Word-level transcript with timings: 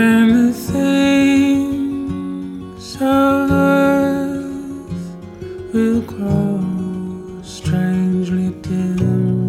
and 0.00 0.48
the 0.48 0.52
things 0.52 1.96
of 3.00 3.50
earth 3.50 5.16
will 5.74 6.02
grow 6.02 7.42
strangely 7.42 8.50
dim 8.62 9.48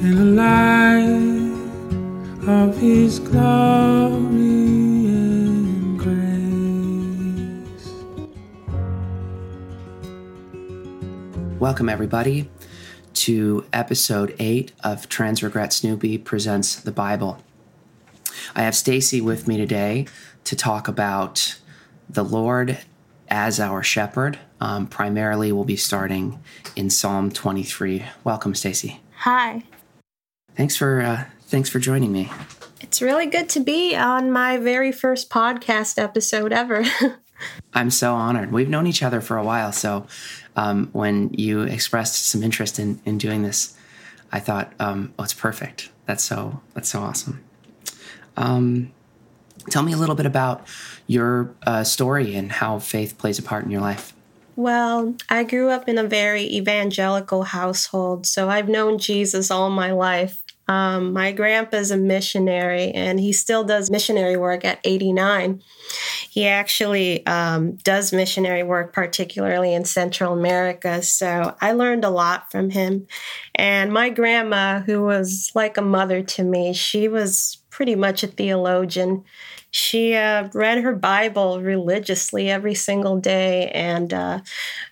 in 0.00 0.14
the 0.14 0.24
light 0.24 1.52
of 2.48 2.78
His 2.78 3.18
glory. 3.18 3.88
Welcome, 11.58 11.88
everybody, 11.88 12.48
to 13.14 13.64
episode 13.72 14.36
8 14.38 14.70
of 14.84 15.08
Trans 15.08 15.42
Regret 15.42 15.72
Snoopy 15.72 16.18
Presents 16.18 16.76
the 16.76 16.92
Bible. 16.92 17.42
I 18.54 18.62
have 18.62 18.74
Stacy 18.74 19.20
with 19.20 19.46
me 19.46 19.56
today 19.56 20.06
to 20.44 20.56
talk 20.56 20.88
about 20.88 21.58
the 22.08 22.24
Lord 22.24 22.78
as 23.28 23.60
our 23.60 23.82
shepherd. 23.82 24.38
Um, 24.60 24.86
primarily, 24.86 25.52
we'll 25.52 25.64
be 25.64 25.76
starting 25.76 26.42
in 26.74 26.90
Psalm 26.90 27.30
23. 27.30 28.04
Welcome, 28.24 28.54
Stacy. 28.54 29.00
Hi. 29.18 29.62
Thanks 30.54 30.76
for 30.76 31.00
uh, 31.00 31.24
thanks 31.42 31.68
for 31.68 31.78
joining 31.78 32.12
me. 32.12 32.30
It's 32.80 33.02
really 33.02 33.26
good 33.26 33.48
to 33.50 33.60
be 33.60 33.94
on 33.94 34.30
my 34.30 34.56
very 34.56 34.92
first 34.92 35.30
podcast 35.30 36.02
episode 36.02 36.52
ever. 36.52 36.84
I'm 37.74 37.90
so 37.90 38.14
honored. 38.14 38.50
We've 38.50 38.68
known 38.68 38.86
each 38.86 39.02
other 39.02 39.20
for 39.20 39.36
a 39.36 39.44
while, 39.44 39.72
so 39.72 40.06
um, 40.56 40.88
when 40.92 41.32
you 41.34 41.62
expressed 41.62 42.26
some 42.26 42.42
interest 42.42 42.78
in, 42.78 43.00
in 43.04 43.18
doing 43.18 43.42
this, 43.42 43.76
I 44.32 44.40
thought, 44.40 44.72
um, 44.80 45.12
oh, 45.18 45.24
it's 45.24 45.34
perfect. 45.34 45.90
That's 46.06 46.24
so 46.24 46.60
that's 46.74 46.88
so 46.88 47.00
awesome. 47.00 47.44
Um, 48.38 48.92
tell 49.68 49.82
me 49.82 49.92
a 49.92 49.96
little 49.96 50.14
bit 50.14 50.26
about 50.26 50.66
your 51.06 51.54
uh, 51.66 51.84
story 51.84 52.34
and 52.34 52.50
how 52.50 52.78
faith 52.78 53.18
plays 53.18 53.38
a 53.38 53.42
part 53.42 53.64
in 53.64 53.70
your 53.70 53.80
life. 53.80 54.14
Well, 54.56 55.14
I 55.28 55.44
grew 55.44 55.70
up 55.70 55.88
in 55.88 55.98
a 55.98 56.04
very 56.04 56.42
evangelical 56.42 57.44
household, 57.44 58.26
so 58.26 58.48
I've 58.48 58.68
known 58.68 58.98
Jesus 58.98 59.50
all 59.50 59.70
my 59.70 59.92
life. 59.92 60.40
Um, 60.66 61.12
my 61.12 61.32
grandpa's 61.32 61.90
a 61.90 61.96
missionary, 61.96 62.90
and 62.90 63.18
he 63.18 63.32
still 63.32 63.64
does 63.64 63.90
missionary 63.90 64.36
work 64.36 64.64
at 64.64 64.80
89. 64.84 65.62
He 66.28 66.46
actually 66.46 67.24
um, 67.26 67.76
does 67.76 68.12
missionary 68.12 68.62
work, 68.62 68.92
particularly 68.92 69.72
in 69.72 69.84
Central 69.84 70.32
America. 70.32 71.02
So 71.02 71.56
I 71.60 71.72
learned 71.72 72.04
a 72.04 72.10
lot 72.10 72.50
from 72.50 72.70
him. 72.70 73.06
And 73.54 73.92
my 73.92 74.10
grandma, 74.10 74.80
who 74.80 75.02
was 75.02 75.50
like 75.54 75.78
a 75.78 75.82
mother 75.82 76.22
to 76.22 76.44
me, 76.44 76.74
she 76.74 77.08
was 77.08 77.57
pretty 77.78 77.94
much 77.94 78.24
a 78.24 78.26
theologian. 78.26 79.22
She 79.70 80.16
uh, 80.16 80.48
read 80.52 80.82
her 80.82 80.96
Bible 80.96 81.60
religiously 81.62 82.50
every 82.50 82.74
single 82.74 83.20
day, 83.20 83.70
and 83.70 84.12
uh, 84.12 84.40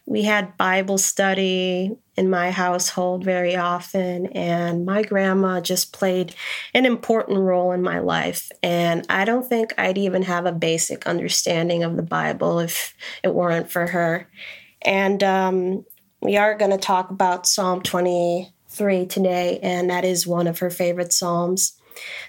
we 0.06 0.22
had 0.22 0.56
Bible 0.56 0.96
study 0.96 1.96
in 2.16 2.30
my 2.30 2.52
household 2.52 3.24
very 3.24 3.56
often. 3.56 4.26
And 4.26 4.86
my 4.86 5.02
grandma 5.02 5.60
just 5.60 5.92
played 5.92 6.36
an 6.74 6.86
important 6.86 7.40
role 7.40 7.72
in 7.72 7.82
my 7.82 7.98
life. 7.98 8.52
And 8.62 9.04
I 9.08 9.24
don't 9.24 9.48
think 9.48 9.74
I'd 9.76 9.98
even 9.98 10.22
have 10.22 10.46
a 10.46 10.52
basic 10.52 11.08
understanding 11.08 11.82
of 11.82 11.96
the 11.96 12.04
Bible 12.04 12.60
if 12.60 12.94
it 13.24 13.34
weren't 13.34 13.68
for 13.68 13.88
her. 13.88 14.30
And 14.82 15.24
um, 15.24 15.84
we 16.20 16.36
are 16.36 16.56
going 16.56 16.70
to 16.70 16.78
talk 16.78 17.10
about 17.10 17.48
Psalm 17.48 17.82
23 17.82 19.06
today, 19.06 19.58
and 19.60 19.90
that 19.90 20.04
is 20.04 20.24
one 20.24 20.46
of 20.46 20.60
her 20.60 20.70
favorite 20.70 21.12
Psalms. 21.12 21.76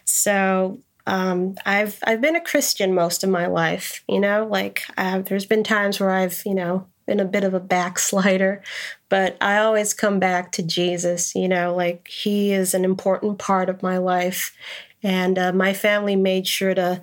So 0.05 0.79
um, 1.07 1.55
I've 1.65 1.99
I've 2.05 2.21
been 2.21 2.35
a 2.35 2.41
Christian 2.41 2.93
most 2.93 3.23
of 3.23 3.29
my 3.29 3.47
life. 3.47 4.03
You 4.07 4.19
know, 4.19 4.45
like 4.45 4.83
there's 4.97 5.45
been 5.45 5.63
times 5.63 5.99
where 5.99 6.11
I've 6.11 6.41
you 6.45 6.53
know 6.53 6.87
been 7.07 7.19
a 7.21 7.25
bit 7.25 7.45
of 7.45 7.53
a 7.53 7.59
backslider, 7.59 8.61
but 9.09 9.37
I 9.39 9.57
always 9.57 9.93
come 9.93 10.19
back 10.19 10.51
to 10.53 10.63
Jesus. 10.63 11.33
You 11.33 11.47
know, 11.47 11.73
like 11.73 12.07
He 12.07 12.51
is 12.51 12.73
an 12.73 12.83
important 12.83 13.39
part 13.39 13.69
of 13.69 13.81
my 13.81 13.97
life, 13.97 14.53
and 15.01 15.39
uh, 15.39 15.53
my 15.53 15.73
family 15.73 16.15
made 16.15 16.47
sure 16.47 16.75
to 16.75 17.01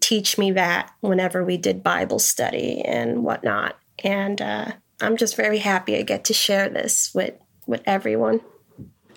teach 0.00 0.38
me 0.38 0.50
that 0.52 0.90
whenever 1.00 1.44
we 1.44 1.56
did 1.56 1.82
Bible 1.82 2.18
study 2.18 2.82
and 2.82 3.22
whatnot. 3.22 3.78
And 4.02 4.40
uh, 4.42 4.72
I'm 5.00 5.16
just 5.16 5.36
very 5.36 5.58
happy 5.58 5.96
I 5.96 6.02
get 6.02 6.24
to 6.24 6.34
share 6.34 6.68
this 6.68 7.14
with 7.14 7.34
with 7.66 7.82
everyone. 7.84 8.40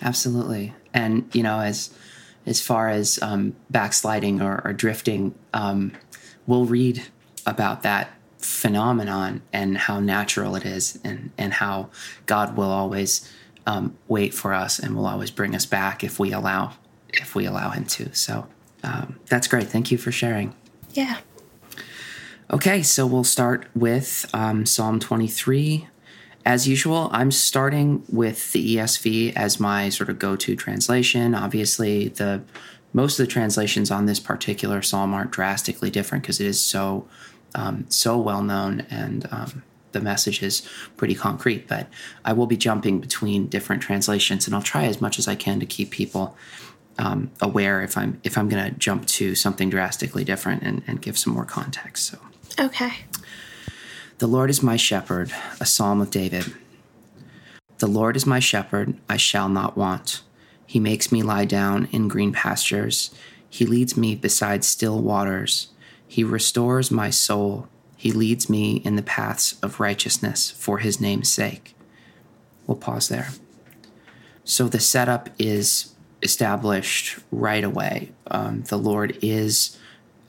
Absolutely, 0.01 0.73
and 0.93 1.29
you 1.33 1.43
know 1.43 1.61
as 1.61 1.91
as 2.49 2.59
far 2.59 2.89
as 2.89 3.19
um, 3.21 3.55
backsliding 3.69 4.41
or, 4.41 4.61
or 4.65 4.73
drifting, 4.73 5.35
um, 5.53 5.93
we'll 6.47 6.65
read 6.65 7.03
about 7.45 7.83
that 7.83 8.09
phenomenon 8.39 9.41
and 9.53 9.77
how 9.77 9.99
natural 9.99 10.55
it 10.55 10.65
is, 10.65 10.99
and 11.03 11.31
and 11.37 11.53
how 11.53 11.89
God 12.25 12.57
will 12.57 12.71
always 12.71 13.31
um, 13.67 13.95
wait 14.07 14.33
for 14.33 14.53
us 14.53 14.79
and 14.79 14.95
will 14.95 15.05
always 15.05 15.29
bring 15.29 15.55
us 15.55 15.65
back 15.65 16.03
if 16.03 16.19
we 16.19 16.31
allow 16.31 16.73
if 17.09 17.35
we 17.35 17.45
allow 17.45 17.69
Him 17.69 17.85
to. 17.85 18.13
So 18.15 18.47
um, 18.83 19.19
that's 19.27 19.47
great. 19.47 19.67
Thank 19.67 19.91
you 19.91 19.97
for 19.97 20.11
sharing. 20.11 20.55
Yeah. 20.93 21.17
Okay, 22.51 22.81
so 22.81 23.05
we'll 23.05 23.23
start 23.23 23.67
with 23.75 24.27
um, 24.33 24.65
Psalm 24.65 24.99
23. 24.99 25.87
As 26.49 26.67
usual, 26.67 27.09
I'm 27.11 27.29
starting 27.29 28.03
with 28.09 28.53
the 28.53 28.77
ESV 28.77 29.33
as 29.35 29.59
my 29.59 29.89
sort 29.89 30.09
of 30.09 30.17
go-to 30.17 30.55
translation. 30.55 31.35
Obviously, 31.35 32.07
the 32.07 32.41
most 32.91 33.19
of 33.19 33.27
the 33.27 33.31
translations 33.31 33.91
on 33.91 34.07
this 34.07 34.19
particular 34.19 34.81
psalm 34.81 35.13
aren't 35.13 35.29
drastically 35.29 35.91
different 35.91 36.23
because 36.23 36.39
it 36.39 36.47
is 36.47 36.59
so 36.59 37.07
um, 37.53 37.85
so 37.89 38.17
well 38.17 38.41
known 38.41 38.87
and 38.89 39.27
um, 39.29 39.61
the 39.91 40.01
message 40.01 40.41
is 40.41 40.67
pretty 40.97 41.13
concrete. 41.13 41.67
But 41.67 41.87
I 42.25 42.33
will 42.33 42.47
be 42.47 42.57
jumping 42.57 42.99
between 42.99 43.45
different 43.45 43.83
translations, 43.83 44.47
and 44.47 44.55
I'll 44.55 44.63
try 44.63 44.85
as 44.85 44.99
much 44.99 45.19
as 45.19 45.27
I 45.27 45.35
can 45.35 45.59
to 45.59 45.67
keep 45.67 45.91
people 45.91 46.35
um, 46.97 47.29
aware 47.41 47.83
if 47.83 47.95
I'm 47.95 48.19
if 48.23 48.39
I'm 48.39 48.49
going 48.49 48.71
to 48.71 48.75
jump 48.75 49.05
to 49.19 49.35
something 49.35 49.69
drastically 49.69 50.23
different 50.23 50.63
and, 50.63 50.81
and 50.87 50.99
give 50.99 51.15
some 51.15 51.31
more 51.31 51.45
context. 51.45 52.07
So 52.07 52.17
okay. 52.59 52.93
The 54.19 54.27
Lord 54.27 54.49
is 54.49 54.61
my 54.61 54.75
shepherd, 54.75 55.31
a 55.61 55.65
psalm 55.65 56.01
of 56.01 56.11
David. 56.11 56.53
The 57.77 57.87
Lord 57.87 58.17
is 58.17 58.25
my 58.25 58.39
shepherd, 58.39 58.97
I 59.07 59.15
shall 59.15 59.47
not 59.47 59.77
want. 59.77 60.23
He 60.65 60.77
makes 60.77 61.09
me 61.09 61.23
lie 61.23 61.45
down 61.45 61.87
in 61.93 62.09
green 62.09 62.33
pastures. 62.33 63.15
He 63.49 63.65
leads 63.65 63.95
me 63.95 64.15
beside 64.15 64.65
still 64.65 65.01
waters. 65.01 65.69
He 66.05 66.25
restores 66.25 66.91
my 66.91 67.09
soul. 67.09 67.69
He 67.95 68.11
leads 68.11 68.49
me 68.49 68.81
in 68.83 68.97
the 68.97 69.01
paths 69.01 69.57
of 69.63 69.79
righteousness 69.79 70.51
for 70.51 70.79
his 70.79 70.99
name's 70.99 71.31
sake. 71.31 71.73
We'll 72.67 72.75
pause 72.75 73.07
there. 73.07 73.29
So 74.43 74.67
the 74.67 74.81
setup 74.81 75.29
is 75.39 75.93
established 76.21 77.19
right 77.31 77.63
away. 77.63 78.11
Um, 78.29 78.63
the 78.63 78.77
Lord 78.77 79.17
is 79.21 79.77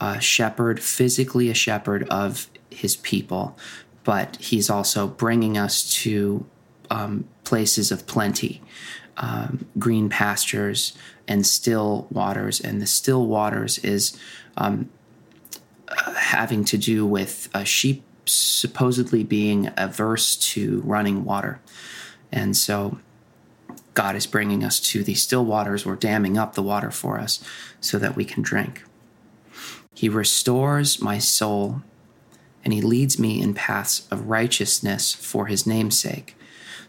a 0.01 0.21
shepherd, 0.21 0.81
physically 0.81 1.51
a 1.51 1.55
shepherd 1.55 2.09
of 2.09 2.49
his 2.81 2.97
people, 2.97 3.57
but 4.05 4.37
he's 4.37 4.71
also 4.71 5.07
bringing 5.07 5.57
us 5.57 5.93
to 6.03 6.47
um, 6.91 7.25
places 7.45 7.93
of 7.93 8.07
plenty, 8.07 8.61
um, 9.17 9.67
green 9.79 10.09
pastures 10.09 10.97
and 11.29 11.47
still 11.47 12.07
waters. 12.11 12.61
And 12.61 12.81
the 12.81 12.87
still 12.87 13.27
waters 13.27 13.79
is 13.79 14.19
um, 14.57 14.89
having 16.17 16.65
to 16.65 16.79
do 16.79 17.07
with 17.07 17.49
a 17.55 17.65
sheep 17.65 18.03
supposedly 18.27 19.25
being 19.25 19.71
averse 19.77 20.37
to 20.37 20.81
running 20.83 21.25
water. 21.25 21.61
And 22.33 22.57
so 22.57 22.99
God 23.95 24.15
is 24.15 24.27
bringing 24.27 24.65
us 24.65 24.81
to 24.81 25.03
these 25.03 25.23
still 25.23 25.45
waters 25.45 25.85
or 25.85 25.97
damming 25.97 26.39
up 26.39 26.55
the 26.55 26.63
water 26.63 26.91
for 26.91 27.19
us 27.19 27.43
so 27.81 27.99
that 27.99 28.17
we 28.17 28.25
can 28.25 28.43
drink. 28.43 28.85
He 29.95 30.09
restores 30.09 31.03
my 31.03 31.19
soul 31.19 31.83
and 32.65 32.73
he 32.73 32.81
leads 32.81 33.19
me 33.19 33.41
in 33.41 33.55
paths 33.55 34.07
of 34.11 34.29
righteousness 34.29 35.15
for 35.15 35.47
his 35.47 35.67
name's 35.67 35.99
sake. 35.99 36.37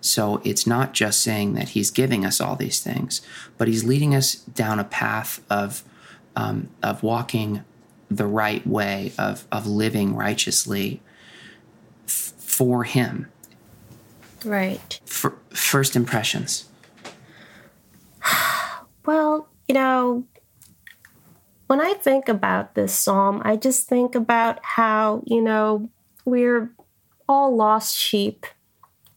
So 0.02 0.42
it's 0.44 0.66
not 0.66 0.94
just 0.94 1.22
saying 1.22 1.54
that 1.54 1.70
he's 1.70 1.92
giving 1.92 2.26
us 2.26 2.42
all 2.42 2.56
these 2.56 2.82
things, 2.82 3.22
but 3.58 3.68
he's 3.68 3.84
leading 3.84 4.16
us 4.16 4.36
down 4.36 4.80
a 4.80 4.84
path 4.84 5.42
of 5.50 5.84
um, 6.36 6.70
of 6.82 7.04
walking 7.04 7.64
the 8.10 8.26
right 8.26 8.66
way, 8.66 9.14
of 9.18 9.46
of 9.52 9.68
living 9.68 10.16
righteously 10.16 11.02
f- 12.08 12.34
for 12.38 12.84
him. 12.84 13.28
Right. 14.44 15.00
For 15.06 15.38
first 15.50 15.96
impressions. 15.96 16.68
Well, 19.04 19.50
you 19.68 19.74
know, 19.74 20.26
when 21.72 21.80
I 21.80 21.94
think 21.94 22.28
about 22.28 22.76
this 22.76 22.94
psalm, 22.94 23.42
I 23.46 23.56
just 23.56 23.88
think 23.88 24.14
about 24.14 24.60
how, 24.62 25.24
you 25.26 25.42
know, 25.42 25.90
we're 26.26 26.76
all 27.30 27.56
lost 27.56 27.98
sheep 27.98 28.46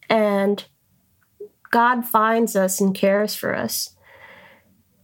and 0.08 0.64
God 1.72 2.06
finds 2.06 2.54
us 2.54 2.80
and 2.80 2.94
cares 2.94 3.34
for 3.34 3.56
us. 3.56 3.96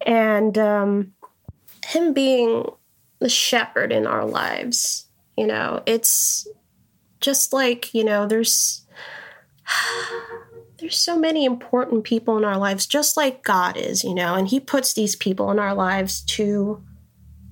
And 0.06 0.56
um, 0.58 1.12
Him 1.84 2.12
being 2.12 2.66
the 3.18 3.28
shepherd 3.28 3.90
in 3.90 4.06
our 4.06 4.24
lives. 4.24 5.08
You 5.36 5.48
know, 5.48 5.82
it's 5.86 6.46
just 7.20 7.52
like, 7.52 7.92
you 7.92 8.04
know, 8.04 8.28
there's 8.28 8.86
there's 10.78 10.96
so 10.96 11.18
many 11.18 11.44
important 11.44 12.04
people 12.04 12.38
in 12.38 12.44
our 12.44 12.58
lives 12.58 12.86
just 12.86 13.16
like 13.16 13.42
God 13.42 13.76
is, 13.76 14.04
you 14.04 14.14
know, 14.14 14.36
and 14.36 14.46
he 14.46 14.60
puts 14.60 14.94
these 14.94 15.16
people 15.16 15.50
in 15.50 15.58
our 15.58 15.74
lives 15.74 16.20
to 16.36 16.84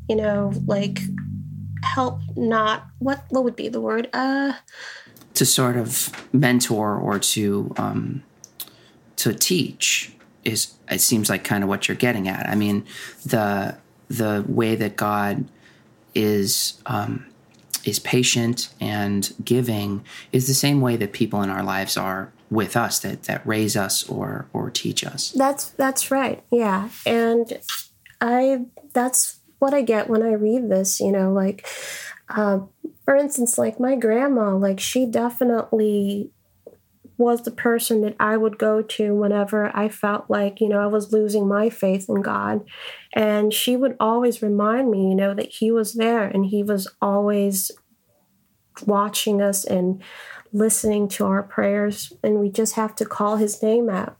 you 0.08 0.16
know, 0.16 0.52
like 0.66 1.00
help 1.82 2.20
not 2.36 2.86
what 2.98 3.24
what 3.30 3.44
would 3.44 3.56
be 3.56 3.68
the 3.68 3.80
word? 3.80 4.08
Uh 4.12 4.54
to 5.34 5.46
sort 5.46 5.76
of 5.76 6.10
mentor 6.32 6.96
or 6.96 7.18
to 7.18 7.72
um 7.76 8.22
to 9.16 9.34
teach 9.34 10.12
is 10.44 10.74
it 10.90 11.00
seems 11.00 11.28
like 11.28 11.44
kind 11.44 11.62
of 11.62 11.68
what 11.68 11.88
you're 11.88 11.96
getting 11.96 12.28
at. 12.28 12.48
I 12.48 12.54
mean, 12.54 12.86
the 13.24 13.76
the 14.08 14.44
way 14.48 14.74
that 14.74 14.96
God 14.96 15.44
is 16.14 16.80
um, 16.86 17.26
is 17.84 17.98
patient 17.98 18.72
and 18.80 19.32
giving 19.44 20.04
is 20.32 20.46
the 20.46 20.54
same 20.54 20.80
way 20.80 20.96
that 20.96 21.12
people 21.12 21.42
in 21.42 21.50
our 21.50 21.62
lives 21.62 21.96
are 21.96 22.32
with 22.50 22.76
us 22.76 22.98
that 23.00 23.24
that 23.24 23.46
raise 23.46 23.76
us 23.76 24.08
or 24.08 24.46
or 24.52 24.70
teach 24.70 25.04
us. 25.04 25.30
That's 25.32 25.70
that's 25.70 26.10
right. 26.10 26.42
Yeah. 26.50 26.88
And 27.04 27.60
I 28.20 28.66
that's 28.92 29.37
what 29.58 29.74
I 29.74 29.82
get 29.82 30.08
when 30.08 30.22
I 30.22 30.32
read 30.32 30.70
this, 30.70 31.00
you 31.00 31.12
know, 31.12 31.32
like 31.32 31.66
uh, 32.28 32.60
for 33.04 33.16
instance, 33.16 33.56
like 33.56 33.80
my 33.80 33.96
grandma, 33.96 34.54
like 34.54 34.80
she 34.80 35.06
definitely 35.06 36.30
was 37.16 37.42
the 37.42 37.50
person 37.50 38.00
that 38.02 38.14
I 38.20 38.36
would 38.36 38.58
go 38.58 38.80
to 38.80 39.14
whenever 39.14 39.76
I 39.76 39.88
felt 39.88 40.30
like, 40.30 40.60
you 40.60 40.68
know, 40.68 40.80
I 40.80 40.86
was 40.86 41.12
losing 41.12 41.48
my 41.48 41.68
faith 41.68 42.06
in 42.08 42.22
God. 42.22 42.64
And 43.12 43.52
she 43.52 43.76
would 43.76 43.96
always 43.98 44.40
remind 44.40 44.90
me, 44.90 45.08
you 45.08 45.16
know, 45.16 45.34
that 45.34 45.50
He 45.50 45.72
was 45.72 45.94
there 45.94 46.24
and 46.24 46.46
He 46.46 46.62
was 46.62 46.86
always 47.02 47.72
watching 48.86 49.42
us 49.42 49.64
and 49.64 50.00
listening 50.52 51.08
to 51.08 51.26
our 51.26 51.42
prayers. 51.42 52.12
And 52.22 52.38
we 52.38 52.50
just 52.50 52.74
have 52.74 52.94
to 52.96 53.04
call 53.04 53.36
His 53.36 53.60
name 53.62 53.90
out. 53.90 54.16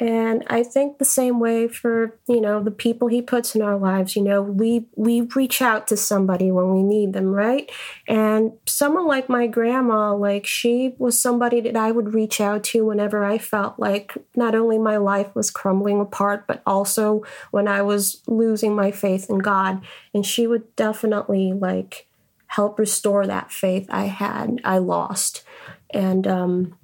And 0.00 0.44
I 0.46 0.62
think 0.62 0.98
the 0.98 1.04
same 1.04 1.40
way 1.40 1.66
for, 1.66 2.16
you 2.28 2.40
know, 2.40 2.62
the 2.62 2.70
people 2.70 3.08
he 3.08 3.20
puts 3.20 3.56
in 3.56 3.62
our 3.62 3.76
lives, 3.76 4.14
you 4.14 4.22
know, 4.22 4.40
we 4.40 4.86
we 4.94 5.22
reach 5.22 5.60
out 5.60 5.88
to 5.88 5.96
somebody 5.96 6.52
when 6.52 6.72
we 6.72 6.84
need 6.84 7.14
them, 7.14 7.32
right? 7.32 7.68
And 8.06 8.52
someone 8.64 9.08
like 9.08 9.28
my 9.28 9.48
grandma, 9.48 10.14
like 10.14 10.46
she 10.46 10.94
was 10.98 11.20
somebody 11.20 11.60
that 11.62 11.76
I 11.76 11.90
would 11.90 12.14
reach 12.14 12.40
out 12.40 12.62
to 12.64 12.84
whenever 12.84 13.24
I 13.24 13.38
felt 13.38 13.80
like 13.80 14.14
not 14.36 14.54
only 14.54 14.78
my 14.78 14.98
life 14.98 15.34
was 15.34 15.50
crumbling 15.50 16.00
apart, 16.00 16.46
but 16.46 16.62
also 16.64 17.24
when 17.50 17.66
I 17.66 17.82
was 17.82 18.22
losing 18.28 18.76
my 18.76 18.92
faith 18.92 19.28
in 19.28 19.38
God. 19.38 19.84
And 20.14 20.24
she 20.24 20.46
would 20.46 20.76
definitely 20.76 21.52
like 21.52 22.06
help 22.46 22.78
restore 22.78 23.26
that 23.26 23.50
faith 23.50 23.86
I 23.90 24.04
had, 24.04 24.60
I 24.62 24.78
lost. 24.78 25.42
And 25.90 26.24
um 26.28 26.77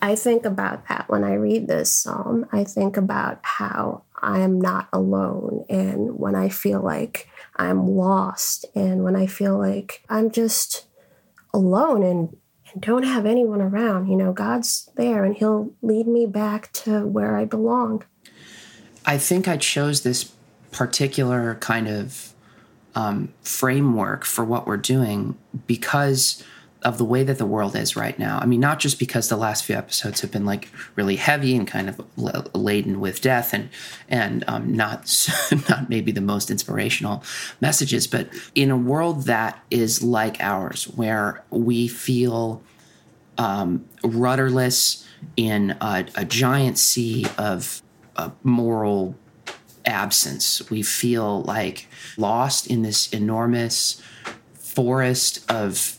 I 0.00 0.14
think 0.14 0.44
about 0.44 0.88
that 0.88 1.08
when 1.08 1.24
I 1.24 1.34
read 1.34 1.66
this 1.66 1.92
psalm. 1.92 2.46
I 2.52 2.64
think 2.64 2.96
about 2.96 3.40
how 3.42 4.04
I 4.20 4.40
am 4.40 4.60
not 4.60 4.88
alone, 4.92 5.64
and 5.68 6.18
when 6.18 6.34
I 6.34 6.48
feel 6.48 6.80
like 6.80 7.28
I'm 7.56 7.86
lost, 7.86 8.64
and 8.74 9.02
when 9.02 9.16
I 9.16 9.26
feel 9.26 9.58
like 9.58 10.04
I'm 10.08 10.30
just 10.30 10.86
alone 11.52 12.02
and, 12.02 12.36
and 12.72 12.82
don't 12.82 13.04
have 13.04 13.26
anyone 13.26 13.60
around. 13.60 14.08
You 14.08 14.16
know, 14.16 14.32
God's 14.32 14.88
there 14.96 15.24
and 15.24 15.36
He'll 15.36 15.72
lead 15.82 16.06
me 16.06 16.26
back 16.26 16.72
to 16.74 17.06
where 17.06 17.36
I 17.36 17.44
belong. 17.44 18.04
I 19.04 19.18
think 19.18 19.48
I 19.48 19.56
chose 19.56 20.02
this 20.02 20.32
particular 20.70 21.56
kind 21.56 21.88
of 21.88 22.34
um, 22.94 23.32
framework 23.42 24.24
for 24.24 24.44
what 24.44 24.66
we're 24.66 24.76
doing 24.76 25.36
because 25.66 26.44
of 26.82 26.96
the 26.96 27.04
way 27.04 27.24
that 27.24 27.38
the 27.38 27.46
world 27.46 27.74
is 27.74 27.96
right 27.96 28.18
now. 28.18 28.38
I 28.38 28.46
mean, 28.46 28.60
not 28.60 28.78
just 28.78 28.98
because 28.98 29.28
the 29.28 29.36
last 29.36 29.64
few 29.64 29.74
episodes 29.74 30.20
have 30.20 30.30
been 30.30 30.44
like 30.44 30.68
really 30.94 31.16
heavy 31.16 31.56
and 31.56 31.66
kind 31.66 31.88
of 31.88 32.00
laden 32.16 33.00
with 33.00 33.20
death 33.20 33.52
and 33.52 33.68
and 34.08 34.44
um, 34.46 34.72
not 34.72 35.28
not 35.68 35.88
maybe 35.88 36.12
the 36.12 36.20
most 36.20 36.50
inspirational 36.50 37.24
messages, 37.60 38.06
but 38.06 38.28
in 38.54 38.70
a 38.70 38.76
world 38.76 39.24
that 39.24 39.62
is 39.70 40.02
like 40.02 40.40
ours, 40.40 40.84
where 40.84 41.42
we 41.50 41.88
feel 41.88 42.62
um, 43.38 43.84
rudderless 44.02 45.06
in 45.36 45.76
a, 45.80 46.06
a, 46.16 46.24
giant 46.24 46.78
sea 46.78 47.24
of 47.36 47.82
moral 48.42 49.16
absence. 49.86 50.68
We 50.70 50.82
feel 50.82 51.42
like 51.42 51.88
lost 52.16 52.66
in 52.66 52.82
this 52.82 53.12
enormous 53.12 54.02
forest 54.54 55.48
of 55.50 55.98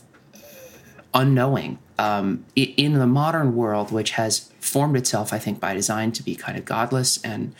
unknowing 1.12 1.78
um, 1.98 2.44
in 2.56 2.94
the 2.94 3.06
modern 3.06 3.54
world, 3.54 3.92
which 3.92 4.12
has 4.12 4.50
formed 4.60 4.96
itself, 4.96 5.32
I 5.32 5.38
think, 5.38 5.60
by 5.60 5.74
design 5.74 6.12
to 6.12 6.22
be 6.22 6.34
kind 6.34 6.56
of 6.56 6.64
godless 6.64 7.22
and 7.22 7.54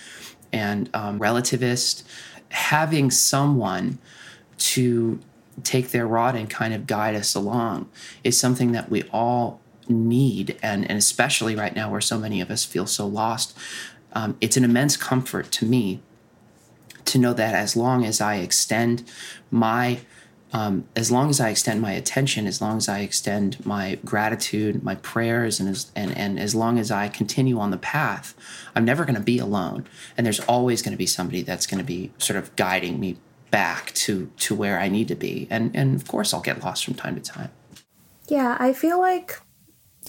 and 0.52 0.90
um, 0.94 1.18
relativist. 1.18 2.02
Having 2.48 3.12
someone 3.12 3.98
to 4.58 5.20
take 5.62 5.90
their 5.90 6.06
rod 6.06 6.34
and 6.34 6.48
kind 6.48 6.74
of 6.74 6.86
guide 6.86 7.14
us 7.14 7.34
along 7.34 7.88
is 8.24 8.38
something 8.38 8.72
that 8.72 8.90
we 8.90 9.02
all 9.12 9.60
need, 9.88 10.58
and, 10.62 10.88
and 10.88 10.98
especially 10.98 11.54
right 11.54 11.74
now 11.74 11.90
where 11.90 12.00
so 12.00 12.18
many 12.18 12.40
of 12.40 12.50
us 12.50 12.64
feel 12.64 12.86
so 12.86 13.06
lost. 13.06 13.56
Um, 14.12 14.36
it's 14.40 14.56
an 14.56 14.64
immense 14.64 14.96
comfort 14.96 15.50
to 15.52 15.64
me 15.64 16.00
to 17.04 17.18
know 17.18 17.32
that 17.32 17.54
as 17.54 17.76
long 17.76 18.04
as 18.04 18.20
I 18.20 18.36
extend 18.36 19.04
my 19.50 20.00
um, 20.52 20.84
as 20.96 21.10
long 21.10 21.30
as 21.30 21.40
I 21.40 21.50
extend 21.50 21.80
my 21.80 21.92
attention, 21.92 22.46
as 22.46 22.60
long 22.60 22.76
as 22.76 22.88
I 22.88 23.00
extend 23.00 23.64
my 23.64 23.98
gratitude, 24.04 24.82
my 24.82 24.96
prayers, 24.96 25.60
and 25.60 25.68
as, 25.68 25.90
and, 25.94 26.16
and 26.16 26.40
as 26.40 26.54
long 26.54 26.78
as 26.78 26.90
I 26.90 27.08
continue 27.08 27.58
on 27.58 27.70
the 27.70 27.78
path, 27.78 28.34
I'm 28.74 28.84
never 28.84 29.04
going 29.04 29.14
to 29.14 29.20
be 29.20 29.38
alone. 29.38 29.86
And 30.16 30.26
there's 30.26 30.40
always 30.40 30.82
going 30.82 30.92
to 30.92 30.98
be 30.98 31.06
somebody 31.06 31.42
that's 31.42 31.66
going 31.66 31.78
to 31.78 31.84
be 31.84 32.12
sort 32.18 32.36
of 32.36 32.54
guiding 32.56 32.98
me 32.98 33.18
back 33.50 33.92
to 33.92 34.30
to 34.38 34.54
where 34.54 34.78
I 34.78 34.88
need 34.88 35.08
to 35.08 35.14
be. 35.14 35.46
And 35.50 35.74
and 35.74 35.94
of 35.94 36.06
course, 36.06 36.32
I'll 36.32 36.40
get 36.40 36.62
lost 36.62 36.84
from 36.84 36.94
time 36.94 37.14
to 37.14 37.20
time. 37.20 37.50
Yeah, 38.28 38.56
I 38.58 38.72
feel 38.72 38.98
like 39.00 39.40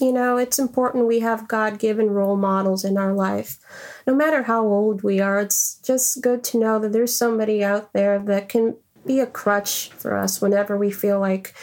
you 0.00 0.12
know 0.12 0.38
it's 0.38 0.58
important 0.58 1.06
we 1.06 1.20
have 1.20 1.48
God-given 1.48 2.10
role 2.10 2.36
models 2.36 2.84
in 2.84 2.96
our 2.96 3.12
life. 3.12 3.58
No 4.06 4.14
matter 4.14 4.44
how 4.44 4.64
old 4.66 5.02
we 5.02 5.20
are, 5.20 5.40
it's 5.40 5.78
just 5.84 6.20
good 6.20 6.42
to 6.44 6.58
know 6.58 6.78
that 6.78 6.92
there's 6.92 7.14
somebody 7.14 7.62
out 7.62 7.92
there 7.92 8.18
that 8.18 8.48
can 8.48 8.76
be 9.06 9.20
a 9.20 9.26
crutch 9.26 9.90
for 9.90 10.16
us 10.16 10.40
whenever 10.40 10.76
we 10.76 10.90
feel 10.90 11.20
like 11.20 11.54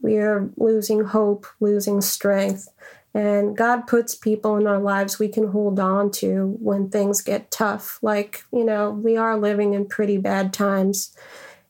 we 0.00 0.18
are 0.18 0.48
losing 0.56 1.04
hope, 1.04 1.46
losing 1.60 2.00
strength. 2.00 2.68
And 3.14 3.56
God 3.56 3.86
puts 3.86 4.14
people 4.14 4.56
in 4.56 4.66
our 4.66 4.78
lives 4.78 5.18
we 5.18 5.28
can 5.28 5.48
hold 5.48 5.80
on 5.80 6.10
to 6.12 6.56
when 6.60 6.90
things 6.90 7.22
get 7.22 7.50
tough. 7.50 7.98
Like, 8.02 8.42
you 8.52 8.64
know, 8.64 8.90
we 8.90 9.16
are 9.16 9.38
living 9.38 9.72
in 9.72 9.86
pretty 9.86 10.18
bad 10.18 10.52
times. 10.52 11.16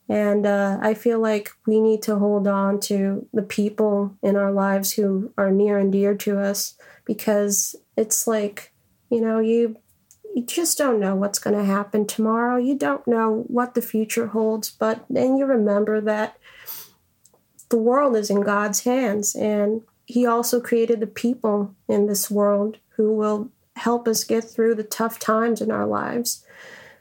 And 0.09 0.47
uh, 0.47 0.79
I 0.81 0.95
feel 0.95 1.21
like 1.21 1.51
we 1.67 1.81
need 1.81 2.03
to 2.03 2.17
hold 2.17 2.47
on 2.47 2.81
to 2.81 3.29
the 3.33 3.43
people 3.43 4.17
in 4.23 4.37
our 4.37 4.53
lives 4.53 4.93
who 4.93 5.33
are 5.39 5.51
near 5.51 5.79
and 5.79 5.93
dear 5.93 6.17
to 6.17 6.39
us 6.39 6.75
because 7.05 7.77
it's 7.97 8.27
like, 8.27 8.73
you 9.11 9.21
know, 9.21 9.39
you 9.39 9.77
you 10.37 10.43
just 10.43 10.77
don't 10.77 11.01
know 11.01 11.17
what's 11.17 11.39
going 11.39 11.57
to 11.57 11.65
happen 11.65 12.07
tomorrow. 12.07 12.59
You 12.59 12.77
don't 12.77 13.09
know 13.09 13.45
what 13.47 13.75
the 13.75 13.81
future 13.81 14.27
holds, 14.27 14.71
but 14.71 15.03
then 15.09 15.39
you 15.39 15.47
remember 15.47 15.99
that 16.03 16.37
the 17.71 17.79
world 17.79 18.15
is 18.15 18.29
in 18.29 18.43
God's 18.43 18.85
hands 18.85 19.35
and 19.35 19.81
He 20.05 20.27
also 20.27 20.61
created 20.61 21.01
the 21.01 21.07
people 21.07 21.75
in 21.89 22.07
this 22.07 22.31
world 22.31 22.77
who 22.97 23.15
will 23.15 23.51
help 23.77 24.07
us 24.07 24.25
get 24.25 24.45
through 24.45 24.75
the 24.75 24.85
tough 24.85 25.19
times 25.19 25.63
in 25.63 25.71
our 25.71 25.87
lives. 25.87 26.45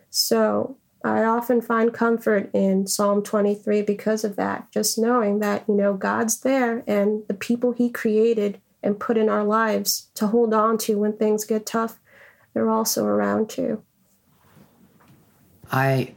So 0.09 0.77
I 1.03 1.25
often 1.25 1.59
find 1.59 1.93
comfort 1.93 2.49
in 2.53 2.87
Psalm 2.87 3.21
23 3.21 3.81
because 3.81 4.23
of 4.23 4.37
that, 4.37 4.71
just 4.71 4.97
knowing 4.97 5.39
that, 5.39 5.65
you 5.67 5.75
know, 5.75 5.93
God's 5.93 6.39
there 6.39 6.85
and 6.87 7.23
the 7.27 7.33
people 7.33 7.73
He 7.73 7.89
created 7.89 8.61
and 8.81 8.97
put 8.97 9.17
in 9.17 9.27
our 9.27 9.43
lives 9.43 10.09
to 10.15 10.27
hold 10.27 10.53
on 10.53 10.77
to 10.77 10.97
when 10.97 11.17
things 11.17 11.43
get 11.43 11.65
tough 11.65 11.99
they're 12.55 12.69
also 12.69 13.05
around 13.05 13.49
too. 13.49 13.83
I 15.71 16.15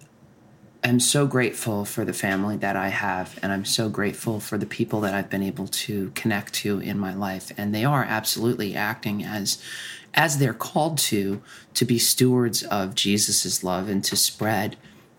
am 0.85 1.01
so 1.01 1.27
grateful 1.27 1.85
for 1.85 2.05
the 2.05 2.13
family 2.13 2.57
that 2.59 2.77
I 2.77 2.89
have, 2.89 3.39
and 3.43 3.53
I'm 3.53 3.65
so 3.65 3.89
grateful 3.89 4.39
for 4.39 4.57
the 4.57 4.65
people 4.65 5.01
that 5.01 5.15
I've 5.15 5.29
been 5.29 5.43
able 5.43 5.67
to 5.67 6.13
connect 6.15 6.55
to 6.55 6.79
in 6.79 6.97
my 6.99 7.13
life. 7.13 7.53
And 7.59 7.75
they 7.75 7.85
are 7.85 8.05
absolutely 8.05 8.75
acting 8.77 9.25
as 9.25 9.63
as 10.15 10.39
they're 10.39 10.55
called 10.55 10.97
to 10.99 11.43
to 11.75 11.85
be 11.85 11.99
stewards 11.99 12.63
of 12.63 12.95
Jesus's 12.95 13.65
love 13.65 13.89
and 13.89 14.03
to 14.05 14.17
spread 14.17 14.77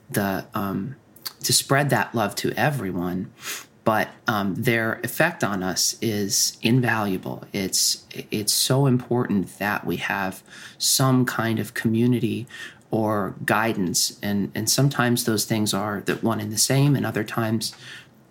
the 0.10 0.46
um, 0.54 0.96
to 1.44 1.52
spread 1.52 1.90
that 1.90 2.16
love 2.16 2.34
to 2.36 2.52
everyone 2.54 3.32
but 3.90 4.10
um, 4.28 4.54
their 4.54 5.00
effect 5.04 5.44
on 5.44 5.64
us 5.64 5.98
is 6.00 6.60
invaluable. 6.62 7.44
It's 7.54 8.06
it's 8.30 8.54
so 8.54 8.86
important 8.86 9.58
that 9.58 9.84
we 9.84 9.98
have 9.98 10.44
some 10.78 11.26
kind 11.26 11.58
of 11.58 11.74
community 11.74 12.46
or 12.92 13.34
guidance. 13.46 14.20
And, 14.22 14.52
and 14.54 14.70
sometimes 14.70 15.26
those 15.26 15.44
things 15.46 15.74
are 15.74 16.04
the 16.06 16.18
one 16.18 16.40
and 16.40 16.52
the 16.52 16.60
same, 16.60 16.96
and 16.96 17.04
other 17.04 17.24
times 17.24 17.76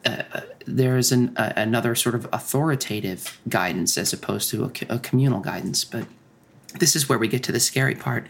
uh, 0.05 0.23
there 0.65 0.97
is 0.97 1.11
an, 1.11 1.37
uh, 1.37 1.55
another 1.57 1.97
sort 1.97 2.15
of 2.15 2.29
authoritative 2.33 3.41
guidance 3.49 3.99
as 3.99 4.13
opposed 4.13 4.51
to 4.51 4.63
a, 4.63 4.95
a, 4.95 4.99
communal 5.01 5.41
guidance. 5.41 5.85
But 5.85 6.07
this 6.79 6.95
is 6.95 7.09
where 7.09 7.19
we 7.19 7.27
get 7.27 7.43
to 7.43 7.53
the 7.53 7.59
scary 7.59 7.97
part 7.97 8.29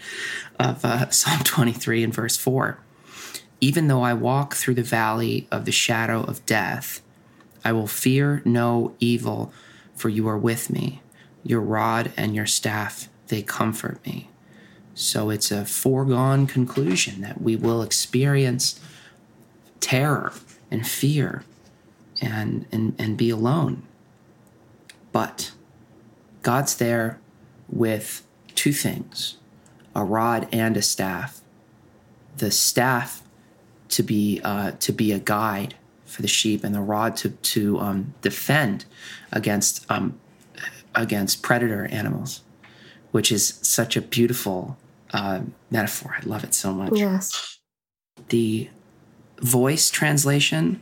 of 0.59 0.83
uh, 0.83 1.11
Psalm 1.21 1.41
23 1.41 2.05
and 2.05 2.15
verse 2.15 2.39
4. 2.39 2.79
Even 3.61 3.89
though 3.89 4.01
I 4.01 4.15
walk 4.15 4.55
through 4.55 4.77
the 4.77 4.83
valley 4.83 5.47
of 5.51 5.67
the 5.67 5.73
shadow 5.73 6.23
of 6.23 6.47
death, 6.47 7.03
I 7.69 7.73
will 7.73 7.87
fear 7.87 8.41
no 8.47 8.95
evil, 8.99 9.53
for 9.95 10.09
you 10.09 10.27
are 10.27 10.39
with 10.39 10.71
me. 10.71 11.03
Your 11.45 11.61
rod 11.61 12.11
and 12.17 12.35
your 12.35 12.47
staff, 12.47 13.11
they 13.27 13.43
comfort 13.43 14.03
me. 14.07 14.31
So 14.95 15.29
it's 15.29 15.51
a 15.51 15.67
foregone 15.67 16.47
conclusion 16.47 17.21
that 17.21 17.43
we 17.43 17.57
will 17.57 17.83
experience 17.83 18.81
terror 19.81 20.33
and 20.71 20.89
fear 20.89 21.45
and, 22.23 22.65
and, 22.73 22.95
and 22.99 23.19
be 23.19 23.29
alone. 23.29 23.83
But 25.13 25.53
God's 26.41 26.75
there 26.75 27.21
with 27.69 28.27
two 28.55 28.73
things 28.73 29.37
a 29.95 30.05
rod 30.05 30.49
and 30.53 30.75
a 30.75 30.83
staff. 30.83 31.43
The 32.39 32.51
staff 32.51 33.21
to 33.91 34.03
be 34.03 34.41
uh, 34.43 34.71
to 34.81 34.91
be 34.91 35.13
a 35.13 35.19
guide 35.19 35.75
for 36.09 36.23
the 36.23 36.29
sheep, 36.29 36.65
and 36.65 36.75
the 36.75 36.81
rod 36.81 37.17
to 37.19 37.31
to 37.31 37.79
um, 37.79 38.15
defend 38.23 38.85
against 39.33 39.85
um, 39.91 40.19
against 40.95 41.43
predator 41.43 41.87
animals, 41.87 42.43
which 43.13 43.31
is 43.31 43.59
such 43.63 43.97
a 43.97 44.01
beautiful 44.01 44.77
uh, 45.13 45.41
metaphor. 45.71 46.17
I 46.21 46.27
love 46.27 46.45
it 46.45 46.55
so 46.55 46.73
much. 46.73 46.93
Yes. 46.95 47.59
The 48.29 48.69
voice 49.41 49.91
translation 49.91 50.81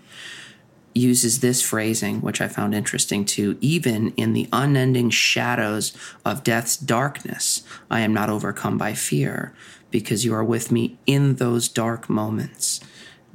uses 0.94 1.40
this 1.40 1.60
phrasing, 1.60 2.22
which 2.22 2.40
I 2.40 2.48
found 2.48 2.74
interesting 2.74 3.26
too. 3.26 3.58
Even 3.60 4.12
in 4.16 4.32
the 4.32 4.48
unending 4.52 5.10
shadows 5.10 5.92
of 6.24 6.42
death's 6.42 6.76
darkness, 6.76 7.62
I 7.90 8.00
am 8.00 8.14
not 8.14 8.30
overcome 8.30 8.78
by 8.78 8.94
fear, 8.94 9.52
because 9.90 10.24
you 10.24 10.32
are 10.32 10.44
with 10.44 10.72
me 10.72 10.98
in 11.04 11.36
those 11.36 11.68
dark 11.68 12.08
moments. 12.08 12.80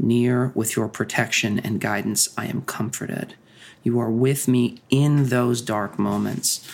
Near 0.01 0.51
with 0.55 0.75
your 0.75 0.87
protection 0.87 1.59
and 1.59 1.79
guidance, 1.79 2.27
I 2.37 2.47
am 2.47 2.63
comforted. 2.63 3.35
You 3.83 3.99
are 3.99 4.09
with 4.09 4.47
me 4.47 4.81
in 4.89 5.29
those 5.29 5.61
dark 5.61 5.99
moments, 5.99 6.67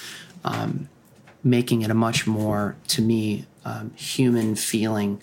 um, 0.45 0.87
making 1.43 1.81
it 1.81 1.91
a 1.91 1.93
much 1.93 2.25
more, 2.25 2.75
to 2.87 3.01
me, 3.01 3.45
um, 3.65 3.91
human 3.95 4.55
feeling 4.55 5.21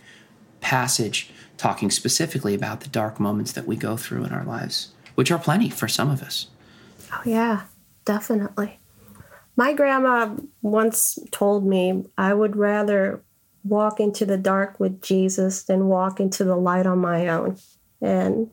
passage, 0.61 1.30
talking 1.56 1.90
specifically 1.90 2.54
about 2.54 2.80
the 2.80 2.88
dark 2.88 3.18
moments 3.18 3.52
that 3.52 3.66
we 3.66 3.76
go 3.76 3.96
through 3.96 4.25
in 4.25 4.32
our 4.32 4.44
lives 4.44 4.94
which 5.14 5.30
are 5.30 5.38
plenty 5.38 5.70
for 5.70 5.88
some 5.88 6.11
of 6.11 6.23
us. 6.23 6.49
Oh, 7.12 7.23
yeah, 7.25 7.62
definitely. 8.04 8.78
My 9.56 9.73
grandma 9.73 10.34
once 10.62 11.18
told 11.30 11.64
me 11.64 12.04
I 12.18 12.34
would 12.34 12.56
rather 12.56 13.23
walk 13.62 14.00
into 14.00 14.26
the 14.26 14.37
dark 14.37 14.78
with 14.80 15.00
Jesus 15.00 15.62
than 15.62 15.87
walk 15.87 16.20
into 16.20 16.44
the 16.44 16.56
light 16.56 16.87
on 16.87 16.99
my 16.99 17.28
own. 17.28 17.56
And 18.00 18.50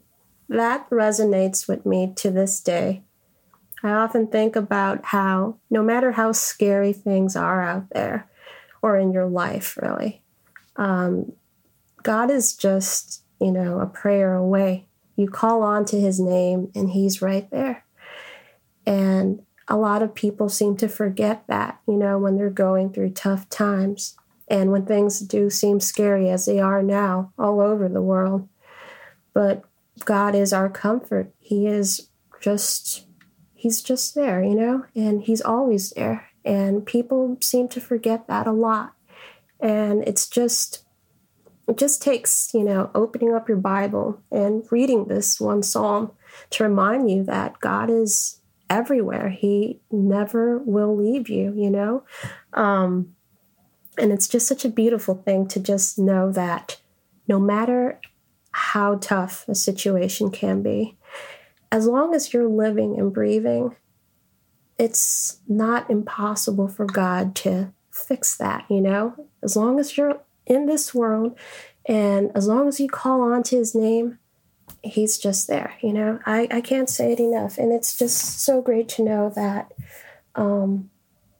that 0.50 0.89
resonates 0.89 1.67
with 1.67 1.86
me 1.86 2.13
to 2.17 2.31
this 2.31 2.60
day. 2.60 3.03
I 3.83 3.91
often 3.91 4.27
think 4.27 4.55
about 4.55 5.05
how, 5.05 5.57
no 5.69 5.81
matter 5.81 6.12
how 6.12 6.33
scary 6.33 6.93
things 6.93 7.36
are 7.36 7.62
out 7.62 7.89
there 7.91 8.29
or 8.81 8.98
in 8.98 9.12
your 9.12 9.25
life, 9.25 9.77
really, 9.77 10.21
um, 10.75 11.33
God 12.03 12.29
is 12.29 12.55
just, 12.55 13.24
you 13.39 13.51
know, 13.51 13.79
a 13.79 13.86
prayer 13.86 14.36
away. 14.36 14.88
You 15.15 15.27
call 15.27 15.63
on 15.63 15.86
to 15.86 16.00
his 16.00 16.19
name 16.19 16.71
and 16.75 16.91
he's 16.91 17.21
right 17.21 17.50
there. 17.50 17.86
And 18.86 19.43
a 19.67 19.77
lot 19.77 20.01
of 20.01 20.15
people 20.15 20.50
seem 20.50 20.75
to 20.77 20.88
forget 20.88 21.43
that, 21.48 21.79
you 21.88 21.95
know, 21.95 22.17
when 22.17 22.38
they're 22.38 22.50
going 22.50 22.91
through 22.91 23.12
tough 23.12 23.50
times 23.50 24.15
and 24.48 24.71
when 24.71 24.86
things 24.86 25.19
do 25.19 25.50
seem 25.50 25.79
scary 25.79 26.29
as 26.29 26.45
they 26.45 26.60
are 26.60 26.83
now 26.83 27.31
all 27.38 27.62
over 27.62 27.88
the 27.88 28.01
world. 28.01 28.48
But 29.33 29.63
God 30.05 30.35
is 30.35 30.53
our 30.53 30.69
comfort. 30.69 31.33
He 31.39 31.67
is 31.67 32.09
just, 32.39 33.05
He's 33.53 33.81
just 33.81 34.15
there, 34.15 34.43
you 34.43 34.55
know, 34.55 34.85
and 34.95 35.23
He's 35.23 35.41
always 35.41 35.91
there. 35.91 36.29
And 36.43 36.85
people 36.85 37.38
seem 37.41 37.67
to 37.69 37.81
forget 37.81 38.27
that 38.27 38.47
a 38.47 38.51
lot. 38.51 38.93
And 39.59 40.03
it's 40.07 40.27
just 40.27 40.83
it 41.71 41.77
just 41.77 42.01
takes, 42.01 42.53
you 42.53 42.63
know, 42.63 42.91
opening 42.93 43.33
up 43.33 43.47
your 43.47 43.57
Bible 43.57 44.21
and 44.29 44.63
reading 44.71 45.05
this 45.05 45.39
one 45.39 45.63
psalm 45.63 46.11
to 46.50 46.63
remind 46.63 47.09
you 47.09 47.23
that 47.23 47.61
God 47.61 47.89
is 47.89 48.41
everywhere. 48.69 49.29
He 49.29 49.79
never 49.89 50.57
will 50.59 50.95
leave 50.95 51.29
you, 51.29 51.53
you 51.55 51.69
know? 51.69 52.03
Um, 52.53 53.15
and 53.97 54.11
it's 54.11 54.27
just 54.27 54.50
such 54.50 54.65
a 54.65 54.69
beautiful 54.69 55.15
thing 55.15 55.47
to 55.47 55.61
just 55.61 55.97
know 55.97 56.29
that 56.33 56.81
no 57.27 57.39
matter 57.39 58.01
how 58.51 58.96
tough 58.96 59.48
a 59.48 59.55
situation 59.55 60.31
can 60.31 60.62
be, 60.62 60.98
as 61.72 61.88
long 61.88 62.13
as 62.13 62.34
you're 62.34 62.50
living 62.50 63.00
and 63.00 63.13
breathing, 63.13 63.75
it's 64.77 65.39
not 65.48 65.89
impossible 65.89 66.67
for 66.67 66.86
God 66.86 67.36
to 67.36 67.74
fix 67.91 68.36
that, 68.38 68.65
you 68.70 68.81
know? 68.81 69.27
As 69.41 69.55
long 69.55 69.79
as 69.79 69.98
you're 69.98 70.22
in 70.46 70.65
this 70.65 70.93
world. 70.93 71.38
And 71.86 72.31
as 72.36 72.48
long 72.48 72.67
as 72.67 72.79
you 72.79 72.88
call 72.88 73.22
on 73.22 73.43
to 73.43 73.58
his 73.58 73.74
name, 73.74 74.20
he's 74.84 75.17
just 75.17 75.48
there. 75.48 75.74
You 75.81 75.93
know, 75.93 76.20
I, 76.25 76.48
I 76.51 76.62
can't 76.62 76.89
say 76.89 77.13
it 77.13 77.20
enough. 77.20 77.58
And 77.58 77.72
it's 77.72 77.98
just 77.98 78.41
so 78.41 78.62
great 78.62 78.88
to 78.89 79.03
know 79.03 79.31
that 79.36 79.72
um, 80.36 80.90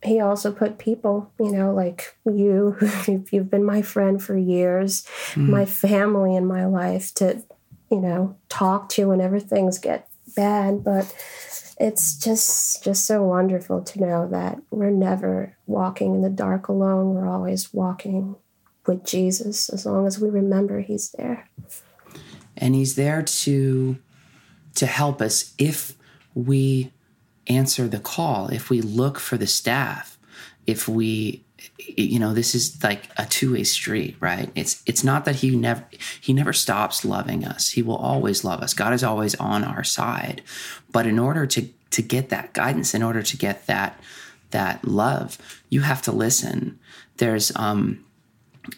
he 0.04 0.20
also 0.20 0.52
put 0.52 0.80
people, 0.80 1.32
you 1.40 1.52
know, 1.52 1.74
like 1.74 2.16
you, 2.26 2.78
you've 3.32 3.50
been 3.50 3.64
my 3.64 3.82
friend 3.82 4.22
for 4.22 4.38
years, 4.38 5.06
mm. 5.34 5.48
my 5.50 5.66
family 5.66 6.36
in 6.36 6.46
my 6.46 6.66
life 6.66 7.14
to, 7.16 7.44
you 7.90 8.00
know, 8.00 8.36
talk 8.50 8.90
to 8.90 9.10
whenever 9.10 9.40
things 9.40 9.78
get 9.78 10.08
bad. 10.36 10.84
But 10.84 11.14
it's 11.80 12.16
just 12.16 12.84
just 12.84 13.06
so 13.06 13.24
wonderful 13.24 13.82
to 13.82 14.00
know 14.00 14.28
that 14.28 14.62
we're 14.70 14.92
never 14.92 15.58
walking 15.66 16.16
in 16.16 16.22
the 16.22 16.30
dark 16.30 16.68
alone. 16.68 17.16
We're 17.16 17.30
always 17.30 17.74
walking 17.74 18.36
with 18.86 19.04
Jesus 19.04 19.70
as 19.70 19.86
long 19.86 20.08
as 20.08 20.20
we 20.20 20.30
remember 20.30 20.82
he's 20.82 21.12
there. 21.12 21.50
And 22.58 22.76
he's 22.76 22.96
there 22.96 23.22
to 23.22 23.98
to 24.76 24.86
help 24.86 25.22
us 25.22 25.54
if 25.58 25.96
we 26.34 26.92
answer 27.56 27.88
the 27.88 28.00
call, 28.00 28.48
if 28.48 28.70
we 28.70 28.82
look 28.82 29.20
for 29.20 29.38
the 29.38 29.48
staff, 29.48 30.18
if 30.66 30.88
we 30.88 31.44
you 31.78 32.18
know 32.18 32.34
this 32.34 32.56
is 32.56 32.84
like 32.84 33.10
a 33.18 33.26
two-way 33.26 33.64
street 33.64 34.16
right? 34.20 34.50
It's 34.56 34.82
it's 34.86 35.04
not 35.04 35.26
that 35.26 35.36
he 35.38 35.56
never 35.56 35.86
he 36.20 36.34
never 36.34 36.54
stops 36.54 37.06
loving 37.06 37.46
us. 37.46 37.70
He 37.70 37.82
will 37.82 37.98
always 37.98 38.44
love 38.44 38.62
us. 38.62 38.74
God 38.74 38.94
is 38.94 39.04
always 39.04 39.36
on 39.36 39.64
our 39.64 39.84
side. 39.84 40.42
But 40.92 41.06
in 41.06 41.20
order 41.20 41.46
to 41.48 41.68
to 41.92 42.02
get 42.02 42.30
that 42.30 42.54
guidance 42.54 42.94
in 42.94 43.04
order 43.04 43.22
to 43.22 43.38
get 43.38 43.68
that 43.68 44.00
that 44.52 44.86
love 44.86 45.38
you 45.70 45.82
have 45.82 46.02
to 46.04 46.12
listen. 46.12 46.80
There's 47.18 47.56
um 47.56 48.04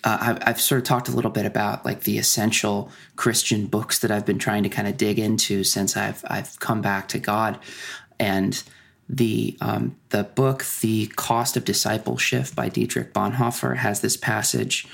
uh, 0.04 0.18
I've, 0.22 0.38
I've, 0.48 0.62
sort 0.62 0.80
of 0.80 0.86
talked 0.86 1.10
a 1.10 1.12
little 1.12 1.30
bit 1.30 1.46
about 1.46 1.84
like 1.84 2.02
the 2.02 2.18
essential 2.18 2.90
Christian 3.18 3.66
books 3.66 4.00
that 4.00 4.12
I've 4.12 4.26
been 4.26 4.40
trying 4.40 4.64
to 4.64 4.70
kind 4.70 4.88
of 4.88 4.96
dig 4.96 5.20
into 5.20 5.66
since 5.66 5.98
I've 5.98 6.24
I've 6.30 6.58
come 6.60 6.82
back 6.82 7.10
to 7.10 7.20
God, 7.20 7.60
and 8.24 8.64
the 9.10 9.58
um, 9.60 9.98
the 10.10 10.24
book 10.24 10.66
The 10.82 11.08
Cost 11.08 11.58
of 11.58 11.66
Discipleship 11.66 12.56
by 12.56 12.70
Dietrich 12.70 13.14
Bonhoeffer 13.14 13.76
has 13.78 14.00
this 14.00 14.16
passage 14.16 14.88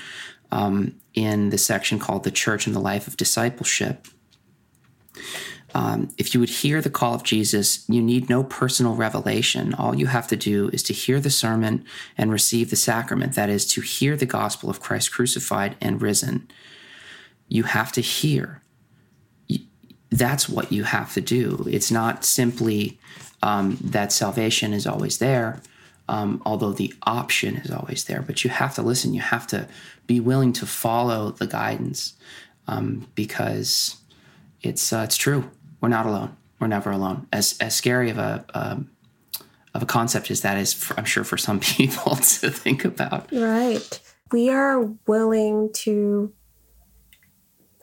um, 0.50 0.96
in 1.14 1.50
the 1.50 1.58
section 1.58 2.00
called 2.00 2.24
"The 2.24 2.32
Church 2.32 2.66
and 2.66 2.74
the 2.74 2.80
Life 2.80 3.06
of 3.06 3.16
Discipleship." 3.16 4.08
Um, 5.72 6.08
if 6.18 6.34
you 6.34 6.40
would 6.40 6.48
hear 6.48 6.82
the 6.82 6.90
call 6.90 7.14
of 7.14 7.22
Jesus, 7.22 7.88
you 7.88 8.02
need 8.02 8.28
no 8.28 8.42
personal 8.42 8.96
revelation. 8.96 9.72
All 9.74 9.94
you 9.94 10.06
have 10.06 10.26
to 10.28 10.36
do 10.36 10.68
is 10.72 10.82
to 10.84 10.92
hear 10.92 11.20
the 11.20 11.30
sermon 11.30 11.84
and 12.18 12.32
receive 12.32 12.70
the 12.70 12.76
sacrament. 12.76 13.36
That 13.36 13.48
is, 13.48 13.64
to 13.74 13.80
hear 13.80 14.16
the 14.16 14.26
gospel 14.26 14.68
of 14.68 14.80
Christ 14.80 15.12
crucified 15.12 15.76
and 15.80 16.02
risen. 16.02 16.50
You 17.46 17.62
have 17.62 17.92
to 17.92 18.00
hear. 18.00 18.62
That's 20.10 20.48
what 20.48 20.72
you 20.72 20.82
have 20.82 21.14
to 21.14 21.20
do. 21.20 21.64
It's 21.70 21.92
not 21.92 22.24
simply 22.24 22.98
um, 23.42 23.78
that 23.80 24.12
salvation 24.12 24.72
is 24.72 24.86
always 24.86 25.18
there, 25.18 25.60
um, 26.08 26.42
although 26.44 26.72
the 26.72 26.94
option 27.04 27.56
is 27.56 27.70
always 27.70 28.04
there. 28.04 28.22
But 28.22 28.44
you 28.44 28.50
have 28.50 28.74
to 28.74 28.82
listen. 28.82 29.14
You 29.14 29.22
have 29.22 29.46
to 29.48 29.68
be 30.06 30.20
willing 30.20 30.52
to 30.54 30.66
follow 30.66 31.30
the 31.30 31.46
guidance 31.46 32.14
um, 32.66 33.08
because 33.14 33.96
it's 34.62 34.92
uh, 34.92 35.02
it's 35.04 35.16
true 35.16 35.50
we're 35.80 35.88
not 35.88 36.06
alone. 36.06 36.36
We're 36.58 36.66
never 36.66 36.90
alone. 36.90 37.26
As 37.32 37.56
as 37.60 37.74
scary 37.74 38.10
of 38.10 38.18
a 38.18 38.44
um, 38.54 38.90
of 39.74 39.82
a 39.82 39.86
concept 39.86 40.30
as 40.30 40.42
that 40.42 40.58
is, 40.58 40.72
for, 40.72 40.98
I'm 40.98 41.04
sure 41.04 41.24
for 41.24 41.38
some 41.38 41.60
people 41.60 42.16
to 42.16 42.50
think 42.50 42.84
about. 42.84 43.30
Right. 43.32 44.00
We 44.32 44.50
are 44.50 44.80
willing 45.06 45.70
to 45.74 46.32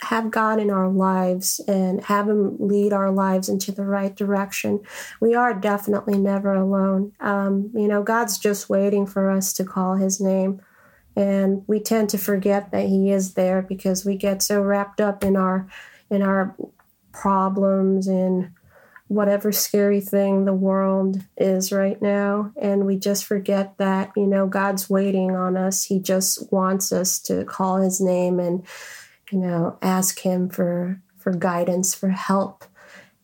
have 0.02 0.32
God 0.32 0.60
in 0.60 0.70
our 0.70 0.90
lives 0.90 1.60
and 1.68 2.04
have 2.06 2.30
Him 2.30 2.58
lead 2.60 2.94
our 2.94 3.12
lives 3.12 3.50
into 3.50 3.72
the 3.72 3.86
right 3.86 4.16
direction, 4.16 4.80
we 5.20 5.34
are 5.36 5.54
definitely 5.54 6.18
never 6.18 6.54
alone. 6.54 7.14
Um, 7.20 7.72
you 7.74 7.88
know, 7.88 8.04
God's 8.04 8.38
just 8.38 8.70
waiting 8.70 9.06
for 9.06 9.30
us 9.30 9.54
to 9.54 9.64
call 9.64 9.96
His 9.96 10.22
name. 10.22 10.62
And 11.16 11.64
we 11.68 11.80
tend 11.80 12.10
to 12.12 12.18
forget 12.18 12.72
that 12.72 12.88
He 12.88 13.12
is 13.12 13.34
there 13.34 13.62
because 13.62 14.06
we 14.06 14.16
get 14.16 14.44
so 14.44 14.62
wrapped 14.62 15.02
up 15.02 15.24
in 15.24 15.36
our 15.36 15.68
in 16.10 16.22
our 16.22 16.56
problems 17.12 18.08
and 18.08 18.52
whatever 19.08 19.52
scary 19.52 20.02
thing 20.02 20.46
the 20.46 20.54
world 20.54 21.22
is 21.38 21.72
right 21.72 22.02
now 22.02 22.52
and 22.62 22.86
we 22.86 22.98
just 22.98 23.24
forget 23.24 23.78
that 23.78 24.12
you 24.18 24.28
know 24.28 24.46
God's 24.46 24.90
waiting 24.90 25.32
on 25.32 25.56
us 25.56 25.86
he 25.86 26.00
just 26.00 26.52
wants 26.52 26.92
us 26.92 27.20
to 27.20 27.46
call 27.46 27.78
his 27.78 28.02
name 28.02 28.40
and 28.40 28.66
you 29.32 29.40
know 29.40 29.78
ask 29.82 30.20
him 30.20 30.50
for 30.50 31.02
for 31.18 31.32
guidance 31.34 31.94
for 31.94 32.10
help 32.10 32.66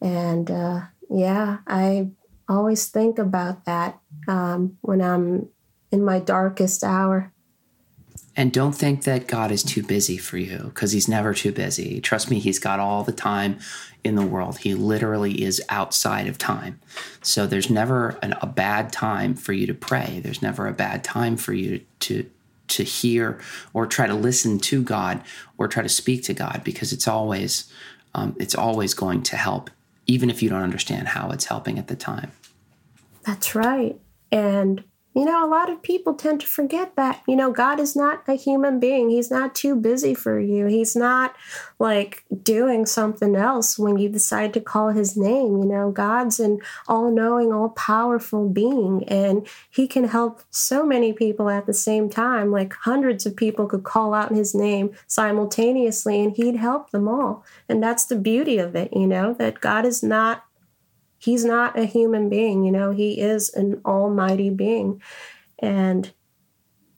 and 0.02 0.50
uh, 0.52 0.82
yeah 1.10 1.60
I 1.68 2.12
always 2.50 2.88
think 2.88 3.18
about 3.18 3.66
that 3.66 4.00
um, 4.28 4.78
when 4.82 5.02
I'm 5.02 5.50
in 5.92 6.04
my 6.04 6.20
darkest 6.20 6.84
hour 6.84 7.34
and 8.36 8.52
don't 8.52 8.74
think 8.74 9.04
that 9.04 9.28
God 9.28 9.52
is 9.52 9.64
too 9.64 9.84
busy 9.84 10.18
for 10.18 10.38
you 10.38 10.58
because 10.66 10.92
he's 10.92 11.08
never 11.08 11.34
too 11.34 11.52
busy. 11.52 12.02
Trust 12.02 12.32
me, 12.32 12.40
he's 12.40 12.58
got 12.58 12.80
all 12.80 13.04
the 13.04 13.12
time 13.12 13.60
in 14.04 14.16
the 14.16 14.26
world. 14.26 14.58
He 14.60 14.74
literally 14.74 15.44
is 15.44 15.62
outside 15.70 16.28
of 16.28 16.40
time. 16.40 16.80
So 17.22 17.46
there's 17.46 17.70
never 17.70 18.18
an, 18.24 18.34
a 18.42 18.48
bad 18.48 18.92
time 18.92 19.36
for 19.36 19.54
you 19.54 19.68
to 19.68 19.74
pray. 19.74 20.20
There's 20.24 20.42
never 20.42 20.68
a 20.68 20.74
bad 20.74 21.04
time 21.04 21.38
for 21.38 21.54
you 21.54 21.82
to 22.02 22.28
to 22.74 22.84
hear 22.84 23.40
or 23.74 23.86
try 23.88 24.08
to 24.08 24.14
listen 24.14 24.60
to 24.60 24.82
God 24.82 25.22
or 25.58 25.68
try 25.68 25.84
to 25.84 25.90
speak 25.90 26.24
to 26.24 26.34
God 26.34 26.62
because 26.64 26.94
it's 26.94 27.08
always 27.08 27.72
um, 28.16 28.36
it's 28.40 28.56
always 28.56 28.94
going 28.94 29.24
to 29.24 29.38
help, 29.38 29.72
even 30.06 30.30
if 30.30 30.44
you 30.44 30.50
don't 30.50 30.62
understand 30.62 31.08
how 31.08 31.32
it's 31.32 31.46
helping 31.46 31.80
at 31.80 31.88
the 31.88 31.96
time. 31.96 32.32
That's 33.24 33.56
right. 33.56 34.00
And 34.32 34.84
you 35.16 35.26
know, 35.26 35.46
a 35.46 35.48
lot 35.48 35.70
of 35.70 35.84
people 35.84 36.16
tend 36.16 36.42
to 36.42 36.48
forget 36.48 36.96
that, 36.96 37.22
you 37.28 37.36
know, 37.36 37.52
God 37.52 37.80
is 37.80 37.96
not 37.96 38.24
a 38.28 38.34
human 38.34 38.80
being. 38.80 39.10
He's 39.10 39.30
not 39.30 39.54
too 39.54 39.76
busy 39.76 40.16
for 40.16 40.40
you. 40.40 40.66
He's 40.66 40.96
not 40.96 41.36
like 41.78 42.24
doing 42.42 42.86
something 42.86 43.36
else 43.36 43.78
when 43.78 43.98
you 43.98 44.10
decide 44.10 44.54
to 44.54 44.62
call 44.62 44.90
his 44.90 45.16
name. 45.16 45.58
You 45.60 45.66
know, 45.66 45.92
God's 45.92 46.40
an 46.40 46.60
all 46.88 47.12
knowing, 47.12 47.54
all 47.54 47.70
powerful 47.70 48.50
being, 48.50 49.04
and 49.08 49.48
he 49.70 49.88
can 49.88 50.06
help 50.06 50.42
so 50.50 50.86
many 50.86 51.14
people 51.14 51.50
at 51.50 51.68
the 51.68 51.74
same 51.74 52.10
time. 52.10 52.52
Like 52.52 52.74
hundreds 52.74 53.26
of 53.26 53.36
people 53.36 53.68
could 53.68 53.84
call 53.84 54.14
out 54.14 54.32
his 54.32 54.56
name 54.56 54.92
simultaneously, 55.06 56.24
and 56.24 56.36
he'd 56.36 56.56
help 56.56 56.90
them 56.90 57.08
all. 57.08 57.44
And 57.70 57.84
that's 57.84 58.06
the 58.06 58.16
beauty 58.16 58.58
of 58.58 58.76
it, 58.76 58.92
you 58.94 59.06
know, 59.06 59.36
that 59.36 59.62
God 59.62 59.86
is 59.86 60.02
not 60.02 60.46
he's 61.24 61.46
not 61.46 61.80
a 61.80 61.86
human 61.86 62.28
being, 62.28 62.66
you 62.66 62.72
know, 62.72 62.92
he 62.92 63.22
is 63.22 63.50
an 63.54 63.82
almighty 63.86 64.50
being. 64.50 65.02
And 65.60 66.12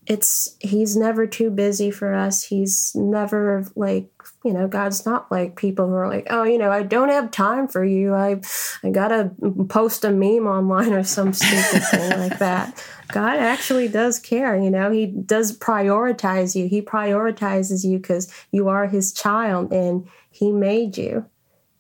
it's 0.08 0.56
he's 0.60 0.96
never 0.96 1.26
too 1.28 1.50
busy 1.50 1.92
for 1.92 2.14
us. 2.14 2.44
He's 2.44 2.92
never 2.96 3.66
like, 3.76 4.10
you 4.44 4.54
know, 4.54 4.68
God's 4.68 5.06
not 5.06 5.32
like 5.32 5.56
people 5.56 5.88
who 5.88 5.96
are 5.96 6.08
like, 6.08 6.28
"Oh, 6.30 6.44
you 6.44 6.58
know, 6.60 6.72
I 6.72 6.84
don't 6.84 7.10
have 7.10 7.32
time 7.32 7.68
for 7.68 7.84
you. 7.84 8.14
I 8.14 8.42
I 8.84 8.92
got 8.92 9.08
to 9.08 9.32
post 9.68 10.06
a 10.06 10.12
meme 10.12 10.46
online 10.48 10.94
or 10.94 11.04
some 11.04 11.34
stupid 11.34 11.84
thing 11.90 12.20
like 12.20 12.40
that." 12.40 12.84
God 13.12 13.38
actually 13.38 13.88
does 13.88 14.20
care, 14.20 14.56
you 14.56 14.70
know. 14.70 14.92
He 14.92 15.08
does 15.08 15.58
prioritize 15.58 16.56
you. 16.56 16.68
He 16.68 16.82
prioritizes 16.82 17.84
you 17.84 18.00
cuz 18.00 18.32
you 18.52 18.68
are 18.68 18.88
his 18.88 19.12
child 19.12 19.72
and 19.74 20.08
he 20.30 20.52
made 20.52 20.98
you. 20.98 21.26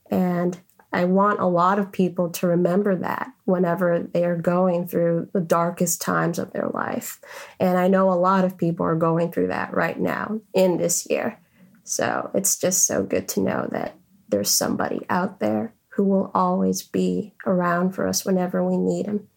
And 0.09 0.57
I 0.95 1.03
want 1.03 1.41
a 1.41 1.45
lot 1.45 1.77
of 1.77 1.91
people 1.91 2.29
to 2.29 2.47
remember 2.47 2.95
that 2.95 3.29
whenever 3.43 3.99
they 3.99 4.23
are 4.23 4.37
going 4.37 4.87
through 4.87 5.27
the 5.33 5.41
darkest 5.41 5.99
times 6.01 6.39
of 6.39 6.53
their 6.53 6.69
life. 6.69 7.19
And 7.59 7.77
I 7.77 7.89
know 7.89 8.09
a 8.09 8.15
lot 8.15 8.45
of 8.45 8.57
people 8.57 8.85
are 8.85 8.95
going 8.95 9.33
through 9.33 9.47
that 9.47 9.73
right 9.73 9.99
now 9.99 10.39
in 10.53 10.77
this 10.77 11.05
year. 11.09 11.37
So 11.83 12.31
it's 12.33 12.57
just 12.57 12.87
so 12.87 13.03
good 13.03 13.27
to 13.29 13.41
know 13.41 13.67
that 13.71 13.97
there's 14.29 14.49
somebody 14.49 15.05
out 15.09 15.41
there 15.41 15.73
who 15.89 16.05
will 16.05 16.31
always 16.33 16.81
be 16.81 17.33
around 17.45 17.91
for 17.91 18.07
us 18.07 18.23
whenever 18.23 18.63
we 18.63 18.77
need 18.77 19.05
him. 19.05 19.27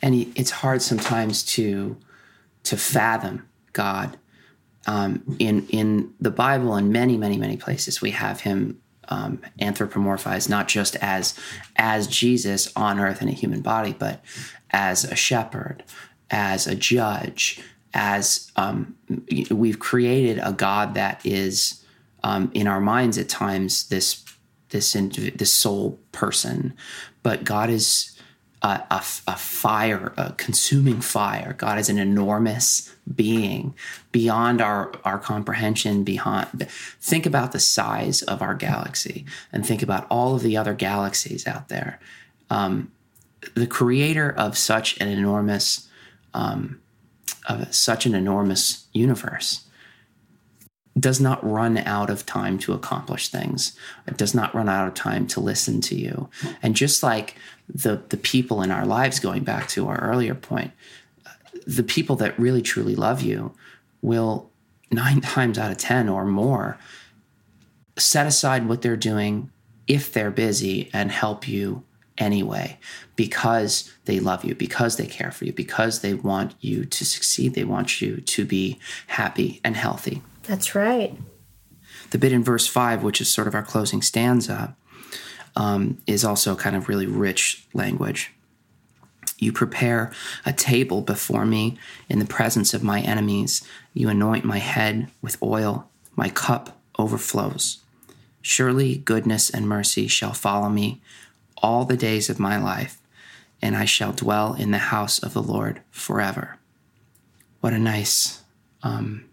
And 0.00 0.14
it's 0.36 0.52
hard 0.52 0.80
sometimes 0.80 1.42
to 1.54 1.96
to 2.62 2.76
fathom 2.76 3.48
God. 3.72 4.16
Um, 4.86 5.36
in 5.40 5.66
in 5.70 6.14
the 6.20 6.30
Bible, 6.30 6.76
in 6.76 6.92
many, 6.92 7.16
many, 7.16 7.36
many 7.36 7.56
places, 7.56 8.00
we 8.00 8.12
have 8.12 8.42
him 8.42 8.80
um, 9.08 9.40
anthropomorphized 9.60 10.48
not 10.48 10.68
just 10.68 10.96
as 10.96 11.38
as 11.76 12.06
Jesus 12.06 12.72
on 12.76 12.98
earth 12.98 13.22
in 13.22 13.28
a 13.28 13.32
human 13.32 13.60
body, 13.60 13.94
but 13.98 14.22
as 14.70 15.04
a 15.04 15.14
shepherd, 15.14 15.84
as 16.30 16.66
a 16.66 16.74
judge, 16.74 17.60
as 17.92 18.50
um, 18.56 18.96
we've 19.50 19.78
created 19.78 20.40
a 20.42 20.52
God 20.52 20.94
that 20.94 21.24
is 21.24 21.84
um, 22.22 22.50
in 22.54 22.66
our 22.66 22.80
minds 22.80 23.18
at 23.18 23.28
times 23.28 23.88
this 23.88 24.24
this 24.70 24.92
this 24.92 25.52
soul 25.52 26.00
person, 26.12 26.74
but 27.22 27.44
God 27.44 27.70
is 27.70 28.14
a, 28.64 28.82
a, 28.90 29.04
a, 29.28 29.36
fire, 29.36 30.12
a 30.16 30.32
consuming 30.32 31.00
fire. 31.00 31.52
God 31.52 31.78
is 31.78 31.88
an 31.88 31.98
enormous 31.98 32.93
being 33.12 33.74
beyond 34.12 34.60
our, 34.60 34.92
our 35.04 35.18
comprehension. 35.18 36.04
Beyond, 36.04 36.66
think 37.00 37.26
about 37.26 37.52
the 37.52 37.60
size 37.60 38.22
of 38.22 38.42
our 38.42 38.54
galaxy, 38.54 39.24
and 39.52 39.66
think 39.66 39.82
about 39.82 40.06
all 40.10 40.34
of 40.34 40.42
the 40.42 40.56
other 40.56 40.74
galaxies 40.74 41.46
out 41.46 41.68
there. 41.68 42.00
Um, 42.50 42.90
the 43.54 43.66
creator 43.66 44.32
of 44.36 44.56
such 44.56 44.98
an 45.00 45.08
enormous, 45.08 45.88
um, 46.32 46.80
of 47.48 47.74
such 47.74 48.06
an 48.06 48.14
enormous 48.14 48.86
universe 48.92 49.64
does 50.98 51.20
not 51.20 51.44
run 51.44 51.78
out 51.78 52.08
of 52.08 52.24
time 52.24 52.58
to 52.58 52.72
accomplish 52.72 53.28
things. 53.28 53.76
It 54.06 54.16
does 54.16 54.34
not 54.34 54.54
run 54.54 54.68
out 54.68 54.86
of 54.86 54.94
time 54.94 55.26
to 55.28 55.40
listen 55.40 55.80
to 55.82 55.96
you. 55.96 56.28
And 56.62 56.76
just 56.76 57.02
like 57.02 57.36
the 57.68 58.02
the 58.08 58.16
people 58.16 58.62
in 58.62 58.70
our 58.70 58.86
lives, 58.86 59.18
going 59.18 59.44
back 59.44 59.68
to 59.70 59.88
our 59.88 60.00
earlier 60.00 60.34
point, 60.34 60.70
the 61.66 61.82
people 61.82 62.16
that 62.16 62.38
really 62.38 62.62
truly 62.62 62.94
love 62.94 63.22
you 63.22 63.54
will 64.02 64.50
nine 64.90 65.20
times 65.20 65.58
out 65.58 65.70
of 65.70 65.78
ten 65.78 66.08
or 66.08 66.24
more 66.24 66.78
set 67.96 68.26
aside 68.26 68.68
what 68.68 68.82
they're 68.82 68.96
doing 68.96 69.50
if 69.86 70.12
they're 70.12 70.30
busy 70.30 70.90
and 70.92 71.10
help 71.10 71.46
you 71.46 71.84
anyway 72.18 72.78
because 73.16 73.92
they 74.04 74.20
love 74.20 74.44
you, 74.44 74.54
because 74.54 74.96
they 74.96 75.06
care 75.06 75.30
for 75.30 75.44
you, 75.44 75.52
because 75.52 76.00
they 76.00 76.14
want 76.14 76.54
you 76.60 76.84
to 76.84 77.04
succeed. 77.04 77.54
They 77.54 77.64
want 77.64 78.00
you 78.00 78.18
to 78.18 78.44
be 78.44 78.78
happy 79.08 79.60
and 79.64 79.76
healthy. 79.76 80.22
That's 80.44 80.74
right. 80.74 81.16
The 82.10 82.18
bit 82.18 82.32
in 82.32 82.44
verse 82.44 82.66
5, 82.66 83.02
which 83.02 83.20
is 83.20 83.32
sort 83.32 83.48
of 83.48 83.54
our 83.54 83.62
closing 83.62 84.02
stanza, 84.02 84.76
um, 85.56 85.98
is 86.06 86.24
also 86.24 86.54
kind 86.54 86.76
of 86.76 86.88
really 86.88 87.06
rich 87.06 87.66
language. 87.72 88.32
You 89.38 89.52
prepare 89.52 90.12
a 90.46 90.52
table 90.52 91.00
before 91.02 91.44
me 91.44 91.76
in 92.08 92.18
the 92.18 92.24
presence 92.24 92.74
of 92.74 92.82
my 92.82 93.00
enemies. 93.00 93.66
You 93.92 94.08
anoint 94.08 94.44
my 94.44 94.58
head 94.58 95.10
with 95.20 95.42
oil. 95.42 95.88
My 96.16 96.28
cup 96.28 96.78
overflows. 96.98 97.78
Surely 98.40 98.96
goodness 98.96 99.50
and 99.50 99.68
mercy 99.68 100.06
shall 100.06 100.32
follow 100.32 100.68
me 100.68 101.00
all 101.58 101.84
the 101.84 101.96
days 101.96 102.28
of 102.28 102.38
my 102.38 102.58
life, 102.58 103.00
and 103.62 103.74
I 103.74 103.86
shall 103.86 104.12
dwell 104.12 104.54
in 104.54 104.70
the 104.70 104.78
house 104.78 105.18
of 105.18 105.32
the 105.32 105.42
Lord 105.42 105.80
forever. 105.90 106.58
What 107.60 107.72
a 107.72 107.78
nice 107.78 108.42
um, 108.82 109.24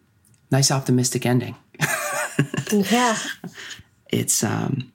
nice 0.49 0.71
optimistic 0.71 1.25
ending. 1.25 1.55
yeah. 2.71 3.17
It's 4.09 4.43
um, 4.43 4.91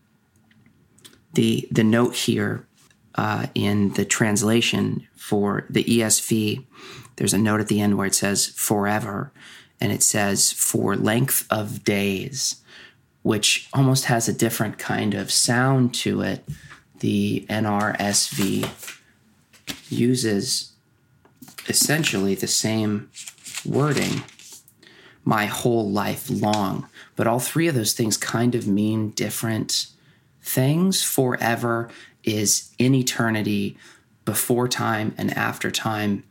the 1.33 1.67
the 1.71 1.85
note 1.85 2.15
here 2.15 2.67
uh, 3.17 3.47
in 3.55 3.93
the 3.95 4.05
translation 4.05 5.07
for 5.17 5.67
the 5.71 5.85
ESV. 5.85 6.65
There's 7.17 7.35
a 7.35 7.39
note 7.39 7.61
at 7.61 7.69
the 7.69 7.81
end 7.81 7.97
where 7.97 8.07
it 8.07 8.15
says 8.15 8.47
forever, 8.47 9.33
and 9.81 9.93
it 9.93 10.03
says 10.03 10.53
for 10.53 10.97
length 10.97 11.47
of 11.51 11.85
days, 11.85 12.63
which 13.23 13.69
almost 13.73 14.07
has 14.07 14.29
a 14.29 14.33
different 14.33 14.79
kind 14.79 15.15
of 15.15 15.31
sound 15.31 15.95
to 15.95 16.23
it. 16.23 16.45
The 17.01 17.47
NRSV 17.49 18.71
uses 19.91 20.73
essentially 21.69 22.35
the 22.35 22.47
same 22.47 23.11
wording 23.65 24.23
my 25.25 25.47
whole 25.47 25.91
life 25.91 26.31
long. 26.31 26.89
But 27.17 27.27
all 27.27 27.41
three 27.41 27.67
of 27.67 27.75
those 27.75 27.93
things 27.93 28.17
kind 28.17 28.55
of 28.55 28.69
mean 28.69 29.11
different 29.11 29.89
things. 30.41 31.03
Forever 31.03 31.91
is 32.27 32.75
in 32.79 32.95
eternity, 32.95 33.79
before 34.25 34.69
time 34.69 35.15
and 35.17 35.33
after 35.37 35.71
time, 35.71 36.25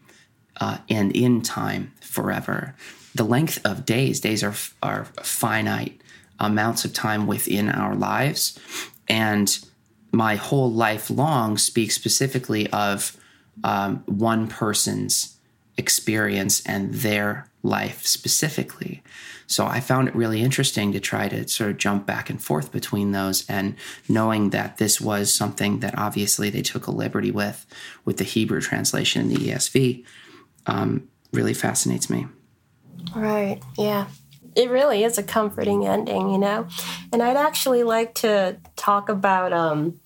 uh, 0.60 0.77
and 0.89 1.15
in 1.15 1.41
time 1.41 1.93
forever. 2.01 2.75
The 3.15 3.23
length 3.23 3.65
of 3.65 3.86
days, 3.86 4.19
days 4.19 4.43
are, 4.43 4.55
are 4.84 5.05
finite. 5.23 6.01
amounts 6.39 6.86
of 6.86 6.93
time 6.93 7.27
within 7.27 7.69
our 7.69 7.95
lives. 7.95 8.60
And 9.08 9.58
my 10.12 10.36
whole 10.36 10.71
life 10.71 11.10
long 11.10 11.58
speaks 11.58 11.95
specifically 11.95 12.69
of 12.71 13.15
um, 13.63 14.03
one 14.05 14.47
person's 14.47 15.38
experience 15.77 16.62
and 16.65 16.93
their 16.93 17.47
life 17.63 18.05
specifically. 18.05 19.01
So 19.47 19.65
I 19.65 19.79
found 19.79 20.08
it 20.08 20.15
really 20.15 20.41
interesting 20.41 20.91
to 20.91 20.99
try 20.99 21.27
to 21.27 21.47
sort 21.47 21.71
of 21.71 21.77
jump 21.77 22.05
back 22.05 22.29
and 22.29 22.41
forth 22.41 22.71
between 22.71 23.12
those 23.12 23.47
and 23.49 23.75
knowing 24.10 24.49
that 24.51 24.77
this 24.77 24.99
was 24.99 25.34
something 25.34 25.79
that 25.79 25.97
obviously 25.97 26.49
they 26.49 26.62
took 26.62 26.88
a 26.88 26.91
liberty 26.91 27.31
with, 27.31 27.65
with 28.03 28.17
the 28.17 28.23
Hebrew 28.23 28.62
translation 28.62 29.21
in 29.21 29.29
the 29.29 29.36
ESV, 29.36 30.03
um, 30.65 31.08
really 31.31 31.53
fascinates 31.53 32.10
me. 32.10 32.27
Right. 33.15 33.62
Yeah. 33.77 34.08
It 34.55 34.69
really 34.69 35.03
is 35.03 35.17
a 35.17 35.23
comforting 35.23 35.86
ending, 35.86 36.29
you 36.29 36.38
know? 36.38 36.67
And 37.12 37.21
I'd 37.21 37.38
actually 37.38 37.84
like 37.84 38.15
to 38.15 38.58
talk 38.75 39.10
about 39.10 39.51
um, 39.51 39.99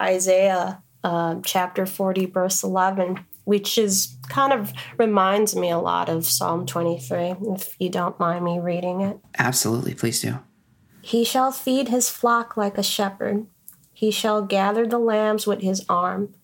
Isaiah 0.00 0.82
uh, 1.02 1.36
chapter 1.44 1.86
40, 1.86 2.26
verse 2.26 2.62
11 2.62 3.24
which 3.48 3.78
is 3.78 4.14
kind 4.28 4.52
of 4.52 4.74
reminds 4.98 5.56
me 5.56 5.70
a 5.70 5.78
lot 5.78 6.10
of 6.10 6.26
Psalm 6.26 6.66
23, 6.66 7.34
if 7.54 7.74
you 7.80 7.88
don't 7.88 8.20
mind 8.20 8.44
me 8.44 8.58
reading 8.58 9.00
it. 9.00 9.18
Absolutely, 9.38 9.94
please 9.94 10.20
do. 10.20 10.38
He 11.00 11.24
shall 11.24 11.50
feed 11.50 11.88
his 11.88 12.10
flock 12.10 12.58
like 12.58 12.76
a 12.76 12.82
shepherd. 12.82 13.46
He 13.94 14.10
shall 14.10 14.42
gather 14.42 14.86
the 14.86 14.98
lambs 14.98 15.46
with 15.46 15.62
his 15.62 15.82
arm 15.88 16.34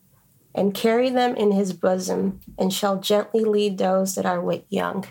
and 0.54 0.72
carry 0.72 1.10
them 1.10 1.36
in 1.36 1.52
his 1.52 1.74
bosom, 1.74 2.40
and 2.56 2.72
shall 2.72 2.98
gently 2.98 3.44
lead 3.44 3.76
those 3.76 4.14
that 4.14 4.24
are 4.24 4.40
with 4.40 4.62
young. 4.70 5.04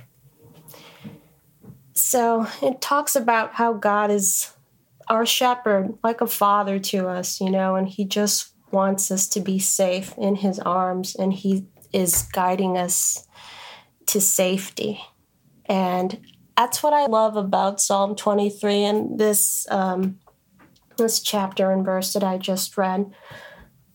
So 1.94 2.48
it 2.60 2.82
talks 2.82 3.16
about 3.16 3.54
how 3.54 3.74
God 3.74 4.10
is 4.10 4.52
our 5.10 5.28
shepherd, 5.28 5.94
like 6.04 6.22
a 6.22 6.28
father 6.28 6.80
to 6.80 7.08
us, 7.08 7.40
you 7.40 7.52
know, 7.52 7.76
and 7.76 7.88
he 7.88 8.04
just 8.04 8.50
wants 8.72 9.12
us 9.12 9.28
to 9.28 9.40
be 9.40 9.60
safe 9.60 10.16
in 10.18 10.38
his 10.38 10.58
arms, 10.58 11.14
and 11.14 11.32
he 11.32 11.68
is 11.94 12.24
guiding 12.34 12.78
us 12.78 13.28
to 14.08 14.20
safety. 14.20 15.00
And 15.66 16.20
that's 16.58 16.84
what 16.84 16.94
I 16.94 17.06
love 17.06 17.36
about 17.36 17.82
Psalm 17.82 18.16
23 18.16 18.84
and 18.84 19.20
this 19.20 19.68
um, 19.72 20.20
this 20.98 21.20
chapter 21.20 21.72
and 21.72 21.84
verse 21.86 22.14
that 22.14 22.24
I 22.24 22.38
just 22.38 22.78
read. 22.78 23.12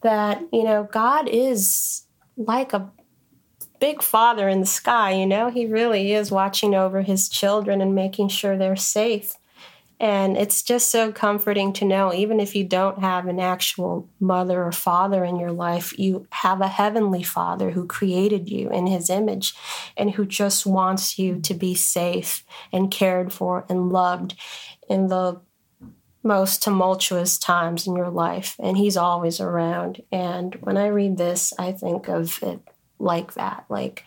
That 0.02 0.42
you 0.52 0.64
know, 0.64 0.88
God 0.90 1.28
is 1.28 2.04
like 2.36 2.72
a 2.72 2.90
big 3.80 4.02
father 4.02 4.48
in 4.48 4.60
the 4.60 4.66
sky. 4.66 5.12
You 5.12 5.26
know, 5.26 5.50
He 5.50 5.66
really 5.66 6.12
is 6.12 6.30
watching 6.30 6.74
over 6.74 7.02
His 7.02 7.28
children 7.28 7.80
and 7.80 7.94
making 7.94 8.28
sure 8.28 8.56
they're 8.56 8.76
safe. 8.76 9.36
And 10.00 10.36
it's 10.36 10.62
just 10.62 10.90
so 10.90 11.10
comforting 11.10 11.72
to 11.74 11.84
know, 11.84 12.14
even 12.14 12.38
if 12.38 12.54
you 12.54 12.64
don't 12.64 13.00
have 13.00 13.26
an 13.26 13.40
actual 13.40 14.08
mother 14.20 14.62
or 14.62 14.70
father 14.70 15.24
in 15.24 15.38
your 15.38 15.50
life, 15.50 15.98
you 15.98 16.26
have 16.30 16.60
a 16.60 16.68
heavenly 16.68 17.24
father 17.24 17.70
who 17.70 17.86
created 17.86 18.48
you 18.48 18.70
in 18.70 18.86
his 18.86 19.10
image 19.10 19.54
and 19.96 20.12
who 20.12 20.24
just 20.24 20.64
wants 20.64 21.18
you 21.18 21.40
to 21.40 21.54
be 21.54 21.74
safe 21.74 22.44
and 22.72 22.92
cared 22.92 23.32
for 23.32 23.66
and 23.68 23.90
loved 23.90 24.36
in 24.88 25.08
the 25.08 25.40
most 26.22 26.62
tumultuous 26.62 27.36
times 27.36 27.86
in 27.86 27.96
your 27.96 28.10
life. 28.10 28.54
And 28.60 28.76
he's 28.76 28.96
always 28.96 29.40
around. 29.40 30.02
And 30.12 30.54
when 30.56 30.76
I 30.76 30.88
read 30.88 31.16
this, 31.16 31.52
I 31.58 31.72
think 31.72 32.08
of 32.08 32.40
it 32.42 32.60
like 33.00 33.34
that. 33.34 33.64
Like, 33.68 34.04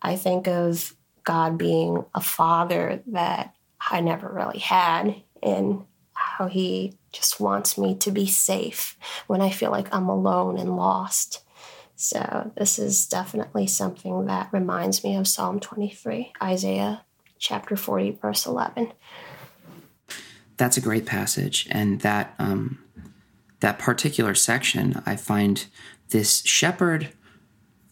I 0.00 0.14
think 0.14 0.46
of 0.46 0.94
God 1.24 1.58
being 1.58 2.04
a 2.14 2.20
father 2.20 3.02
that 3.08 3.55
I 3.88 4.00
never 4.00 4.28
really 4.28 4.58
had, 4.58 5.22
and 5.42 5.84
how 6.12 6.48
he 6.48 6.98
just 7.12 7.40
wants 7.40 7.78
me 7.78 7.94
to 7.96 8.10
be 8.10 8.26
safe 8.26 8.96
when 9.26 9.40
I 9.40 9.50
feel 9.50 9.70
like 9.70 9.94
I'm 9.94 10.08
alone 10.08 10.58
and 10.58 10.76
lost. 10.76 11.42
So, 11.94 12.52
this 12.56 12.78
is 12.78 13.06
definitely 13.06 13.66
something 13.66 14.26
that 14.26 14.50
reminds 14.52 15.02
me 15.02 15.16
of 15.16 15.26
Psalm 15.26 15.60
23, 15.60 16.32
Isaiah 16.42 17.04
chapter 17.38 17.76
40, 17.76 18.18
verse 18.20 18.44
11. 18.44 18.92
That's 20.58 20.76
a 20.76 20.82
great 20.82 21.06
passage. 21.06 21.66
And 21.70 22.00
that, 22.00 22.34
um, 22.38 22.78
that 23.60 23.78
particular 23.78 24.34
section, 24.34 25.02
I 25.06 25.16
find 25.16 25.66
this 26.10 26.42
shepherd 26.44 27.08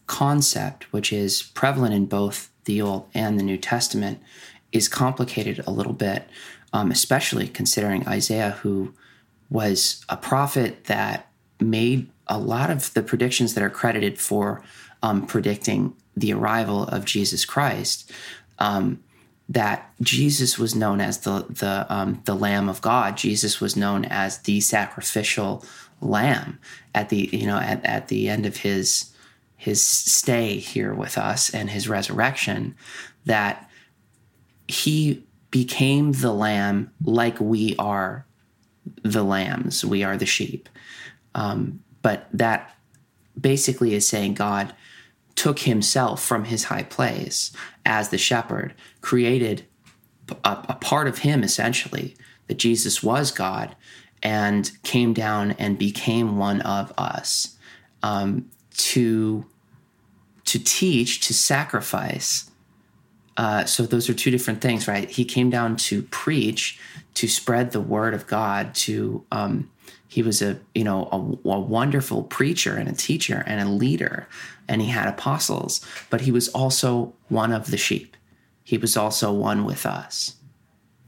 concept, 0.07 0.91
which 0.93 1.11
is 1.11 1.41
prevalent 1.41 1.93
in 1.93 2.05
both 2.05 2.51
the 2.65 2.81
Old 2.81 3.07
and 3.13 3.39
the 3.39 3.43
New 3.43 3.57
Testament, 3.57 4.21
is 4.75 4.89
complicated 4.89 5.63
a 5.65 5.71
little 5.71 5.93
bit, 5.93 6.27
um, 6.73 6.91
especially 6.91 7.47
considering 7.47 8.07
Isaiah, 8.07 8.51
who 8.61 8.93
was 9.49 10.03
a 10.09 10.17
prophet 10.17 10.85
that 10.85 11.29
made 11.59 12.09
a 12.27 12.37
lot 12.37 12.69
of 12.69 12.93
the 12.93 13.01
predictions 13.01 13.53
that 13.53 13.63
are 13.63 13.69
credited 13.69 14.19
for 14.19 14.61
um, 15.01 15.25
predicting 15.25 15.95
the 16.17 16.33
arrival 16.33 16.83
of 16.83 17.05
Jesus 17.05 17.45
Christ. 17.45 18.11
Um, 18.59 19.01
that 19.47 19.93
Jesus 20.01 20.57
was 20.57 20.73
known 20.73 20.99
as 20.99 21.19
the 21.19 21.45
the 21.47 21.85
um, 21.87 22.21
the 22.25 22.35
Lamb 22.35 22.67
of 22.67 22.81
God. 22.81 23.15
Jesus 23.15 23.61
was 23.61 23.75
known 23.75 24.03
as 24.05 24.39
the 24.39 24.59
sacrificial 24.59 25.63
lamb 26.01 26.59
at 26.95 27.09
the 27.09 27.29
you 27.31 27.45
know 27.45 27.57
at, 27.57 27.85
at 27.85 28.07
the 28.07 28.27
end 28.27 28.45
of 28.47 28.57
his 28.57 29.13
his 29.55 29.83
stay 29.83 30.57
here 30.57 30.93
with 30.93 31.17
us 31.17 31.53
and 31.53 31.69
his 31.69 31.87
resurrection. 31.87 32.75
That 33.25 33.69
he 34.67 35.23
became 35.51 36.11
the 36.11 36.33
lamb 36.33 36.91
like 37.03 37.39
we 37.39 37.75
are 37.77 38.25
the 39.03 39.23
lambs, 39.23 39.85
we 39.85 40.03
are 40.03 40.17
the 40.17 40.25
sheep. 40.25 40.69
Um, 41.33 41.81
but 42.01 42.27
that 42.33 42.75
basically 43.39 43.93
is 43.93 44.07
saying 44.07 44.35
God 44.35 44.73
took 45.35 45.59
himself 45.59 46.23
from 46.23 46.45
his 46.45 46.65
high 46.65 46.83
place 46.83 47.51
as 47.85 48.09
the 48.09 48.17
shepherd, 48.17 48.73
created 49.01 49.65
a, 50.43 50.57
a 50.69 50.77
part 50.79 51.07
of 51.07 51.19
him 51.19 51.43
essentially, 51.43 52.15
that 52.47 52.57
Jesus 52.57 53.03
was 53.03 53.31
God, 53.31 53.75
and 54.23 54.71
came 54.83 55.13
down 55.13 55.51
and 55.53 55.77
became 55.77 56.37
one 56.37 56.61
of 56.61 56.93
us 56.97 57.57
um, 58.03 58.49
to 58.77 59.45
to 60.45 60.59
teach, 60.59 61.21
to 61.21 61.33
sacrifice, 61.33 62.51
uh, 63.37 63.65
so 63.65 63.83
those 63.83 64.09
are 64.09 64.13
two 64.13 64.31
different 64.31 64.61
things, 64.61 64.87
right? 64.87 65.09
He 65.09 65.25
came 65.25 65.49
down 65.49 65.75
to 65.77 66.03
preach, 66.03 66.79
to 67.15 67.27
spread 67.27 67.71
the 67.71 67.81
word 67.81 68.13
of 68.13 68.27
God. 68.27 68.73
To 68.75 69.23
um, 69.31 69.69
he 70.07 70.23
was 70.23 70.41
a 70.41 70.59
you 70.73 70.83
know 70.83 71.09
a, 71.11 71.49
a 71.49 71.59
wonderful 71.59 72.23
preacher 72.23 72.75
and 72.75 72.87
a 72.87 72.93
teacher 72.93 73.43
and 73.45 73.61
a 73.61 73.71
leader, 73.71 74.27
and 74.67 74.81
he 74.81 74.87
had 74.87 75.07
apostles. 75.07 75.85
But 76.09 76.21
he 76.21 76.31
was 76.31 76.47
also 76.49 77.13
one 77.27 77.51
of 77.51 77.71
the 77.71 77.77
sheep. 77.77 78.15
He 78.63 78.77
was 78.77 78.97
also 78.97 79.31
one 79.31 79.65
with 79.65 79.85
us 79.85 80.35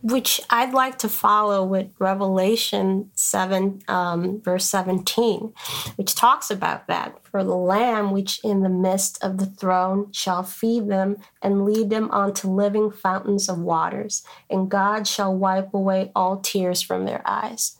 which 0.02 0.40
I'd 0.50 0.74
like 0.74 0.98
to 1.00 1.10
follow 1.10 1.64
with 1.64 1.92
Revelation 2.00 3.10
7, 3.16 3.82
um, 3.88 4.42
verse 4.42 4.66
17, 4.66 5.54
which 5.96 6.14
talks 6.14 6.52
about 6.52 6.88
that. 6.88 7.20
For 7.24 7.44
the 7.44 7.56
Lamb, 7.56 8.12
which 8.12 8.40
in 8.44 8.62
the 8.62 8.70
midst 8.70 9.24
of 9.24 9.38
the 9.38 9.48
throne 9.48 10.12
shall 10.12 10.44
feed 10.44 10.88
them 10.88 11.18
and 11.42 11.66
lead 11.66 11.90
them 11.90 12.12
onto 12.12 12.48
living 12.48 12.92
fountains 12.92 13.50
of 13.50 13.60
waters, 13.60 14.24
and 14.50 14.70
God 14.70 15.08
shall 15.08 15.36
wipe 15.36 15.74
away 15.74 16.12
all 16.16 16.38
tears 16.38 16.82
from 16.82 17.06
their 17.06 17.22
eyes. 17.26 17.78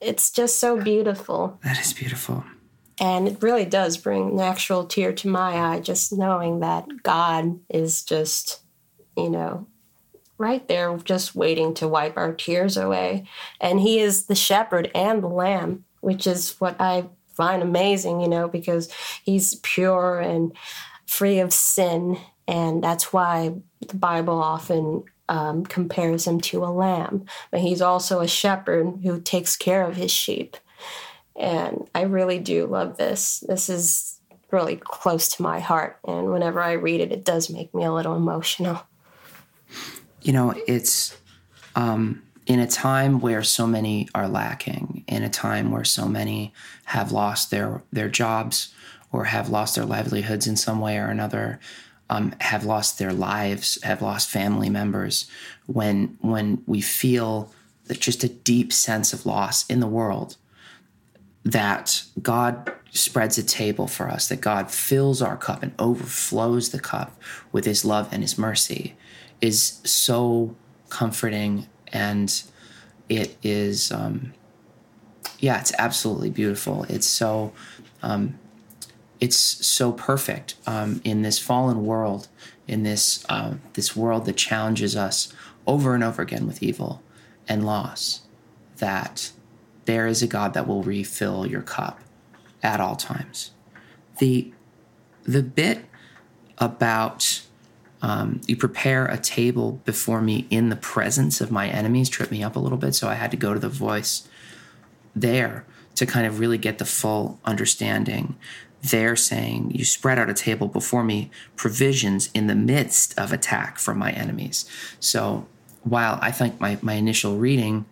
It's 0.00 0.30
just 0.30 0.58
so 0.58 0.80
beautiful. 0.80 1.58
That 1.62 1.80
is 1.80 1.92
beautiful. 1.92 2.44
And 3.00 3.28
it 3.28 3.42
really 3.42 3.64
does 3.64 3.96
bring 3.96 4.30
an 4.30 4.40
actual 4.40 4.84
tear 4.84 5.12
to 5.12 5.28
my 5.28 5.56
eye 5.56 5.80
just 5.80 6.12
knowing 6.12 6.60
that 6.60 6.86
God 7.04 7.60
is 7.68 8.02
just, 8.02 8.60
you 9.16 9.30
know, 9.30 9.68
right 10.38 10.66
there 10.68 10.96
just 10.98 11.34
waiting 11.34 11.74
to 11.74 11.88
wipe 11.88 12.16
our 12.16 12.32
tears 12.32 12.76
away. 12.76 13.26
And 13.60 13.80
he 13.80 13.98
is 13.98 14.26
the 14.26 14.34
shepherd 14.34 14.90
and 14.94 15.22
the 15.22 15.28
lamb, 15.28 15.84
which 16.00 16.26
is 16.26 16.58
what 16.60 16.76
I 16.80 17.08
find 17.26 17.62
amazing, 17.62 18.20
you 18.20 18.28
know, 18.28 18.48
because 18.48 18.90
he's 19.22 19.56
pure 19.56 20.20
and 20.20 20.52
free 21.06 21.40
of 21.40 21.52
sin. 21.52 22.18
And 22.46 22.82
that's 22.82 23.12
why 23.12 23.54
the 23.86 23.96
Bible 23.96 24.40
often 24.40 25.04
um, 25.28 25.64
compares 25.66 26.26
him 26.26 26.40
to 26.42 26.64
a 26.64 26.66
lamb. 26.66 27.26
But 27.50 27.60
he's 27.60 27.82
also 27.82 28.20
a 28.20 28.28
shepherd 28.28 29.00
who 29.02 29.20
takes 29.20 29.56
care 29.56 29.84
of 29.86 29.96
his 29.96 30.10
sheep. 30.10 30.56
And 31.36 31.88
I 31.94 32.02
really 32.02 32.38
do 32.38 32.66
love 32.66 32.96
this. 32.96 33.44
This 33.46 33.68
is 33.68 34.20
really 34.50 34.76
close 34.76 35.28
to 35.28 35.42
my 35.42 35.60
heart. 35.60 35.98
And 36.06 36.32
whenever 36.32 36.60
I 36.60 36.72
read 36.72 37.00
it, 37.00 37.12
it 37.12 37.24
does 37.24 37.50
make 37.50 37.74
me 37.74 37.84
a 37.84 37.92
little 37.92 38.16
emotional 38.16 38.80
you 40.22 40.32
know, 40.32 40.54
it's 40.66 41.16
um, 41.76 42.22
in 42.46 42.60
a 42.60 42.66
time 42.66 43.20
where 43.20 43.42
so 43.42 43.66
many 43.66 44.08
are 44.14 44.28
lacking, 44.28 45.04
in 45.06 45.22
a 45.22 45.30
time 45.30 45.70
where 45.70 45.84
so 45.84 46.06
many 46.08 46.52
have 46.84 47.12
lost 47.12 47.50
their 47.50 47.82
their 47.92 48.08
jobs 48.08 48.74
or 49.12 49.24
have 49.24 49.48
lost 49.48 49.74
their 49.74 49.86
livelihoods 49.86 50.46
in 50.46 50.56
some 50.56 50.80
way 50.80 50.98
or 50.98 51.06
another. 51.06 51.60
um, 52.10 52.34
have 52.40 52.64
lost 52.64 52.98
their 52.98 53.12
lives, 53.12 53.78
have 53.82 54.02
lost 54.02 54.30
family 54.30 54.70
members, 54.70 55.28
when 55.66 56.16
when 56.20 56.62
we 56.66 56.80
feel 56.80 57.52
just 57.90 58.24
a 58.24 58.28
deep 58.28 58.72
sense 58.72 59.12
of 59.12 59.26
loss 59.26 59.66
in 59.66 59.80
the 59.80 59.86
world, 59.86 60.36
that 61.44 62.02
God 62.20 62.72
spreads 62.90 63.38
a 63.38 63.42
table 63.42 63.86
for 63.86 64.08
us, 64.08 64.28
that 64.28 64.40
God 64.40 64.70
fills 64.70 65.22
our 65.22 65.36
cup 65.36 65.62
and 65.62 65.72
overflows 65.78 66.70
the 66.70 66.80
cup 66.80 67.18
with 67.52 67.64
His 67.64 67.84
love 67.84 68.08
and 68.10 68.22
His 68.22 68.38
mercy, 68.38 68.96
is 69.40 69.80
so 69.84 70.54
comforting 70.88 71.66
and 71.92 72.42
it 73.08 73.36
is 73.42 73.92
um, 73.92 74.32
yeah 75.38 75.60
it's 75.60 75.72
absolutely 75.78 76.30
beautiful. 76.30 76.84
It's 76.88 77.06
so 77.06 77.52
um, 78.02 78.38
it's 79.20 79.36
so 79.36 79.92
perfect 79.92 80.54
um, 80.66 81.00
in 81.04 81.22
this 81.22 81.38
fallen 81.38 81.84
world 81.84 82.28
in 82.66 82.82
this 82.82 83.24
uh, 83.28 83.54
this 83.72 83.96
world 83.96 84.26
that 84.26 84.36
challenges 84.36 84.94
us 84.94 85.32
over 85.66 85.94
and 85.94 86.04
over 86.04 86.22
again 86.22 86.46
with 86.46 86.62
evil 86.62 87.02
and 87.48 87.64
loss 87.64 88.20
that 88.76 89.32
there 89.86 90.06
is 90.06 90.22
a 90.22 90.26
god 90.26 90.54
that 90.54 90.66
will 90.68 90.82
refill 90.82 91.46
your 91.46 91.62
cup 91.62 92.00
at 92.62 92.80
all 92.80 92.96
times. 92.96 93.52
The 94.18 94.52
the 95.24 95.42
bit 95.42 95.84
about 96.58 97.42
um, 98.00 98.40
you 98.46 98.56
prepare 98.56 99.06
a 99.06 99.18
table 99.18 99.80
before 99.84 100.20
me 100.20 100.46
in 100.50 100.68
the 100.68 100.76
presence 100.76 101.40
of 101.40 101.50
my 101.50 101.68
enemies 101.68 102.08
tripped 102.08 102.30
me 102.32 102.42
up 102.42 102.56
a 102.56 102.60
little 102.60 102.78
bit. 102.78 102.94
So 102.94 103.08
i 103.08 103.14
had 103.14 103.30
to 103.32 103.36
go 103.36 103.54
to 103.54 103.60
the 103.60 103.68
voice 103.68 104.28
there 105.14 105.64
to 105.96 106.06
kind 106.06 106.26
of 106.26 106.38
really 106.38 106.58
get 106.58 106.78
the 106.78 106.84
full 106.84 107.40
understanding. 107.44 108.36
They're 108.82 109.16
saying 109.16 109.72
you 109.72 109.84
spread 109.84 110.18
out 110.18 110.30
a 110.30 110.34
table 110.34 110.68
before 110.68 111.02
me 111.02 111.30
provisions 111.56 112.30
in 112.34 112.46
the 112.46 112.54
midst 112.54 113.18
of 113.18 113.32
attack 113.32 113.78
from 113.78 113.98
my 113.98 114.12
enemies. 114.12 114.64
So 115.00 115.46
while 115.84 116.18
i 116.20 116.30
think 116.30 116.60
my, 116.60 116.78
my 116.82 116.94
initial 116.94 117.36
reading 117.36 117.86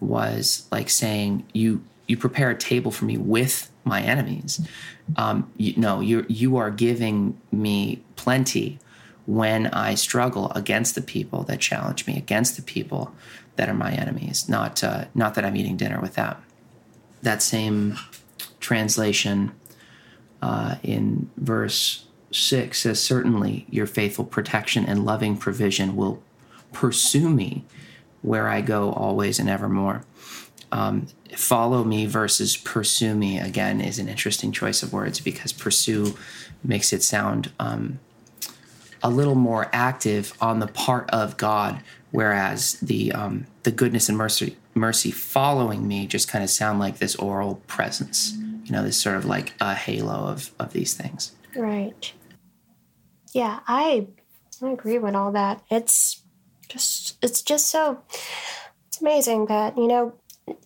was 0.00 0.66
like 0.70 0.90
saying 0.90 1.44
you 1.52 1.82
you 2.06 2.16
prepare 2.16 2.50
a 2.50 2.56
table 2.56 2.90
for 2.90 3.04
me 3.04 3.18
with 3.18 3.70
my 3.84 4.00
enemies. 4.00 4.66
Um, 5.16 5.50
you, 5.56 5.74
no 5.76 6.00
you 6.00 6.24
you 6.28 6.56
are 6.56 6.70
giving 6.70 7.40
me 7.50 8.02
plenty 8.16 8.78
when 9.28 9.66
I 9.66 9.94
struggle 9.94 10.50
against 10.52 10.94
the 10.94 11.02
people 11.02 11.42
that 11.42 11.60
challenge 11.60 12.06
me, 12.06 12.16
against 12.16 12.56
the 12.56 12.62
people 12.62 13.12
that 13.56 13.68
are 13.68 13.74
my 13.74 13.92
enemies. 13.92 14.48
Not 14.48 14.82
uh, 14.82 15.04
not 15.14 15.34
that 15.34 15.44
I'm 15.44 15.54
eating 15.54 15.76
dinner 15.76 16.00
with 16.00 16.14
them. 16.14 16.36
That 17.20 17.42
same 17.42 17.98
translation 18.58 19.52
uh, 20.40 20.76
in 20.82 21.30
verse 21.36 22.06
six 22.32 22.80
says, 22.80 23.02
"Certainly, 23.02 23.66
your 23.68 23.86
faithful 23.86 24.24
protection 24.24 24.86
and 24.86 25.04
loving 25.04 25.36
provision 25.36 25.94
will 25.94 26.22
pursue 26.72 27.28
me 27.28 27.66
where 28.22 28.48
I 28.48 28.62
go 28.62 28.92
always 28.92 29.38
and 29.38 29.50
evermore." 29.50 30.04
Um, 30.72 31.06
follow 31.36 31.84
me 31.84 32.06
versus 32.06 32.56
pursue 32.56 33.14
me 33.14 33.38
again 33.38 33.82
is 33.82 33.98
an 33.98 34.08
interesting 34.08 34.52
choice 34.52 34.82
of 34.82 34.94
words 34.94 35.20
because 35.20 35.52
pursue 35.52 36.16
makes 36.64 36.94
it 36.94 37.02
sound 37.02 37.52
um, 37.58 37.98
a 39.02 39.10
little 39.10 39.34
more 39.34 39.68
active 39.72 40.32
on 40.40 40.60
the 40.60 40.66
part 40.66 41.08
of 41.10 41.36
God, 41.36 41.80
whereas 42.10 42.74
the 42.80 43.12
um, 43.12 43.46
the 43.62 43.70
goodness 43.70 44.08
and 44.08 44.18
mercy 44.18 44.56
mercy 44.74 45.10
following 45.10 45.86
me 45.86 46.06
just 46.06 46.28
kind 46.28 46.44
of 46.44 46.50
sound 46.50 46.78
like 46.78 46.98
this 46.98 47.16
oral 47.16 47.56
presence. 47.66 48.34
You 48.64 48.72
know, 48.72 48.82
this 48.82 49.00
sort 49.00 49.16
of 49.16 49.24
like 49.24 49.54
a 49.60 49.74
halo 49.74 50.26
of 50.26 50.52
of 50.58 50.72
these 50.72 50.94
things. 50.94 51.32
Right. 51.56 52.12
Yeah, 53.32 53.60
I 53.66 54.06
I 54.62 54.70
agree 54.70 54.98
with 54.98 55.14
all 55.14 55.32
that. 55.32 55.62
It's 55.70 56.22
just 56.68 57.16
it's 57.22 57.42
just 57.42 57.70
so 57.70 58.02
it's 58.86 59.00
amazing 59.00 59.46
that 59.46 59.76
you 59.76 59.86
know 59.86 60.14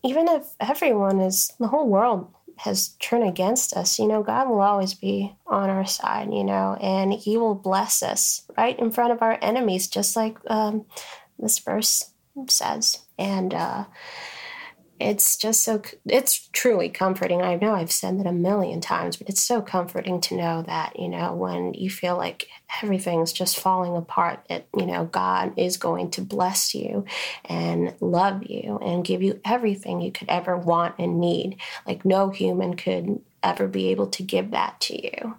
even 0.03 0.29
if 0.29 0.47
everyone 0.61 1.21
is 1.21 1.53
the 1.59 1.68
whole 1.68 1.88
world 1.88 2.29
has 2.62 2.90
turned 3.01 3.29
against 3.29 3.75
us, 3.75 3.98
you 3.98 4.07
know, 4.07 4.22
God 4.22 4.48
will 4.48 4.61
always 4.61 4.94
be 4.94 5.35
on 5.48 5.68
our 5.68 5.85
side, 5.85 6.33
you 6.33 6.44
know, 6.44 6.77
and 6.81 7.12
He 7.12 7.37
will 7.37 7.57
bless 7.57 8.05
us 8.05 8.42
right 8.57 8.79
in 8.79 8.92
front 8.92 9.12
of 9.12 9.20
our 9.20 9.37
enemies, 9.42 9.88
just 9.88 10.14
like 10.14 10.38
um, 10.46 10.87
this 11.40 11.59
verse 11.59 12.12
says. 12.48 12.98
And 13.18 13.53
uh, 13.53 13.87
it's 15.02 15.36
just 15.36 15.62
so 15.62 15.82
it's 16.06 16.48
truly 16.52 16.88
comforting. 16.88 17.42
I 17.42 17.56
know 17.56 17.74
i've 17.74 17.92
said 17.92 18.18
that 18.18 18.26
a 18.26 18.32
million 18.32 18.80
times 18.80 19.16
but 19.16 19.28
it's 19.28 19.42
so 19.42 19.60
comforting 19.60 20.20
to 20.22 20.36
know 20.36 20.62
that 20.62 20.98
you 20.98 21.08
know 21.08 21.34
when 21.34 21.74
you 21.74 21.90
feel 21.90 22.16
like 22.16 22.48
everything's 22.82 23.32
just 23.32 23.60
falling 23.60 23.96
apart 23.96 24.44
that 24.48 24.66
you 24.76 24.86
know 24.86 25.04
god 25.04 25.52
is 25.56 25.76
going 25.76 26.10
to 26.10 26.22
bless 26.22 26.74
you 26.74 27.04
and 27.44 27.94
love 28.00 28.44
you 28.44 28.78
and 28.78 29.04
give 29.04 29.22
you 29.22 29.40
everything 29.44 30.00
you 30.00 30.12
could 30.12 30.28
ever 30.28 30.56
want 30.56 30.94
and 30.98 31.20
need. 31.20 31.60
Like 31.86 32.04
no 32.04 32.30
human 32.30 32.74
could 32.74 33.20
ever 33.42 33.66
be 33.66 33.88
able 33.88 34.06
to 34.08 34.22
give 34.22 34.52
that 34.52 34.80
to 34.80 35.02
you. 35.02 35.36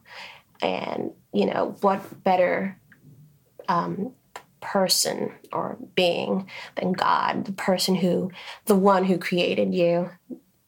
And 0.62 1.12
you 1.34 1.46
know 1.46 1.76
what 1.82 2.24
better 2.24 2.80
um, 3.68 4.14
person 4.64 5.34
or 5.52 5.78
being 5.94 6.50
than 6.76 6.94
God, 6.94 7.46
the 7.46 7.52
person 7.52 7.96
who, 7.96 8.32
the 8.66 8.76
one 8.76 9.04
who 9.04 9.18
created 9.18 9.76
you 9.76 10.10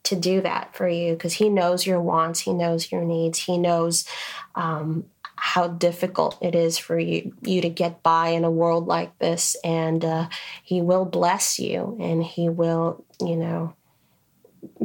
to 0.03 0.15
do 0.15 0.41
that 0.41 0.75
for 0.75 0.87
you 0.87 1.13
because 1.13 1.33
he 1.33 1.49
knows 1.49 1.87
your 1.87 2.01
wants, 2.01 2.41
he 2.41 2.53
knows 2.53 2.91
your 2.91 3.03
needs, 3.03 3.39
he 3.39 3.57
knows 3.57 4.05
um, 4.53 5.05
how 5.37 5.67
difficult 5.67 6.37
it 6.41 6.53
is 6.53 6.77
for 6.77 6.99
you, 6.99 7.33
you 7.41 7.61
to 7.61 7.69
get 7.69 8.03
by 8.03 8.29
in 8.29 8.43
a 8.43 8.51
world 8.51 8.85
like 8.85 9.17
this. 9.19 9.55
And 9.63 10.03
uh, 10.03 10.27
he 10.63 10.81
will 10.81 11.05
bless 11.05 11.57
you 11.57 11.97
and 11.99 12.23
he 12.23 12.49
will, 12.49 13.03
you 13.19 13.37
know, 13.37 13.75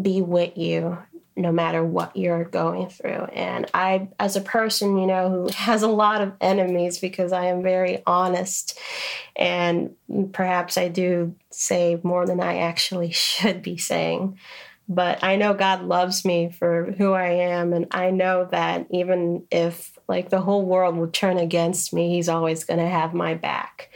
be 0.00 0.22
with 0.22 0.56
you 0.56 0.98
no 1.40 1.50
matter 1.52 1.84
what 1.84 2.16
you're 2.16 2.44
going 2.44 2.88
through. 2.88 3.24
And 3.32 3.68
I, 3.72 4.08
as 4.18 4.36
a 4.36 4.40
person, 4.40 4.98
you 4.98 5.06
know, 5.06 5.30
who 5.30 5.48
has 5.54 5.82
a 5.82 5.88
lot 5.88 6.20
of 6.20 6.34
enemies 6.40 6.98
because 6.98 7.32
I 7.32 7.46
am 7.46 7.62
very 7.62 8.02
honest 8.06 8.78
and 9.36 9.94
perhaps 10.32 10.76
I 10.76 10.88
do 10.88 11.34
say 11.50 11.98
more 12.02 12.26
than 12.26 12.40
I 12.40 12.58
actually 12.58 13.10
should 13.12 13.62
be 13.62 13.76
saying. 13.76 14.38
But 14.88 15.22
I 15.22 15.36
know 15.36 15.54
God 15.54 15.84
loves 15.84 16.24
me 16.24 16.50
for 16.50 16.92
who 16.98 17.12
I 17.12 17.28
am. 17.28 17.72
And 17.72 17.86
I 17.92 18.10
know 18.10 18.48
that 18.50 18.88
even 18.90 19.46
if 19.50 19.96
like 20.08 20.30
the 20.30 20.40
whole 20.40 20.64
world 20.66 20.96
would 20.96 21.14
turn 21.14 21.38
against 21.38 21.92
me, 21.92 22.10
He's 22.10 22.28
always 22.28 22.64
going 22.64 22.80
to 22.80 22.88
have 22.88 23.14
my 23.14 23.34
back. 23.34 23.90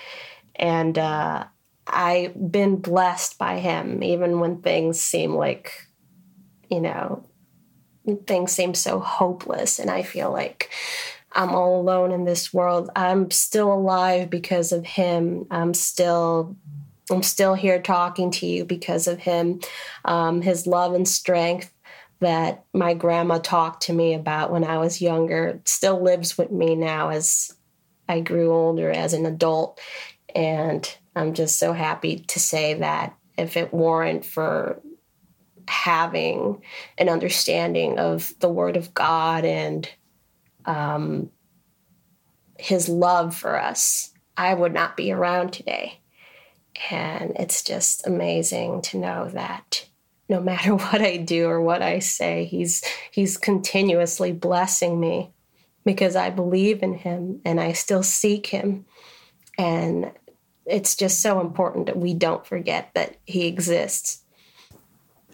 And, 0.57 0.97
uh, 0.97 1.47
I've 1.87 2.51
been 2.51 2.77
blessed 2.77 3.37
by 3.37 3.59
him, 3.59 4.03
even 4.03 4.41
when 4.41 4.63
things 4.63 4.99
seem 4.99 5.35
like 5.35 5.87
you 6.71 6.81
know, 6.81 7.25
things 8.27 8.53
seem 8.53 8.75
so 8.75 9.01
hopeless 9.01 9.79
and 9.79 9.91
I 9.91 10.03
feel 10.03 10.31
like 10.31 10.71
I'm 11.33 11.51
all 11.51 11.81
alone 11.81 12.13
in 12.13 12.25
this 12.25 12.55
world. 12.55 12.91
I'm 12.95 13.31
still 13.31 13.73
alive 13.73 14.31
because 14.31 14.73
of 14.73 14.85
him. 14.85 15.47
I'm 15.51 15.75
still 15.75 16.57
I'm 17.11 17.23
still 17.23 17.53
here 17.55 17.83
talking 17.83 18.31
to 18.33 18.47
you 18.47 18.65
because 18.65 19.07
of 19.07 19.19
him. 19.19 19.61
Um, 20.07 20.41
his 20.41 20.67
love 20.67 20.95
and 20.95 21.07
strength 21.07 21.71
that 22.21 22.65
my 22.73 22.95
grandma 22.95 23.39
talked 23.39 23.83
to 23.83 23.93
me 23.93 24.15
about 24.15 24.51
when 24.51 24.65
I 24.65 24.79
was 24.79 25.03
younger 25.03 25.61
still 25.67 26.03
lives 26.03 26.39
with 26.39 26.51
me 26.51 26.75
now 26.75 27.11
as 27.11 27.55
I 28.09 28.21
grew 28.21 28.53
older 28.53 28.91
as 28.91 29.13
an 29.13 29.27
adult. 29.27 29.79
And 30.35 30.91
I'm 31.15 31.35
just 31.35 31.59
so 31.59 31.73
happy 31.73 32.21
to 32.21 32.41
say 32.41 32.75
that 32.75 33.15
if 33.37 33.57
it 33.57 33.75
weren't 33.75 34.25
for 34.25 34.81
having 35.69 36.63
an 36.99 37.09
understanding 37.09 37.99
of 37.99 38.35
the 38.41 38.49
Word 38.49 38.77
of 38.77 38.95
God 38.95 39.45
and 39.45 39.89
um, 40.65 41.31
His 42.59 42.89
love 42.89 43.35
for 43.37 43.61
us, 43.61 44.11
I 44.37 44.55
would 44.55 44.73
not 44.73 44.97
be 44.97 45.13
around 45.13 45.53
today. 45.53 46.01
And 46.91 47.33
it's 47.39 47.63
just 47.63 48.07
amazing 48.07 48.83
to 48.83 48.99
know 48.99 49.29
that 49.31 49.89
no 50.29 50.41
matter 50.41 50.75
what 50.75 51.01
I 51.01 51.17
do 51.17 51.47
or 51.47 51.61
what 51.61 51.83
I 51.83 51.99
say, 51.99 52.45
He's 52.45 52.83
He's 53.11 53.37
continuously 53.37 54.33
blessing 54.33 54.99
me 54.99 55.33
because 55.85 56.17
I 56.17 56.31
believe 56.31 56.83
in 56.83 56.95
Him 56.95 57.41
and 57.45 57.61
I 57.61 57.73
still 57.73 58.03
seek 58.03 58.47
Him. 58.47 58.87
And 59.59 60.13
it's 60.67 60.97
just 60.97 61.21
so 61.21 61.41
important 61.41 61.87
that 61.87 61.99
we 61.99 62.15
don't 62.15 62.47
forget 62.47 62.91
that 62.95 63.17
He 63.25 63.47
exists 63.47 64.24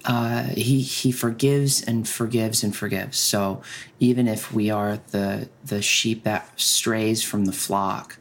uh, 0.05 0.45
he 0.45 0.81
he 0.81 1.13
forgives 1.13 1.83
and 1.83 2.09
forgives 2.09 2.65
and 2.65 2.75
forgives. 2.75 3.19
So 3.19 3.63
even 3.99 4.27
if 4.27 4.53
we 4.53 4.71
are 4.71 4.99
the 5.11 5.49
the 5.65 5.83
sheep 5.83 6.25
that 6.25 6.59
strays 6.59 7.23
from 7.23 7.45
the 7.45 7.53
flock, 7.53 8.19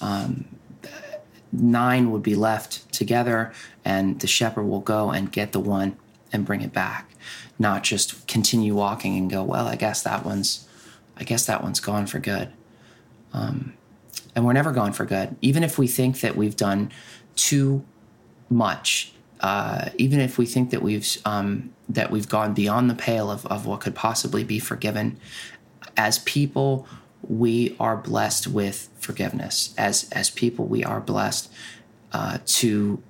um, 0.00 0.44
nine 1.52 2.10
would 2.10 2.22
be 2.22 2.34
left 2.34 2.92
together, 2.92 3.52
and 3.84 4.20
the 4.20 4.26
shepherd 4.26 4.64
will 4.64 4.80
go 4.80 5.10
and 5.10 5.30
get 5.30 5.52
the 5.52 5.60
one 5.60 5.96
and 6.32 6.44
bring 6.44 6.62
it 6.62 6.72
back, 6.72 7.10
not 7.58 7.82
just 7.82 8.26
continue 8.26 8.74
walking 8.74 9.16
and 9.16 9.30
go. 9.30 9.42
Well, 9.44 9.68
I 9.68 9.76
guess 9.76 10.02
that 10.02 10.24
one's, 10.24 10.66
I 11.16 11.24
guess 11.24 11.46
that 11.46 11.62
one's 11.62 11.78
gone 11.78 12.06
for 12.06 12.18
good. 12.18 12.52
Um, 13.34 13.74
and 14.34 14.44
we're 14.44 14.54
never 14.54 14.72
gone 14.72 14.92
for 14.92 15.04
good. 15.04 15.36
Even 15.42 15.62
if 15.62 15.78
we 15.78 15.86
think 15.86 16.20
that 16.20 16.36
we've 16.36 16.56
done 16.56 16.90
too 17.36 17.84
much, 18.48 19.11
uh, 19.42 19.90
even 19.98 20.20
if 20.20 20.38
we 20.38 20.46
think 20.46 20.70
that 20.70 20.82
we've 20.82 21.18
um, 21.24 21.72
that 21.88 22.10
we've 22.10 22.28
gone 22.28 22.54
beyond 22.54 22.88
the 22.88 22.94
pale 22.94 23.30
of, 23.30 23.44
of 23.46 23.66
what 23.66 23.80
could 23.80 23.94
possibly 23.94 24.44
be 24.44 24.58
forgiven, 24.58 25.18
as 25.96 26.20
people, 26.20 26.86
we 27.28 27.76
are 27.78 27.96
blessed 27.96 28.46
with 28.46 28.88
forgiveness. 28.98 29.74
As 29.76 30.08
as 30.12 30.30
people, 30.30 30.66
we 30.66 30.84
are 30.84 31.00
blessed 31.00 31.52
uh, 32.12 32.38
to 32.44 33.02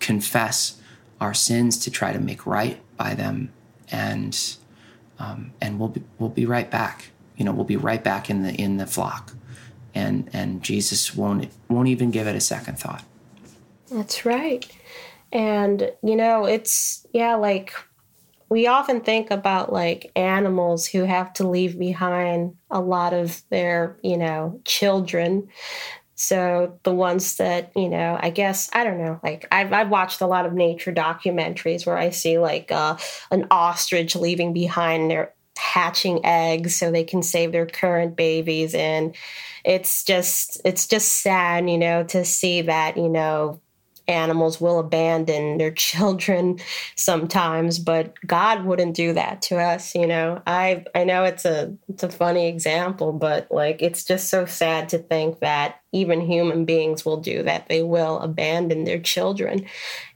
confess 0.00 0.80
our 1.20 1.34
sins, 1.34 1.78
to 1.78 1.90
try 1.90 2.12
to 2.12 2.18
make 2.18 2.46
right 2.46 2.80
by 2.96 3.14
them, 3.14 3.52
and 3.90 4.56
um, 5.18 5.52
and 5.60 5.78
we'll 5.78 5.90
be, 5.90 6.02
we'll 6.18 6.30
be 6.30 6.46
right 6.46 6.70
back. 6.70 7.10
You 7.36 7.44
know, 7.44 7.52
we'll 7.52 7.64
be 7.64 7.76
right 7.76 8.02
back 8.02 8.30
in 8.30 8.42
the 8.42 8.54
in 8.54 8.78
the 8.78 8.86
flock, 8.86 9.32
and 9.94 10.30
and 10.32 10.62
Jesus 10.62 11.14
won't 11.14 11.50
won't 11.68 11.88
even 11.88 12.10
give 12.10 12.26
it 12.26 12.34
a 12.34 12.40
second 12.40 12.78
thought. 12.78 13.04
That's 13.90 14.24
right, 14.24 14.66
and 15.32 15.90
you 16.02 16.16
know, 16.16 16.44
it's 16.44 17.06
yeah, 17.12 17.34
like 17.34 17.74
we 18.48 18.66
often 18.66 19.00
think 19.00 19.30
about 19.30 19.72
like 19.72 20.12
animals 20.14 20.86
who 20.86 21.04
have 21.04 21.32
to 21.34 21.48
leave 21.48 21.78
behind 21.78 22.56
a 22.70 22.80
lot 22.80 23.12
of 23.14 23.42
their 23.50 23.96
you 24.02 24.16
know 24.16 24.60
children 24.64 25.48
so 26.22 26.78
the 26.84 26.94
ones 26.94 27.36
that, 27.38 27.72
you 27.74 27.88
know, 27.88 28.16
I 28.20 28.30
guess, 28.30 28.70
I 28.72 28.84
don't 28.84 28.98
know, 28.98 29.18
like 29.24 29.48
I've, 29.50 29.72
I've 29.72 29.88
watched 29.88 30.20
a 30.20 30.26
lot 30.26 30.46
of 30.46 30.52
nature 30.52 30.92
documentaries 30.92 31.84
where 31.84 31.98
I 31.98 32.10
see 32.10 32.38
like 32.38 32.70
uh, 32.70 32.96
an 33.32 33.48
ostrich 33.50 34.14
leaving 34.14 34.52
behind 34.52 35.10
their 35.10 35.34
hatching 35.58 36.24
eggs 36.24 36.76
so 36.76 36.92
they 36.92 37.02
can 37.02 37.24
save 37.24 37.50
their 37.50 37.66
current 37.66 38.14
babies. 38.14 38.72
And 38.72 39.16
it's 39.64 40.04
just, 40.04 40.60
it's 40.64 40.86
just 40.86 41.08
sad, 41.08 41.68
you 41.68 41.76
know, 41.76 42.04
to 42.04 42.24
see 42.24 42.62
that, 42.62 42.96
you 42.96 43.08
know, 43.08 43.60
animals 44.12 44.60
will 44.60 44.78
abandon 44.78 45.58
their 45.58 45.70
children 45.88 46.58
sometimes 46.96 47.78
but 47.78 48.14
god 48.26 48.64
wouldn't 48.64 48.94
do 48.94 49.12
that 49.12 49.42
to 49.42 49.56
us 49.56 49.94
you 49.94 50.06
know 50.06 50.40
i 50.46 50.84
i 50.94 51.02
know 51.02 51.24
it's 51.24 51.44
a 51.44 51.74
it's 51.88 52.02
a 52.02 52.08
funny 52.08 52.46
example 52.48 53.12
but 53.12 53.50
like 53.50 53.82
it's 53.82 54.04
just 54.04 54.28
so 54.28 54.44
sad 54.44 54.88
to 54.88 54.98
think 54.98 55.40
that 55.40 55.80
even 55.92 56.20
human 56.20 56.64
beings 56.64 57.04
will 57.04 57.18
do 57.18 57.42
that 57.42 57.68
they 57.68 57.82
will 57.82 58.18
abandon 58.20 58.84
their 58.84 59.00
children 59.00 59.66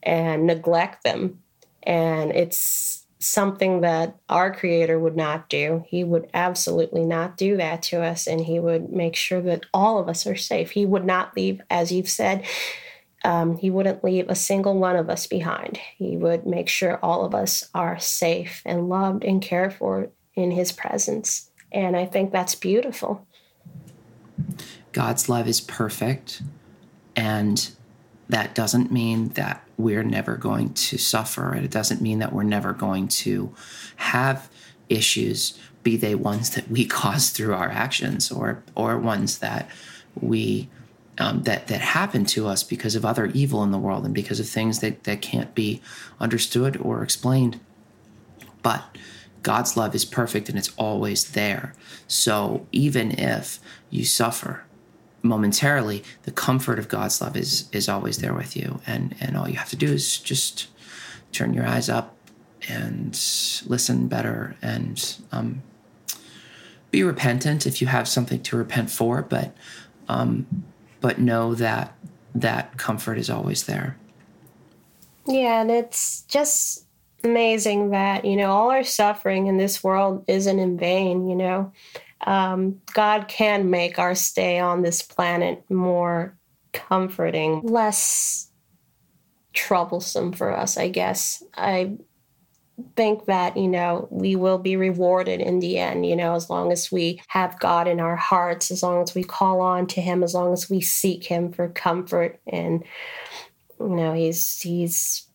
and 0.02 0.46
neglect 0.46 1.02
them 1.02 1.38
and 1.82 2.32
it's 2.32 3.06
something 3.18 3.80
that 3.80 4.16
our 4.28 4.54
creator 4.54 4.98
would 4.98 5.16
not 5.16 5.48
do. 5.48 5.84
He 5.88 6.04
would 6.04 6.28
absolutely 6.34 7.04
not 7.04 7.36
do 7.36 7.56
that 7.56 7.82
to 7.84 8.02
us, 8.02 8.26
and 8.26 8.40
he 8.40 8.60
would 8.60 8.90
make 8.92 9.16
sure 9.16 9.40
that 9.42 9.66
all 9.72 9.98
of 9.98 10.08
us 10.08 10.26
are 10.26 10.36
safe. 10.36 10.70
He 10.70 10.84
would 10.84 11.04
not 11.04 11.36
leave, 11.36 11.60
as 11.70 11.90
you've 11.92 12.08
said, 12.08 12.44
um, 13.26 13.56
he 13.56 13.70
wouldn't 13.70 14.04
leave 14.04 14.28
a 14.28 14.36
single 14.36 14.78
one 14.78 14.94
of 14.94 15.10
us 15.10 15.26
behind. 15.26 15.80
He 15.96 16.16
would 16.16 16.46
make 16.46 16.68
sure 16.68 17.00
all 17.02 17.24
of 17.24 17.34
us 17.34 17.68
are 17.74 17.98
safe 17.98 18.62
and 18.64 18.88
loved 18.88 19.24
and 19.24 19.42
cared 19.42 19.74
for 19.74 20.10
in 20.36 20.52
his 20.52 20.70
presence. 20.70 21.50
And 21.72 21.96
I 21.96 22.06
think 22.06 22.30
that's 22.30 22.54
beautiful. 22.54 23.26
God's 24.92 25.28
love 25.28 25.48
is 25.48 25.60
perfect. 25.60 26.40
And 27.16 27.68
that 28.28 28.54
doesn't 28.54 28.92
mean 28.92 29.30
that 29.30 29.64
we're 29.76 30.04
never 30.04 30.36
going 30.36 30.72
to 30.74 30.96
suffer. 30.96 31.52
And 31.52 31.64
it 31.64 31.70
doesn't 31.72 32.00
mean 32.00 32.20
that 32.20 32.32
we're 32.32 32.44
never 32.44 32.72
going 32.72 33.08
to 33.08 33.52
have 33.96 34.48
issues, 34.88 35.58
be 35.82 35.96
they 35.96 36.14
ones 36.14 36.50
that 36.50 36.70
we 36.70 36.84
cause 36.86 37.30
through 37.30 37.54
our 37.54 37.70
actions 37.70 38.30
or, 38.30 38.62
or 38.76 38.96
ones 38.96 39.38
that 39.38 39.68
we 40.14 40.68
um, 41.18 41.42
that 41.44 41.68
that 41.68 41.80
happen 41.80 42.24
to 42.26 42.46
us 42.46 42.62
because 42.62 42.94
of 42.94 43.04
other 43.04 43.26
evil 43.26 43.62
in 43.62 43.70
the 43.70 43.78
world 43.78 44.04
and 44.04 44.14
because 44.14 44.40
of 44.40 44.48
things 44.48 44.80
that 44.80 45.04
that 45.04 45.22
can't 45.22 45.54
be 45.54 45.80
understood 46.20 46.76
or 46.76 47.02
explained. 47.02 47.60
But 48.62 48.84
God's 49.42 49.76
love 49.76 49.94
is 49.94 50.04
perfect 50.04 50.48
and 50.48 50.58
it's 50.58 50.72
always 50.76 51.32
there. 51.32 51.72
So 52.08 52.66
even 52.72 53.12
if 53.12 53.60
you 53.90 54.04
suffer 54.04 54.64
momentarily, 55.22 56.04
the 56.24 56.32
comfort 56.32 56.78
of 56.78 56.88
God's 56.88 57.20
love 57.20 57.36
is 57.36 57.68
is 57.72 57.88
always 57.88 58.18
there 58.18 58.34
with 58.34 58.56
you, 58.56 58.80
and 58.86 59.14
and 59.20 59.36
all 59.36 59.48
you 59.48 59.56
have 59.56 59.70
to 59.70 59.76
do 59.76 59.92
is 59.92 60.18
just 60.18 60.68
turn 61.32 61.54
your 61.54 61.66
eyes 61.66 61.88
up 61.88 62.16
and 62.68 63.12
listen 63.66 64.08
better 64.08 64.56
and 64.62 65.16
um, 65.32 65.62
be 66.90 67.02
repentant 67.02 67.66
if 67.66 67.80
you 67.80 67.86
have 67.86 68.08
something 68.08 68.42
to 68.42 68.56
repent 68.56 68.90
for, 68.90 69.22
but 69.22 69.54
um, 70.08 70.46
but 71.06 71.20
know 71.20 71.54
that 71.54 71.94
that 72.34 72.76
comfort 72.78 73.16
is 73.16 73.30
always 73.30 73.66
there. 73.66 73.96
Yeah, 75.24 75.60
and 75.60 75.70
it's 75.70 76.22
just 76.22 76.84
amazing 77.22 77.90
that, 77.90 78.24
you 78.24 78.34
know, 78.34 78.50
all 78.50 78.72
our 78.72 78.82
suffering 78.82 79.46
in 79.46 79.56
this 79.56 79.84
world 79.84 80.24
isn't 80.26 80.58
in 80.58 80.76
vain, 80.76 81.28
you 81.28 81.36
know. 81.36 81.72
Um, 82.26 82.80
God 82.92 83.28
can 83.28 83.70
make 83.70 84.00
our 84.00 84.16
stay 84.16 84.58
on 84.58 84.82
this 84.82 85.00
planet 85.00 85.62
more 85.70 86.36
comforting, 86.72 87.60
less 87.62 88.50
troublesome 89.52 90.32
for 90.32 90.50
us, 90.56 90.76
I 90.76 90.88
guess. 90.88 91.40
I 91.56 91.98
think 92.94 93.24
that 93.24 93.56
you 93.56 93.68
know 93.68 94.06
we 94.10 94.36
will 94.36 94.58
be 94.58 94.76
rewarded 94.76 95.40
in 95.40 95.60
the 95.60 95.78
end 95.78 96.04
you 96.04 96.14
know 96.14 96.34
as 96.34 96.50
long 96.50 96.70
as 96.70 96.92
we 96.92 97.20
have 97.28 97.58
god 97.58 97.88
in 97.88 98.00
our 98.00 98.16
hearts 98.16 98.70
as 98.70 98.82
long 98.82 99.02
as 99.02 99.14
we 99.14 99.24
call 99.24 99.62
on 99.62 99.86
to 99.86 100.00
him 100.00 100.22
as 100.22 100.34
long 100.34 100.52
as 100.52 100.68
we 100.68 100.80
seek 100.80 101.24
him 101.24 101.50
for 101.50 101.68
comfort 101.68 102.38
and 102.46 102.84
you 103.80 103.88
know 103.88 104.12
he's 104.12 104.60
he's 104.60 105.26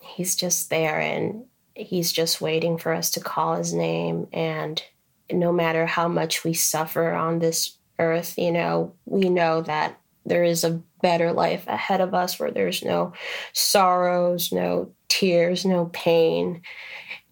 he's 0.00 0.34
just 0.34 0.70
there 0.70 1.00
and 1.00 1.44
he's 1.74 2.10
just 2.10 2.40
waiting 2.40 2.78
for 2.78 2.92
us 2.92 3.10
to 3.10 3.20
call 3.20 3.56
his 3.56 3.74
name. 3.74 4.26
And 4.32 4.82
no 5.30 5.52
matter 5.52 5.84
how 5.84 6.08
much 6.08 6.42
we 6.42 6.54
suffer 6.54 7.12
on 7.12 7.38
this 7.38 7.76
earth 7.98 8.36
you 8.36 8.52
know 8.52 8.94
we 9.06 9.30
know 9.30 9.62
that 9.62 9.98
there 10.26 10.44
is 10.44 10.64
a 10.64 10.82
better 11.00 11.32
life 11.32 11.64
ahead 11.66 12.02
of 12.02 12.12
us 12.12 12.38
where 12.38 12.50
there's 12.50 12.84
no 12.84 13.10
sorrows 13.54 14.52
no 14.52 14.92
tears, 15.08 15.64
no 15.64 15.86
pain. 15.92 16.62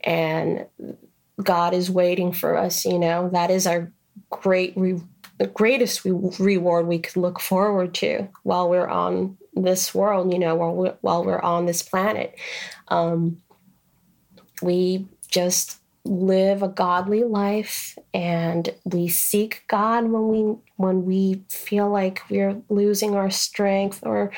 And 0.02 0.66
God 1.42 1.74
is 1.74 1.90
waiting 1.90 2.32
for 2.32 2.56
us, 2.56 2.84
you 2.84 2.98
know, 2.98 3.30
that 3.30 3.50
is 3.50 3.66
our 3.66 3.92
great, 4.30 4.74
re- 4.76 5.02
the 5.38 5.46
greatest 5.46 6.04
re- 6.04 6.30
reward 6.38 6.86
we 6.86 6.98
could 6.98 7.16
look 7.16 7.40
forward 7.40 7.94
to 7.94 8.28
while 8.42 8.68
we're 8.68 8.88
on 8.88 9.36
this 9.54 9.94
world, 9.94 10.32
you 10.32 10.38
know, 10.38 10.54
while 10.54 10.74
we're, 10.74 10.96
while 11.00 11.24
we're 11.24 11.40
on 11.40 11.66
this 11.66 11.82
planet. 11.82 12.38
Um, 12.88 13.42
we 14.62 15.06
just 15.28 15.78
live 16.04 16.62
a 16.62 16.68
godly 16.68 17.24
life 17.24 17.98
and 18.12 18.68
we 18.84 19.08
seek 19.08 19.64
God 19.68 20.04
when 20.04 20.28
we 20.28 20.56
when 20.76 21.04
we 21.06 21.42
feel 21.48 21.88
like 21.88 22.20
we're 22.28 22.60
losing 22.68 23.14
our 23.14 23.30
strength 23.30 24.00
or 24.04 24.30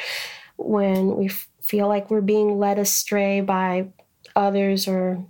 when 0.56 1.16
we 1.16 1.28
feel 1.66 1.88
like 1.88 2.10
we're 2.10 2.20
being 2.20 2.58
led 2.58 2.78
astray 2.78 3.40
by 3.40 3.88
others 4.34 4.86
or 4.86 5.24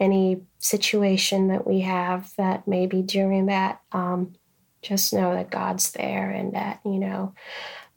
any 0.00 0.42
situation 0.58 1.48
that 1.48 1.66
we 1.66 1.80
have 1.80 2.32
that 2.36 2.66
maybe 2.66 3.02
during 3.02 3.46
that, 3.46 3.80
um, 3.92 4.34
just 4.82 5.12
know 5.12 5.34
that 5.34 5.50
God's 5.50 5.92
there 5.92 6.30
and 6.30 6.52
that, 6.54 6.80
you 6.84 6.98
know, 6.98 7.34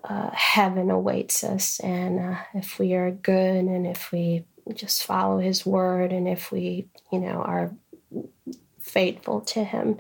uh, 0.03 0.29
heaven 0.31 0.89
awaits 0.89 1.43
us. 1.43 1.79
And 1.81 2.19
uh, 2.19 2.39
if 2.53 2.79
we 2.79 2.93
are 2.93 3.11
good 3.11 3.65
and 3.65 3.85
if 3.85 4.11
we 4.11 4.45
just 4.73 5.03
follow 5.03 5.39
his 5.39 5.65
word 5.65 6.13
and 6.13 6.27
if 6.27 6.51
we, 6.51 6.87
you 7.11 7.19
know, 7.19 7.41
are 7.41 7.71
faithful 8.79 9.41
to 9.41 9.63
him, 9.63 9.97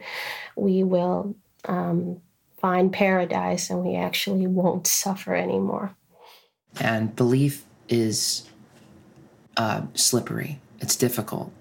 we 0.55 0.83
will 0.83 1.35
um, 1.65 2.21
find 2.59 2.93
paradise 2.93 3.69
and 3.69 3.83
we 3.83 3.95
actually 3.95 4.47
won't 4.47 4.87
suffer 4.87 5.35
anymore. 5.35 5.95
And 6.79 7.15
belief 7.15 7.65
is 7.89 8.47
uh, 9.57 9.81
slippery. 9.93 10.61
It's 10.79 10.95
difficult. 10.95 11.51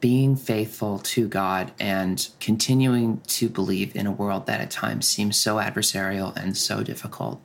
Being 0.00 0.36
faithful 0.36 0.98
to 0.98 1.28
God 1.28 1.72
and 1.78 2.28
continuing 2.40 3.20
to 3.28 3.48
believe 3.48 3.94
in 3.96 4.06
a 4.06 4.12
world 4.12 4.46
that 4.46 4.60
at 4.60 4.70
times 4.70 5.06
seems 5.06 5.36
so 5.36 5.56
adversarial 5.56 6.36
and 6.36 6.56
so 6.56 6.82
difficult, 6.82 7.40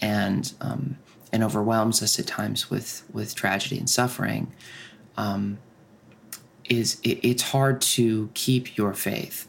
and 0.00 0.52
um, 0.60 0.98
and 1.32 1.42
overwhelms 1.42 2.02
us 2.02 2.18
at 2.18 2.26
times 2.26 2.70
with 2.70 3.02
with 3.12 3.34
tragedy 3.34 3.78
and 3.78 3.88
suffering, 3.88 4.52
um, 5.16 5.58
is 6.68 7.00
it, 7.02 7.18
it's 7.22 7.42
hard 7.42 7.80
to 7.80 8.30
keep 8.34 8.76
your 8.76 8.92
faith, 8.92 9.48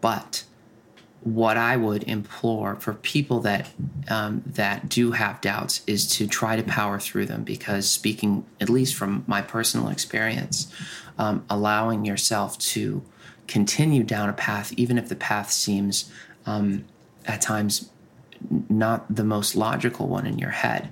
but 0.00 0.44
what 1.24 1.56
I 1.56 1.76
would 1.76 2.02
implore 2.04 2.76
for 2.76 2.94
people 2.94 3.40
that 3.40 3.70
um, 4.08 4.42
that 4.46 4.88
do 4.88 5.12
have 5.12 5.40
doubts 5.40 5.82
is 5.86 6.06
to 6.16 6.26
try 6.26 6.56
to 6.56 6.62
power 6.64 6.98
through 6.98 7.26
them 7.26 7.44
because 7.44 7.88
speaking 7.88 8.44
at 8.60 8.68
least 8.68 8.94
from 8.96 9.24
my 9.26 9.40
personal 9.40 9.88
experience, 9.88 10.72
um, 11.18 11.44
allowing 11.48 12.04
yourself 12.04 12.58
to 12.58 13.02
continue 13.46 14.02
down 14.02 14.28
a 14.28 14.32
path 14.32 14.72
even 14.76 14.98
if 14.98 15.08
the 15.08 15.16
path 15.16 15.52
seems 15.52 16.10
um, 16.46 16.84
at 17.26 17.40
times 17.40 17.90
not 18.68 19.14
the 19.14 19.24
most 19.24 19.54
logical 19.54 20.08
one 20.08 20.26
in 20.26 20.38
your 20.38 20.50
head, 20.50 20.90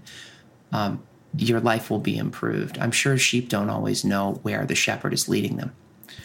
um, 0.72 1.02
your 1.36 1.60
life 1.60 1.90
will 1.90 1.98
be 1.98 2.16
improved. 2.16 2.78
I'm 2.78 2.92
sure 2.92 3.18
sheep 3.18 3.48
don't 3.48 3.70
always 3.70 4.04
know 4.04 4.38
where 4.42 4.64
the 4.64 4.76
shepherd 4.76 5.12
is 5.12 5.28
leading 5.28 5.56
them. 5.56 5.74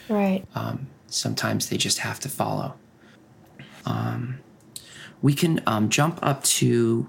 Right. 0.10 0.46
Um, 0.54 0.88
sometimes 1.08 1.70
they 1.70 1.78
just 1.78 2.00
have 2.00 2.20
to 2.20 2.30
follow. 2.30 2.76
Um, 3.86 4.40
we 5.22 5.34
can 5.34 5.62
um, 5.66 5.90
jump 5.90 6.20
up 6.22 6.44
to 6.44 7.08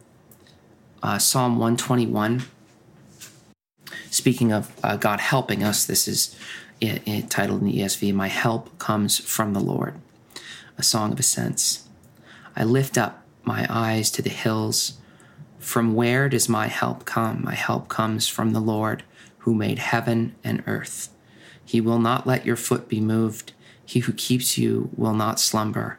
uh, 1.02 1.18
Psalm 1.18 1.52
121. 1.52 2.44
Speaking 4.10 4.52
of 4.52 4.72
uh, 4.82 4.96
God 4.96 5.20
helping 5.20 5.62
us, 5.62 5.84
this 5.84 6.08
is 6.08 6.36
it, 6.80 7.02
it, 7.06 7.30
titled 7.30 7.60
in 7.60 7.66
the 7.66 7.78
ESV, 7.78 8.14
My 8.14 8.28
Help 8.28 8.78
Comes 8.78 9.18
from 9.18 9.52
the 9.52 9.60
Lord, 9.60 9.94
a 10.78 10.82
song 10.82 11.12
of 11.12 11.20
ascents. 11.20 11.88
I 12.54 12.64
lift 12.64 12.96
up 12.96 13.22
my 13.44 13.66
eyes 13.68 14.10
to 14.12 14.22
the 14.22 14.30
hills. 14.30 14.98
From 15.58 15.94
where 15.94 16.28
does 16.28 16.48
my 16.48 16.68
help 16.68 17.04
come? 17.04 17.42
My 17.44 17.54
help 17.54 17.88
comes 17.88 18.28
from 18.28 18.52
the 18.52 18.60
Lord 18.60 19.02
who 19.38 19.54
made 19.54 19.78
heaven 19.78 20.34
and 20.42 20.62
earth. 20.66 21.08
He 21.64 21.80
will 21.80 21.98
not 21.98 22.26
let 22.26 22.46
your 22.46 22.56
foot 22.56 22.88
be 22.88 23.00
moved. 23.00 23.52
He 23.84 24.00
who 24.00 24.12
keeps 24.12 24.58
you 24.58 24.90
will 24.96 25.14
not 25.14 25.38
slumber. 25.38 25.98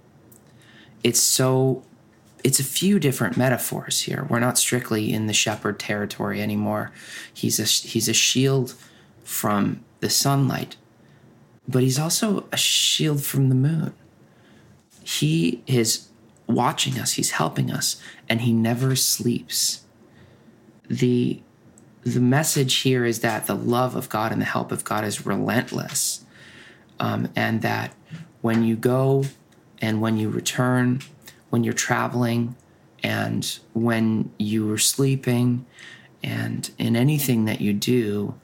it's 1.03 1.19
so 1.19 1.83
it's 2.43 2.59
a 2.59 2.63
few 2.63 2.99
different 2.99 3.37
metaphors 3.37 4.01
here. 4.01 4.25
We're 4.29 4.39
not 4.39 4.57
strictly 4.57 5.13
in 5.13 5.27
the 5.27 5.33
shepherd 5.33 5.79
territory 5.79 6.41
anymore. 6.41 6.91
He's 7.33 7.59
a 7.59 7.63
he's 7.63 8.07
a 8.07 8.13
shield 8.13 8.75
from 9.23 9.83
the 9.99 10.09
sunlight, 10.09 10.75
but 11.67 11.83
he's 11.83 11.99
also 11.99 12.45
a 12.51 12.57
shield 12.57 13.23
from 13.23 13.49
the 13.49 13.55
moon. 13.55 13.93
He 15.03 15.63
is 15.67 16.09
watching 16.47 16.99
us, 16.99 17.13
he's 17.13 17.31
helping 17.31 17.71
us, 17.71 18.01
and 18.27 18.41
he 18.41 18.51
never 18.51 18.95
sleeps. 18.95 19.85
The 20.87 21.41
the 22.03 22.19
message 22.19 22.77
here 22.77 23.05
is 23.05 23.19
that 23.19 23.45
the 23.45 23.55
love 23.55 23.95
of 23.95 24.09
God 24.09 24.31
and 24.31 24.41
the 24.41 24.45
help 24.45 24.71
of 24.71 24.83
God 24.83 25.03
is 25.03 25.25
relentless. 25.25 26.25
Um, 26.99 27.29
and 27.35 27.61
that 27.63 27.95
when 28.41 28.63
you 28.63 28.75
go 28.75 29.25
and 29.81 30.01
when 30.01 30.17
you 30.17 30.29
return, 30.29 31.01
when 31.49 31.63
you're 31.63 31.73
traveling, 31.73 32.55
and 33.03 33.59
when 33.73 34.31
you 34.37 34.71
are 34.71 34.77
sleeping, 34.77 35.65
and 36.23 36.69
in 36.77 36.95
anything 36.95 37.45
that 37.45 37.61
you 37.61 37.73
do, 37.73 38.35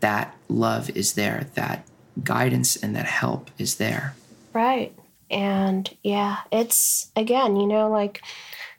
that 0.00 0.34
love 0.48 0.90
is 0.90 1.12
there, 1.12 1.48
that 1.54 1.86
guidance 2.24 2.76
and 2.76 2.96
that 2.96 3.04
help 3.04 3.50
is 3.58 3.76
there. 3.76 4.14
Right. 4.52 4.96
And 5.30 5.94
yeah, 6.02 6.38
it's 6.50 7.10
again, 7.14 7.56
you 7.56 7.66
know, 7.66 7.90
like 7.90 8.22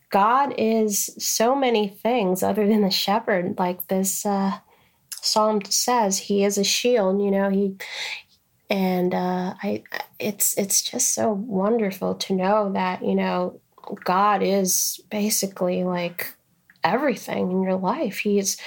God 0.10 0.54
is 0.58 1.10
so 1.20 1.56
many 1.56 1.88
things 1.88 2.42
other 2.42 2.68
than 2.68 2.82
the 2.82 2.90
shepherd. 2.90 3.60
Like 3.60 3.88
this 3.88 4.26
uh, 4.26 4.58
psalm 5.22 5.64
says, 5.66 6.18
He 6.18 6.44
is 6.44 6.58
a 6.58 6.64
shield. 6.64 7.22
You 7.22 7.30
know, 7.30 7.50
He 7.50 7.76
and 8.70 9.14
uh, 9.14 9.56
I. 9.62 9.84
It's 10.20 10.58
it's 10.58 10.82
just 10.82 11.14
so 11.14 11.32
wonderful 11.32 12.16
to 12.16 12.34
know 12.34 12.72
that 12.74 13.04
you 13.04 13.16
know 13.16 13.60
God 14.04 14.44
is 14.44 15.00
basically 15.10 15.84
like 15.84 16.34
everything 16.84 17.52
in 17.52 17.64
your 17.64 17.76
life. 17.76 18.20
He's 18.20 18.58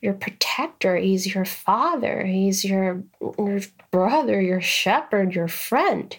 your 0.00 0.14
protector. 0.14 0.96
He's 0.96 1.34
your 1.34 1.44
father. 1.44 2.24
He's 2.24 2.64
your 2.64 3.02
your 3.38 3.60
brother, 3.90 4.40
your 4.40 4.60
shepherd, 4.60 5.34
your 5.34 5.48
friend. 5.48 6.16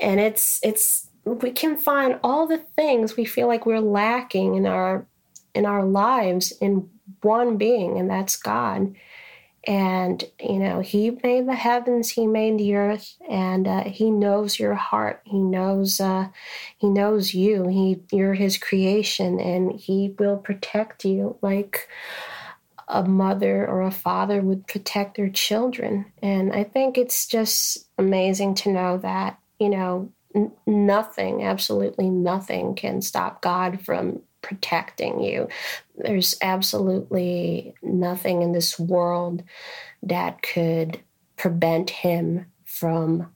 And 0.00 0.20
it's 0.20 0.60
it's 0.62 1.08
we 1.24 1.50
can 1.50 1.76
find 1.76 2.18
all 2.22 2.46
the 2.46 2.58
things 2.58 3.16
we 3.16 3.24
feel 3.24 3.46
like 3.46 3.66
we're 3.66 3.80
lacking 3.80 4.54
in 4.54 4.66
our 4.66 5.06
in 5.54 5.66
our 5.66 5.84
lives 5.84 6.52
in 6.60 6.88
one 7.22 7.56
being, 7.56 7.98
and 7.98 8.08
that's 8.08 8.36
God 8.36 8.94
and 9.66 10.24
you 10.40 10.58
know 10.58 10.80
he 10.80 11.10
made 11.22 11.46
the 11.46 11.54
heavens 11.54 12.08
he 12.08 12.26
made 12.26 12.58
the 12.58 12.74
earth 12.74 13.16
and 13.28 13.68
uh, 13.68 13.84
he 13.84 14.10
knows 14.10 14.58
your 14.58 14.74
heart. 14.74 15.20
He 15.24 15.38
knows 15.38 16.00
uh, 16.00 16.28
he 16.78 16.88
knows 16.88 17.34
you. 17.34 17.68
He 17.68 18.00
you're 18.10 18.34
his 18.34 18.56
creation 18.56 19.38
and 19.38 19.72
he 19.72 20.14
will 20.18 20.38
protect 20.38 21.04
you 21.04 21.36
like 21.42 21.88
a 22.88 23.04
mother 23.04 23.66
or 23.66 23.82
a 23.82 23.90
father 23.90 24.40
would 24.40 24.66
protect 24.66 25.16
their 25.16 25.30
children. 25.30 26.06
And 26.22 26.52
i 26.52 26.64
think 26.64 26.96
it's 26.96 27.26
just 27.26 27.86
amazing 27.98 28.54
to 28.56 28.72
know 28.72 28.98
that 28.98 29.38
you 29.60 29.68
know 29.68 30.10
n- 30.34 30.52
nothing 30.66 31.44
absolutely 31.44 32.08
nothing 32.10 32.74
can 32.74 33.02
stop 33.02 33.42
god 33.42 33.80
from 33.80 34.22
protecting 34.42 35.20
you. 35.20 35.48
There's 35.96 36.36
absolutely 36.42 37.74
nothing 37.82 38.42
in 38.42 38.52
this 38.52 38.78
world 38.78 39.42
that 40.02 40.42
could 40.42 41.00
prevent 41.36 41.90
him 41.90 42.46
from 42.64 43.30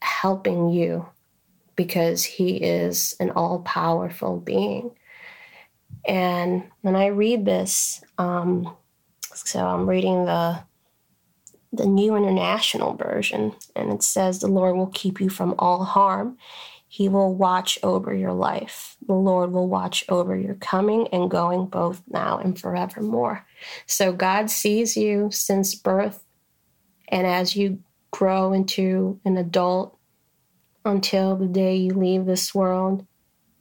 helping 0.00 0.68
you 0.70 1.06
because 1.76 2.24
he 2.24 2.56
is 2.56 3.14
an 3.20 3.30
all 3.30 3.60
powerful 3.60 4.38
being. 4.38 4.90
And 6.06 6.64
when 6.80 6.96
I 6.96 7.06
read 7.06 7.44
this, 7.44 8.02
um, 8.18 8.76
so 9.34 9.64
I'm 9.64 9.88
reading 9.88 10.24
the 10.24 10.60
the 11.72 11.86
New 11.86 12.16
International 12.16 12.94
Version, 12.94 13.54
and 13.76 13.92
it 13.92 14.02
says, 14.02 14.40
The 14.40 14.46
Lord 14.48 14.76
will 14.76 14.88
keep 14.88 15.20
you 15.20 15.28
from 15.28 15.54
all 15.58 15.84
harm. 15.84 16.38
He 16.88 17.08
will 17.08 17.34
watch 17.34 17.78
over 17.82 18.14
your 18.14 18.32
life. 18.32 18.96
The 19.06 19.14
Lord 19.14 19.52
will 19.52 19.68
watch 19.68 20.04
over 20.08 20.36
your 20.36 20.54
coming 20.54 21.06
and 21.08 21.30
going 21.30 21.66
both 21.66 22.02
now 22.08 22.38
and 22.38 22.58
forevermore. 22.58 23.46
So 23.86 24.12
God 24.12 24.50
sees 24.50 24.96
you 24.96 25.28
since 25.30 25.74
birth, 25.74 26.24
and 27.08 27.26
as 27.26 27.54
you 27.54 27.82
grow 28.10 28.52
into 28.52 29.20
an 29.24 29.36
adult 29.36 29.98
until 30.84 31.36
the 31.36 31.46
day 31.46 31.76
you 31.76 31.92
leave 31.92 32.24
this 32.24 32.54
world. 32.54 33.06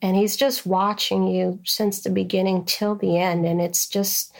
And 0.01 0.15
He's 0.15 0.35
just 0.35 0.65
watching 0.65 1.27
you 1.27 1.59
since 1.65 2.01
the 2.01 2.09
beginning 2.09 2.65
till 2.65 2.95
the 2.95 3.17
end. 3.17 3.45
And 3.45 3.59
it's 3.61 3.87
just 3.87 4.33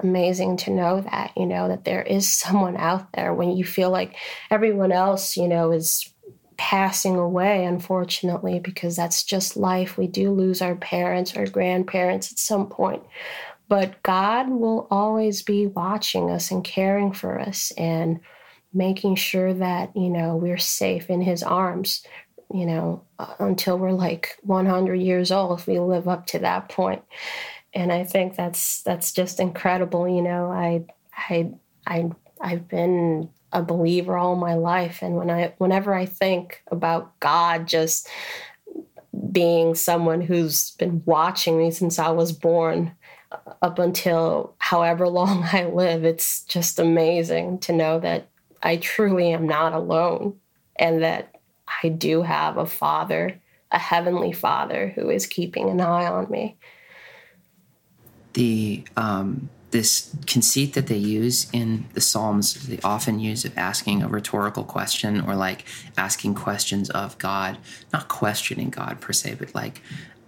amazing 0.00 0.56
to 0.58 0.70
know 0.70 1.00
that, 1.00 1.32
you 1.36 1.46
know, 1.46 1.68
that 1.68 1.84
there 1.84 2.02
is 2.02 2.32
someone 2.32 2.76
out 2.76 3.12
there 3.12 3.34
when 3.34 3.56
you 3.56 3.64
feel 3.64 3.90
like 3.90 4.16
everyone 4.50 4.92
else, 4.92 5.36
you 5.36 5.48
know, 5.48 5.72
is 5.72 6.12
passing 6.58 7.16
away, 7.16 7.64
unfortunately, 7.64 8.58
because 8.58 8.96
that's 8.96 9.22
just 9.22 9.56
life. 9.56 9.96
We 9.96 10.08
do 10.08 10.32
lose 10.32 10.60
our 10.60 10.74
parents, 10.74 11.36
our 11.36 11.46
grandparents 11.46 12.30
at 12.30 12.38
some 12.38 12.66
point. 12.66 13.02
But 13.68 14.02
God 14.02 14.50
will 14.50 14.86
always 14.90 15.42
be 15.42 15.66
watching 15.66 16.30
us 16.30 16.50
and 16.50 16.64
caring 16.64 17.12
for 17.12 17.38
us 17.38 17.70
and 17.78 18.20
making 18.74 19.16
sure 19.16 19.54
that, 19.54 19.94
you 19.94 20.10
know, 20.10 20.36
we're 20.36 20.58
safe 20.58 21.08
in 21.08 21.20
His 21.20 21.42
arms, 21.42 22.04
you 22.52 22.66
know, 22.66 23.04
until 23.38 23.78
we're 23.78 23.92
like 23.92 24.36
100 24.42 24.96
years 24.96 25.30
old, 25.30 25.60
if 25.60 25.66
we 25.66 25.78
live 25.78 26.08
up 26.08 26.26
to 26.26 26.40
that 26.40 26.68
point. 26.68 27.02
And 27.72 27.92
I 27.92 28.04
think 28.04 28.34
that's 28.34 28.82
that's 28.82 29.12
just 29.12 29.38
incredible. 29.38 30.08
You 30.08 30.22
know, 30.22 30.50
I 30.50 30.86
I 31.12 31.52
I 31.86 32.10
I've 32.40 32.66
been 32.68 33.28
a 33.52 33.62
believer 33.62 34.16
all 34.16 34.36
my 34.36 34.54
life. 34.54 35.02
And 35.02 35.16
when 35.16 35.30
i 35.30 35.52
whenever 35.58 35.94
i 35.94 36.04
think 36.04 36.62
about 36.70 37.18
god 37.20 37.66
just 37.66 38.08
being 39.32 39.74
someone 39.74 40.20
who's 40.20 40.72
been 40.72 41.02
watching 41.04 41.58
me 41.58 41.70
since 41.70 41.98
i 41.98 42.08
was 42.08 42.30
born 42.30 42.92
uh, 43.32 43.38
up 43.62 43.78
until 43.78 44.54
however 44.58 45.08
long 45.18 45.42
i 45.52 45.64
live 45.64 46.04
it's 46.04 46.44
just 46.44 46.78
amazing 46.78 47.58
to 47.58 47.72
know 47.72 47.98
that 47.98 48.28
i 48.62 48.76
truly 48.76 49.32
am 49.32 49.46
not 49.46 49.72
alone 49.72 50.38
and 50.76 51.02
that 51.02 51.34
i 51.82 51.88
do 51.88 52.22
have 52.22 52.58
a 52.58 52.66
father 52.66 53.40
a 53.70 53.78
heavenly 53.78 54.32
father 54.32 54.92
who 54.94 55.10
is 55.10 55.26
keeping 55.26 55.68
an 55.68 55.80
eye 55.80 56.06
on 56.06 56.30
me. 56.30 56.56
The 58.32 58.84
um 58.96 59.48
this 59.70 60.14
conceit 60.26 60.74
that 60.74 60.86
they 60.86 60.96
use 60.96 61.48
in 61.52 61.86
the 61.92 62.00
Psalms, 62.00 62.66
they 62.66 62.78
often 62.82 63.18
use 63.18 63.44
of 63.44 63.56
asking 63.56 64.02
a 64.02 64.08
rhetorical 64.08 64.64
question 64.64 65.20
or 65.20 65.34
like 65.34 65.64
asking 65.96 66.34
questions 66.34 66.88
of 66.90 67.18
God, 67.18 67.58
not 67.92 68.08
questioning 68.08 68.70
God 68.70 69.00
per 69.00 69.12
se, 69.12 69.36
but 69.38 69.54
like 69.54 69.82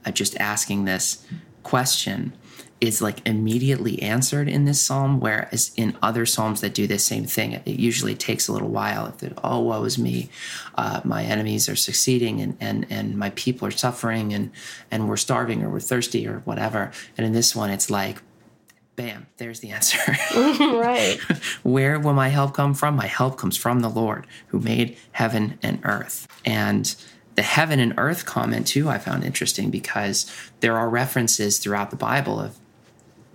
uh, 0.04 0.10
just 0.10 0.36
asking 0.38 0.84
this 0.84 1.26
question 1.62 2.32
is 2.80 3.02
like 3.02 3.26
immediately 3.26 4.00
answered 4.00 4.48
in 4.48 4.64
this 4.64 4.80
psalm, 4.80 5.20
whereas 5.20 5.70
in 5.76 5.96
other 6.02 6.24
psalms 6.24 6.62
that 6.62 6.72
do 6.72 6.86
the 6.86 6.98
same 6.98 7.24
thing, 7.24 7.52
it 7.52 7.66
usually 7.66 8.14
takes 8.14 8.48
a 8.48 8.52
little 8.52 8.70
while. 8.70 9.14
If 9.20 9.32
oh, 9.44 9.60
woe 9.60 9.84
is 9.84 9.98
me, 9.98 10.30
uh, 10.76 11.02
my 11.04 11.22
enemies 11.24 11.68
are 11.68 11.76
succeeding, 11.76 12.40
and 12.40 12.56
and 12.58 12.86
and 12.88 13.16
my 13.16 13.30
people 13.30 13.68
are 13.68 13.70
suffering, 13.70 14.32
and 14.32 14.50
and 14.90 15.08
we're 15.08 15.18
starving 15.18 15.62
or 15.62 15.68
we're 15.68 15.80
thirsty 15.80 16.26
or 16.26 16.38
whatever. 16.40 16.90
And 17.18 17.26
in 17.26 17.32
this 17.34 17.54
one, 17.54 17.68
it's 17.68 17.90
like, 17.90 18.22
bam, 19.00 19.26
there's 19.38 19.60
the 19.60 19.70
answer. 19.70 19.98
right. 20.60 21.18
Where 21.62 21.98
will 21.98 22.12
my 22.12 22.28
help 22.28 22.52
come 22.52 22.74
from? 22.74 22.96
My 22.96 23.06
help 23.06 23.38
comes 23.38 23.56
from 23.56 23.80
the 23.80 23.88
Lord 23.88 24.26
who 24.48 24.60
made 24.60 24.98
heaven 25.12 25.58
and 25.62 25.80
earth. 25.84 26.28
And 26.44 26.94
the 27.34 27.42
heaven 27.42 27.80
and 27.80 27.94
earth 27.96 28.26
comment 28.26 28.66
too 28.66 28.90
I 28.90 28.98
found 28.98 29.24
interesting 29.24 29.70
because 29.70 30.30
there 30.60 30.76
are 30.76 30.90
references 30.90 31.58
throughout 31.58 31.90
the 31.90 31.96
Bible 31.96 32.38
of 32.38 32.58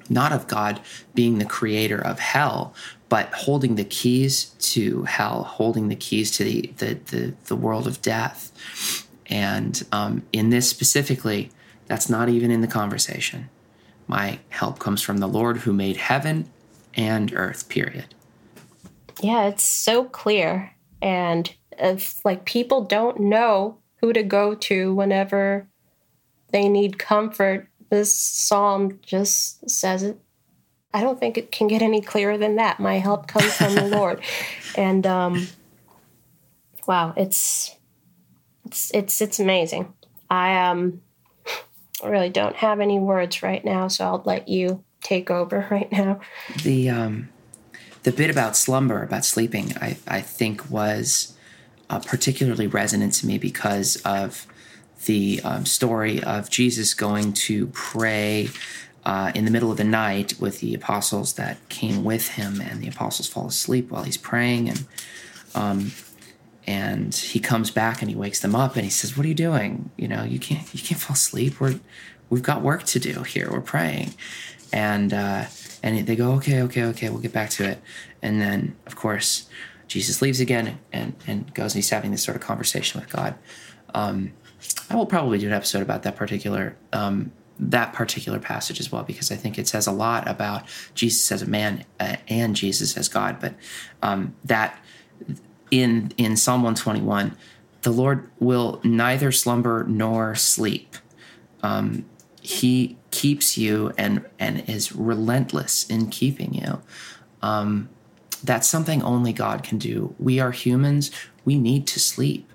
not 0.07 0.31
of 0.31 0.47
God 0.47 0.79
being 1.15 1.39
the 1.39 1.45
creator 1.45 1.99
of 1.99 2.19
hell, 2.19 2.75
but 3.09 3.33
holding 3.33 3.73
the 3.73 3.83
keys 3.83 4.51
to 4.59 5.03
hell, 5.05 5.43
holding 5.43 5.87
the 5.87 5.95
keys 5.95 6.29
to 6.37 6.43
the 6.43 6.73
the 6.77 6.99
the, 7.05 7.33
the 7.45 7.55
world 7.55 7.87
of 7.87 8.03
death. 8.03 9.07
And 9.25 9.83
um, 9.91 10.21
in 10.31 10.51
this 10.51 10.69
specifically, 10.69 11.49
that's 11.87 12.07
not 12.07 12.29
even 12.29 12.51
in 12.51 12.61
the 12.61 12.67
conversation. 12.67 13.49
My 14.07 14.39
help 14.49 14.79
comes 14.79 15.01
from 15.01 15.17
the 15.17 15.27
Lord 15.27 15.57
who 15.57 15.73
made 15.73 15.97
heaven 15.97 16.51
and 16.95 17.33
earth. 17.33 17.69
Period. 17.69 18.13
Yeah, 19.21 19.47
it's 19.47 19.63
so 19.63 20.05
clear, 20.05 20.75
and 21.01 21.53
if 21.71 22.23
like 22.23 22.45
people 22.45 22.81
don't 22.81 23.19
know 23.19 23.79
who 24.01 24.13
to 24.13 24.23
go 24.23 24.55
to 24.55 24.93
whenever 24.93 25.67
they 26.51 26.69
need 26.69 26.99
comfort 26.99 27.69
this 27.89 28.17
psalm 28.17 28.99
just 29.01 29.69
says 29.69 30.03
it. 30.03 30.19
I 30.93 31.01
don't 31.01 31.19
think 31.19 31.37
it 31.37 31.51
can 31.51 31.67
get 31.67 31.81
any 31.81 32.01
clearer 32.01 32.37
than 32.37 32.55
that. 32.55 32.79
My 32.79 32.95
help 32.99 33.27
comes 33.27 33.53
from 33.55 33.75
the 33.75 33.87
Lord, 33.97 34.21
and 34.75 35.05
um, 35.05 35.47
wow, 36.87 37.13
it's 37.17 37.75
it's 38.65 38.91
it's 38.93 39.21
it's 39.21 39.39
amazing. 39.39 39.93
I 40.29 40.57
um 40.69 41.01
really 42.03 42.29
don't 42.29 42.55
have 42.55 42.79
any 42.79 42.99
words 42.99 43.41
right 43.43 43.63
now, 43.63 43.87
so 43.87 44.05
I'll 44.05 44.23
let 44.25 44.47
you 44.47 44.83
take 45.01 45.29
over 45.29 45.67
right 45.71 45.91
now. 45.91 46.19
The 46.63 46.89
um 46.89 47.29
the 48.03 48.11
bit 48.11 48.29
about 48.29 48.55
slumber, 48.55 49.03
about 49.03 49.25
sleeping, 49.25 49.73
I 49.77 49.97
I 50.07 50.21
think 50.21 50.69
was 50.69 51.35
uh, 51.89 51.99
particularly 51.99 52.67
resonant 52.67 53.13
to 53.13 53.27
me 53.27 53.37
because 53.37 53.97
of 53.97 54.47
the 55.05 55.39
um, 55.43 55.65
story 55.65 56.23
of 56.23 56.49
Jesus 56.49 56.93
going 56.93 57.33
to 57.33 57.67
pray 57.67 58.49
uh, 59.05 59.31
in 59.35 59.45
the 59.45 59.51
middle 59.51 59.69
of 59.69 59.77
the 59.77 59.83
night 59.83 60.33
with 60.39 60.61
the 60.61 60.73
apostles 60.73 61.33
that 61.33 61.57
came 61.69 62.03
with 62.03 62.29
him, 62.29 62.59
and 62.59 62.81
the 62.81 62.87
apostles 62.87 63.27
fall 63.27 63.47
asleep 63.47 63.91
while 63.91 64.03
he's 64.03 64.17
praying, 64.17 64.69
and 64.69 64.85
um, 65.53 65.91
and 66.67 67.13
he 67.13 67.39
comes 67.39 67.69
back 67.71 68.01
and 68.01 68.09
he 68.09 68.15
wakes 68.15 68.39
them 68.39 68.55
up 68.55 68.75
and 68.75 68.83
he 68.83 68.89
says, 68.89 69.15
"What 69.15 69.25
are 69.25 69.29
you 69.29 69.35
doing? 69.35 69.91
You 69.97 70.07
know, 70.07 70.23
you 70.23 70.39
can't 70.39 70.61
you 70.73 70.81
can't 70.81 70.99
fall 70.99 71.13
asleep. 71.13 71.59
We're 71.59 71.79
we've 72.29 72.43
got 72.43 72.61
work 72.61 72.83
to 72.85 72.99
do 72.99 73.23
here. 73.23 73.49
We're 73.51 73.61
praying," 73.61 74.13
and 74.73 75.13
uh, 75.13 75.45
and 75.83 76.05
they 76.05 76.15
go, 76.15 76.33
"Okay, 76.33 76.61
okay, 76.63 76.83
okay. 76.85 77.09
We'll 77.09 77.21
get 77.21 77.33
back 77.33 77.51
to 77.51 77.69
it." 77.69 77.81
And 78.21 78.41
then, 78.41 78.75
of 78.87 78.95
course, 78.95 79.47
Jesus 79.87 80.21
leaves 80.21 80.39
again 80.39 80.79
and 80.91 81.15
and 81.27 81.53
goes 81.53 81.73
and 81.73 81.83
he's 81.83 81.89
having 81.89 82.11
this 82.11 82.23
sort 82.23 82.35
of 82.35 82.41
conversation 82.41 82.99
with 82.99 83.09
God. 83.09 83.35
Um, 83.93 84.33
I 84.89 84.95
will 84.95 85.05
probably 85.05 85.37
do 85.37 85.47
an 85.47 85.53
episode 85.53 85.81
about 85.81 86.03
that 86.03 86.15
particular 86.15 86.75
um, 86.93 87.31
that 87.59 87.93
particular 87.93 88.39
passage 88.39 88.79
as 88.79 88.91
well 88.91 89.03
because 89.03 89.31
I 89.31 89.35
think 89.35 89.57
it 89.57 89.67
says 89.67 89.87
a 89.87 89.91
lot 89.91 90.27
about 90.27 90.63
Jesus 90.93 91.31
as 91.31 91.41
a 91.41 91.45
man 91.45 91.85
uh, 91.99 92.17
and 92.27 92.55
Jesus 92.55 92.97
as 92.97 93.07
God. 93.07 93.37
But 93.39 93.53
um, 94.01 94.35
that 94.43 94.77
in 95.71 96.13
in 96.17 96.37
Psalm 96.37 96.61
121, 96.61 97.35
the 97.81 97.91
Lord 97.91 98.29
will 98.39 98.79
neither 98.83 99.31
slumber 99.31 99.83
nor 99.83 100.35
sleep. 100.35 100.95
Um, 101.63 102.05
he 102.41 102.97
keeps 103.11 103.57
you 103.57 103.91
and 103.97 104.25
and 104.39 104.67
is 104.69 104.91
relentless 104.91 105.89
in 105.89 106.09
keeping 106.09 106.53
you. 106.53 106.81
Um, 107.41 107.89
that's 108.43 108.67
something 108.67 109.01
only 109.01 109.33
God 109.33 109.63
can 109.63 109.77
do. 109.77 110.15
We 110.19 110.39
are 110.39 110.51
humans. 110.51 111.11
We 111.43 111.57
need 111.57 111.87
to 111.87 111.99
sleep. 111.99 112.51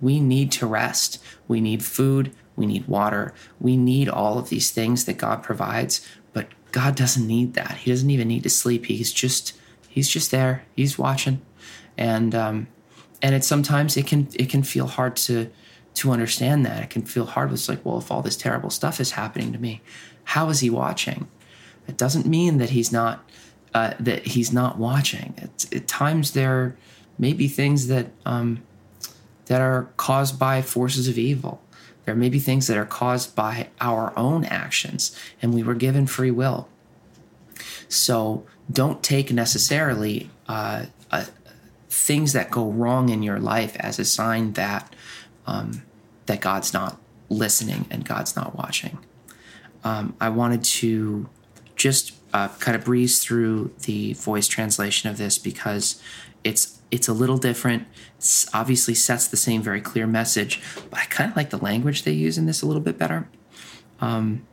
We 0.00 0.20
need 0.20 0.52
to 0.52 0.66
rest. 0.66 1.22
We 1.48 1.60
need 1.60 1.84
food. 1.84 2.32
We 2.56 2.66
need 2.66 2.86
water. 2.86 3.34
We 3.60 3.76
need 3.76 4.08
all 4.08 4.38
of 4.38 4.48
these 4.48 4.70
things 4.70 5.04
that 5.06 5.18
God 5.18 5.42
provides, 5.42 6.06
but 6.32 6.48
God 6.72 6.94
doesn't 6.94 7.26
need 7.26 7.54
that. 7.54 7.78
He 7.78 7.90
doesn't 7.90 8.10
even 8.10 8.28
need 8.28 8.44
to 8.44 8.50
sleep. 8.50 8.86
He's 8.86 9.12
just 9.12 9.54
he's 9.88 10.08
just 10.08 10.30
there. 10.30 10.64
He's 10.76 10.98
watching, 10.98 11.40
and 11.96 12.34
um, 12.34 12.66
and 13.22 13.34
it 13.34 13.44
sometimes 13.44 13.96
it 13.96 14.06
can 14.06 14.28
it 14.34 14.48
can 14.48 14.62
feel 14.62 14.86
hard 14.86 15.16
to 15.16 15.50
to 15.94 16.10
understand 16.10 16.66
that. 16.66 16.82
It 16.82 16.90
can 16.90 17.02
feel 17.02 17.26
hard. 17.26 17.52
It's 17.52 17.68
like, 17.68 17.84
well, 17.84 17.98
if 17.98 18.10
all 18.10 18.22
this 18.22 18.36
terrible 18.36 18.70
stuff 18.70 19.00
is 19.00 19.12
happening 19.12 19.52
to 19.52 19.58
me, 19.58 19.80
how 20.24 20.48
is 20.48 20.60
He 20.60 20.70
watching? 20.70 21.28
It 21.86 21.96
doesn't 21.96 22.26
mean 22.26 22.58
that 22.58 22.70
He's 22.70 22.92
not 22.92 23.28
uh, 23.72 23.94
that 24.00 24.26
He's 24.26 24.52
not 24.52 24.78
watching. 24.78 25.34
It's, 25.38 25.72
at 25.72 25.88
times 25.88 26.32
there 26.32 26.76
may 27.18 27.32
be 27.32 27.48
things 27.48 27.86
that 27.88 28.08
um, 28.26 28.62
that 29.46 29.60
are 29.60 29.90
caused 29.96 30.38
by 30.38 30.62
forces 30.62 31.08
of 31.08 31.18
evil. 31.18 31.60
There 32.04 32.14
may 32.14 32.28
be 32.28 32.38
things 32.38 32.66
that 32.66 32.76
are 32.76 32.84
caused 32.84 33.34
by 33.34 33.68
our 33.80 34.12
own 34.18 34.44
actions, 34.44 35.18
and 35.40 35.54
we 35.54 35.62
were 35.62 35.74
given 35.74 36.06
free 36.06 36.30
will. 36.30 36.68
So 37.88 38.44
don't 38.70 39.02
take 39.02 39.32
necessarily 39.32 40.30
uh, 40.48 40.86
uh, 41.10 41.24
things 41.94 42.32
that 42.32 42.50
go 42.50 42.70
wrong 42.70 43.08
in 43.08 43.22
your 43.22 43.38
life 43.38 43.76
as 43.78 43.98
a 43.98 44.04
sign 44.04 44.52
that 44.54 44.94
um, 45.46 45.82
that 46.26 46.40
God's 46.40 46.72
not 46.72 47.00
listening 47.28 47.86
and 47.90 48.04
God's 48.04 48.34
not 48.34 48.56
watching. 48.56 48.98
Um, 49.84 50.16
I 50.20 50.30
wanted 50.30 50.64
to 50.64 51.28
just 51.76 52.14
uh, 52.32 52.48
kind 52.58 52.76
of 52.76 52.84
breeze 52.84 53.22
through 53.22 53.72
the 53.82 54.14
voice 54.14 54.48
translation 54.48 55.08
of 55.08 55.18
this 55.18 55.38
because 55.38 56.02
it's 56.42 56.80
it's 56.90 57.08
a 57.08 57.12
little 57.12 57.38
different. 57.38 57.86
It 58.18 58.46
obviously 58.52 58.94
sets 58.94 59.28
the 59.28 59.36
same 59.36 59.62
very 59.62 59.80
clear 59.80 60.06
message, 60.06 60.60
but 60.90 61.00
I 61.00 61.04
kind 61.04 61.30
of 61.30 61.36
like 61.36 61.50
the 61.50 61.58
language 61.58 62.02
they 62.02 62.12
use 62.12 62.38
in 62.38 62.46
this 62.46 62.60
a 62.60 62.66
little 62.66 62.82
bit 62.82 62.98
better. 62.98 63.28
Um, 64.00 64.46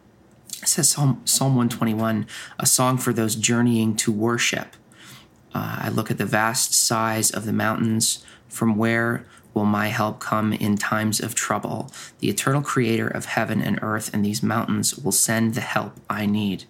it 0.62 0.68
says 0.68 0.90
Psalm, 0.90 1.22
Psalm 1.26 1.56
121, 1.56 2.28
a 2.60 2.66
song 2.66 2.98
for 2.98 3.14
those 3.14 3.36
journeying 3.36 3.96
to 3.98 4.12
worship. 4.12 4.76
Uh, 5.54 5.80
I 5.84 5.90
look 5.90 6.10
at 6.12 6.18
the 6.18 6.26
vast 6.26 6.74
size 6.74 7.32
of 7.32 7.46
the 7.46 7.54
mountains. 7.54 8.24
From 8.48 8.76
where 8.76 9.26
will 9.54 9.66
my 9.66 9.88
help 9.88 10.20
come 10.20 10.54
in 10.54 10.78
times 10.78 11.20
of 11.20 11.36
trouble? 11.36 11.92
The 12.20 12.30
eternal 12.30 12.62
creator 12.62 13.08
of 13.08 13.26
heaven 13.26 13.62
and 13.62 13.80
earth 13.82 14.14
and 14.14 14.24
these 14.24 14.44
mountains 14.44 14.98
will 14.98 15.12
send 15.12 15.54
the 15.54 15.62
help 15.62 16.00
I 16.10 16.26
need. 16.26 16.66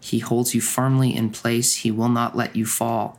He 0.00 0.20
holds 0.20 0.54
you 0.54 0.60
firmly 0.60 1.14
in 1.14 1.30
place, 1.30 1.76
he 1.76 1.90
will 1.90 2.08
not 2.08 2.36
let 2.36 2.54
you 2.54 2.66
fall 2.66 3.18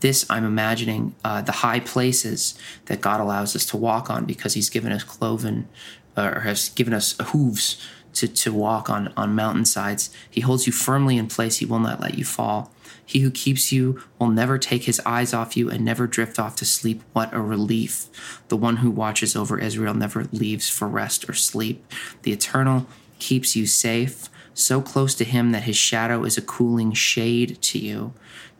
this 0.00 0.24
i'm 0.30 0.44
imagining 0.44 1.14
uh, 1.24 1.40
the 1.42 1.52
high 1.52 1.80
places 1.80 2.58
that 2.86 3.00
god 3.00 3.20
allows 3.20 3.54
us 3.56 3.66
to 3.66 3.76
walk 3.76 4.10
on 4.10 4.24
because 4.24 4.54
he's 4.54 4.70
given 4.70 4.92
us 4.92 5.04
cloven 5.04 5.68
or 6.16 6.40
has 6.40 6.68
given 6.70 6.92
us 6.92 7.16
hooves 7.28 7.84
to, 8.18 8.28
to 8.28 8.52
walk 8.52 8.88
on 8.88 9.12
on 9.16 9.34
mountainsides. 9.34 10.10
He 10.30 10.40
holds 10.40 10.66
you 10.66 10.72
firmly 10.72 11.16
in 11.16 11.26
place. 11.26 11.58
He 11.58 11.66
will 11.66 11.78
not 11.78 12.00
let 12.00 12.18
you 12.18 12.24
fall. 12.24 12.72
He 13.04 13.20
who 13.20 13.30
keeps 13.30 13.72
you 13.72 14.02
will 14.18 14.28
never 14.28 14.58
take 14.58 14.84
his 14.84 15.00
eyes 15.06 15.32
off 15.32 15.56
you 15.56 15.70
and 15.70 15.82
never 15.82 16.06
drift 16.06 16.38
off 16.38 16.56
to 16.56 16.66
sleep. 16.66 17.02
What 17.14 17.32
a 17.32 17.40
relief. 17.40 18.06
The 18.48 18.56
one 18.56 18.76
who 18.76 18.90
watches 18.90 19.34
over 19.34 19.58
israel 19.58 19.94
never 19.94 20.24
leaves 20.24 20.68
for 20.68 20.86
rest 20.86 21.28
or 21.28 21.32
sleep. 21.32 21.90
The 22.22 22.32
eternal 22.32 22.86
keeps 23.18 23.56
you 23.56 23.66
safe 23.66 24.28
so 24.52 24.82
close 24.82 25.14
to 25.14 25.24
him 25.24 25.52
that 25.52 25.62
his 25.62 25.76
shadow 25.76 26.24
is 26.24 26.36
a 26.36 26.42
cooling 26.42 26.92
shade 26.92 27.62
to 27.62 27.78
you. 27.78 28.12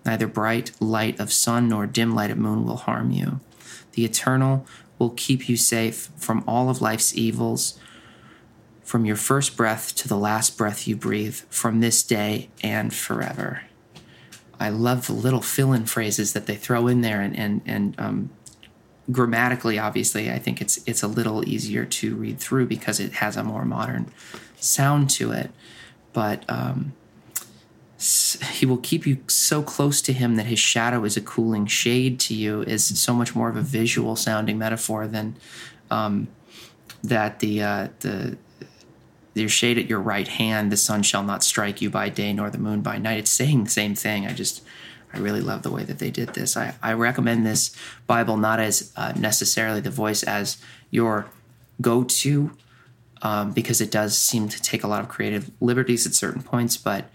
Neither 0.06 0.26
bright 0.26 0.70
light 0.80 1.20
of 1.20 1.32
sun 1.32 1.68
nor 1.68 1.86
dim 1.86 2.14
light 2.14 2.30
of 2.30 2.38
moon 2.38 2.64
will 2.64 2.76
harm 2.76 3.10
you. 3.10 3.40
The 3.92 4.04
eternal 4.04 4.66
will 4.98 5.10
keep 5.10 5.48
you 5.48 5.56
safe 5.56 6.08
from 6.16 6.44
all 6.46 6.70
of 6.70 6.80
life's 6.80 7.14
evils, 7.14 7.78
from 8.88 9.04
your 9.04 9.16
first 9.16 9.54
breath 9.54 9.94
to 9.94 10.08
the 10.08 10.16
last 10.16 10.56
breath 10.56 10.88
you 10.88 10.96
breathe, 10.96 11.34
from 11.50 11.80
this 11.80 12.02
day 12.02 12.48
and 12.62 12.94
forever. 12.94 13.60
I 14.58 14.70
love 14.70 15.06
the 15.06 15.12
little 15.12 15.42
fill 15.42 15.74
in 15.74 15.84
phrases 15.84 16.32
that 16.32 16.46
they 16.46 16.56
throw 16.56 16.86
in 16.86 17.02
there, 17.02 17.20
and, 17.20 17.38
and, 17.38 17.60
and 17.66 17.94
um, 17.98 18.30
grammatically, 19.12 19.78
obviously, 19.78 20.30
I 20.30 20.38
think 20.38 20.62
it's, 20.62 20.80
it's 20.86 21.02
a 21.02 21.06
little 21.06 21.46
easier 21.46 21.84
to 21.84 22.16
read 22.16 22.40
through 22.40 22.64
because 22.64 22.98
it 22.98 23.12
has 23.12 23.36
a 23.36 23.44
more 23.44 23.66
modern 23.66 24.10
sound 24.56 25.10
to 25.10 25.32
it. 25.32 25.50
But 26.14 26.48
um, 26.48 26.94
he 28.52 28.64
will 28.64 28.78
keep 28.78 29.06
you 29.06 29.18
so 29.26 29.62
close 29.62 30.00
to 30.00 30.14
him 30.14 30.36
that 30.36 30.46
his 30.46 30.58
shadow 30.58 31.04
is 31.04 31.14
a 31.14 31.20
cooling 31.20 31.66
shade 31.66 32.18
to 32.20 32.34
you 32.34 32.62
is 32.62 32.98
so 32.98 33.12
much 33.12 33.34
more 33.34 33.50
of 33.50 33.56
a 33.56 33.60
visual 33.60 34.16
sounding 34.16 34.56
metaphor 34.56 35.06
than 35.06 35.36
um, 35.90 36.28
that 37.04 37.40
the 37.40 37.62
uh, 37.62 37.88
the 38.00 38.38
your 39.38 39.48
shade 39.48 39.78
at 39.78 39.88
your 39.88 40.00
right 40.00 40.28
hand, 40.28 40.72
the 40.72 40.76
sun 40.76 41.02
shall 41.02 41.22
not 41.22 41.42
strike 41.42 41.80
you 41.80 41.90
by 41.90 42.08
day 42.08 42.32
nor 42.32 42.50
the 42.50 42.58
moon 42.58 42.80
by 42.80 42.98
night. 42.98 43.18
It's 43.18 43.30
saying 43.30 43.64
the 43.64 43.70
same 43.70 43.94
thing. 43.94 44.26
I 44.26 44.32
just, 44.32 44.62
I 45.12 45.18
really 45.18 45.40
love 45.40 45.62
the 45.62 45.70
way 45.70 45.84
that 45.84 45.98
they 45.98 46.10
did 46.10 46.34
this. 46.34 46.56
I, 46.56 46.74
I 46.82 46.92
recommend 46.92 47.46
this 47.46 47.74
Bible 48.06 48.36
not 48.36 48.60
as 48.60 48.92
uh, 48.96 49.12
necessarily 49.18 49.80
the 49.80 49.90
voice 49.90 50.22
as 50.22 50.58
your 50.90 51.26
go 51.80 52.04
to, 52.04 52.50
um, 53.22 53.52
because 53.52 53.80
it 53.80 53.90
does 53.90 54.16
seem 54.16 54.48
to 54.48 54.62
take 54.62 54.84
a 54.84 54.88
lot 54.88 55.00
of 55.00 55.08
creative 55.08 55.50
liberties 55.60 56.06
at 56.06 56.14
certain 56.14 56.42
points. 56.42 56.76
But 56.76 57.10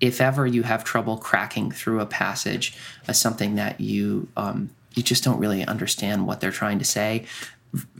if 0.00 0.20
ever 0.20 0.46
you 0.46 0.62
have 0.64 0.84
trouble 0.84 1.16
cracking 1.16 1.70
through 1.70 2.00
a 2.00 2.06
passage 2.06 2.76
as 3.08 3.18
something 3.18 3.54
that 3.54 3.80
you 3.80 4.28
um, 4.36 4.70
you 4.94 5.02
just 5.02 5.22
don't 5.22 5.38
really 5.38 5.64
understand 5.64 6.26
what 6.26 6.40
they're 6.40 6.50
trying 6.50 6.78
to 6.78 6.84
say, 6.84 7.26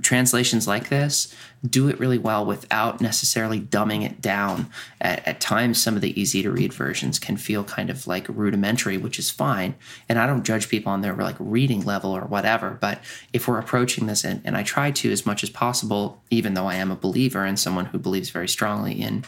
translations 0.03 0.67
like 0.67 0.89
this 0.89 1.35
do 1.69 1.89
it 1.89 1.99
really 1.99 2.19
well 2.19 2.45
without 2.45 3.01
necessarily 3.01 3.61
dumbing 3.61 4.05
it 4.05 4.21
down. 4.21 4.71
At, 5.01 5.27
at, 5.27 5.41
times, 5.41 5.83
some 5.83 5.97
of 5.97 6.01
the 6.01 6.19
easy 6.21 6.43
to 6.43 6.51
read 6.51 6.73
versions 6.73 7.19
can 7.19 7.37
feel 7.37 7.65
kind 7.65 7.91
of 7.91 8.07
like 8.07 8.29
rudimentary, 8.29 8.97
which 8.99 9.19
is 9.19 9.31
fine. 9.31 9.75
And 10.09 10.19
I 10.19 10.27
don't 10.27 10.45
judge 10.45 10.69
people 10.69 10.93
on 10.93 11.01
their 11.01 11.15
like 11.15 11.37
reading 11.39 11.85
level 11.85 12.13
or 12.13 12.23
whatever. 12.23 12.77
But 12.81 13.01
if 13.33 13.49
we're 13.49 13.59
approaching 13.59 14.07
this, 14.07 14.25
and, 14.25 14.43
and 14.45 14.57
I 14.57 14.63
try 14.63 14.91
to 14.93 15.11
as 15.11 15.27
much 15.27 15.43
as 15.43 15.51
possible, 15.51 16.23
even 16.31 16.55
though 16.55 16.67
I 16.67 16.75
am 16.75 16.91
a 16.91 16.97
believer 16.97 17.45
and 17.45 17.59
someone 17.59 17.87
who 17.87 17.99
believes 17.99 18.31
very 18.31 18.49
strongly 18.49 19.01
in 19.01 19.25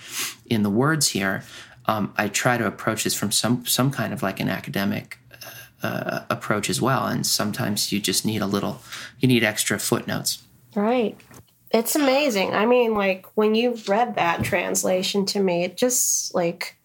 in 0.46 0.62
the 0.62 0.70
words 0.70 1.08
here, 1.08 1.42
um, 1.86 2.12
I 2.16 2.28
try 2.28 2.58
to 2.58 2.66
approach 2.66 3.04
this 3.04 3.14
from 3.14 3.32
some 3.32 3.66
some 3.66 3.90
kind 3.90 4.12
of 4.12 4.22
like 4.22 4.40
an 4.40 4.48
academic 4.48 5.18
uh, 5.82 6.20
approach 6.30 6.68
as 6.68 6.80
well. 6.80 7.06
And 7.06 7.26
sometimes 7.26 7.92
you 7.92 8.00
just 8.00 8.24
need 8.24 8.42
a 8.42 8.46
little, 8.46 8.80
you 9.20 9.28
need 9.28 9.44
extra 9.44 9.78
footnotes. 9.78 10.42
Right. 10.74 11.18
It's 11.70 11.96
amazing. 11.96 12.54
I 12.54 12.66
mean, 12.66 12.94
like 12.94 13.26
when 13.34 13.54
you 13.54 13.76
read 13.86 14.14
that 14.16 14.42
translation 14.42 15.26
to 15.26 15.40
me, 15.40 15.64
it 15.64 15.76
just 15.76 16.34
like, 16.34 16.76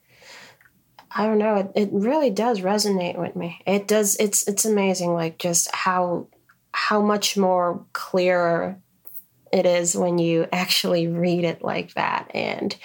I 1.15 1.25
don't 1.25 1.37
know, 1.37 1.55
it, 1.57 1.71
it 1.75 1.89
really 1.91 2.29
does 2.31 2.61
resonate 2.61 3.17
with 3.17 3.35
me. 3.35 3.61
It 3.65 3.87
does. 3.87 4.15
It's 4.17 4.47
it's 4.47 4.65
amazing, 4.65 5.13
like 5.13 5.37
just 5.37 5.73
how 5.73 6.27
how 6.71 7.01
much 7.01 7.37
more 7.37 7.85
clearer 7.93 8.79
it 9.51 9.67
is 9.67 9.95
when 9.95 10.17
you 10.17 10.47
actually 10.51 11.07
read 11.07 11.43
it 11.43 11.63
like 11.63 11.93
that. 11.93 12.31
And 12.33 12.75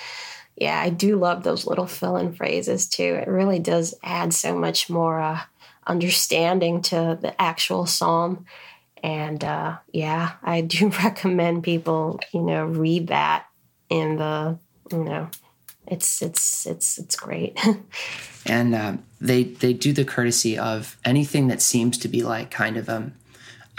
yeah, 0.56 0.78
I 0.78 0.90
do 0.90 1.16
love 1.16 1.42
those 1.42 1.66
little 1.66 1.86
fill-in 1.86 2.34
phrases 2.34 2.86
too. 2.86 3.14
It 3.14 3.28
really 3.28 3.58
does 3.58 3.94
add 4.02 4.34
so 4.34 4.54
much 4.54 4.90
more 4.90 5.18
uh, 5.18 5.40
understanding 5.88 6.82
to 6.82 7.18
the 7.20 7.40
actual 7.40 7.86
psalm. 7.86 8.46
And 9.02 9.42
uh, 9.42 9.78
yeah, 9.92 10.32
I 10.42 10.60
do 10.74 10.88
recommend 10.88 11.64
people, 11.64 12.20
you 12.32 12.42
know, 12.42 12.64
read 12.64 13.08
that 13.08 13.46
in 13.88 14.16
the, 14.16 14.58
you 14.92 15.04
know, 15.04 15.30
it's 15.86 16.20
it's 16.22 16.66
it's 16.66 16.98
it's 16.98 17.16
great. 17.16 17.58
and 18.46 18.74
uh, 18.74 18.96
they 19.20 19.44
they 19.44 19.72
do 19.72 19.92
the 19.92 20.04
courtesy 20.04 20.58
of 20.58 20.96
anything 21.04 21.48
that 21.48 21.62
seems 21.62 21.96
to 21.98 22.08
be 22.08 22.22
like 22.22 22.50
kind 22.50 22.76
of 22.76 22.88
um, 22.88 23.14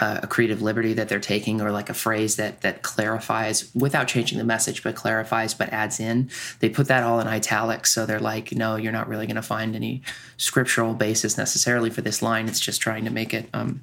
a 0.01 0.27
creative 0.27 0.61
liberty 0.61 0.93
that 0.93 1.09
they're 1.09 1.19
taking 1.19 1.61
or 1.61 1.71
like 1.71 1.89
a 1.89 1.93
phrase 1.93 2.37
that 2.37 2.61
that 2.61 2.83
clarifies 2.83 3.69
without 3.75 4.07
changing 4.07 4.37
the 4.37 4.43
message 4.43 4.81
but 4.81 4.95
clarifies 4.95 5.53
but 5.53 5.69
adds 5.69 5.99
in. 5.99 6.29
They 6.59 6.69
put 6.69 6.87
that 6.87 7.03
all 7.03 7.19
in 7.19 7.27
italics 7.27 7.91
so 7.91 8.05
they're 8.05 8.19
like 8.19 8.53
no 8.53 8.75
you're 8.75 8.93
not 8.93 9.09
really 9.09 9.27
going 9.27 9.35
to 9.35 9.41
find 9.41 9.75
any 9.75 10.01
scriptural 10.37 10.93
basis 10.93 11.37
necessarily 11.37 11.89
for 11.89 12.01
this 12.01 12.21
line. 12.21 12.47
It's 12.47 12.59
just 12.59 12.81
trying 12.81 13.03
to 13.05 13.11
make 13.11 13.33
it 13.33 13.49
um, 13.53 13.81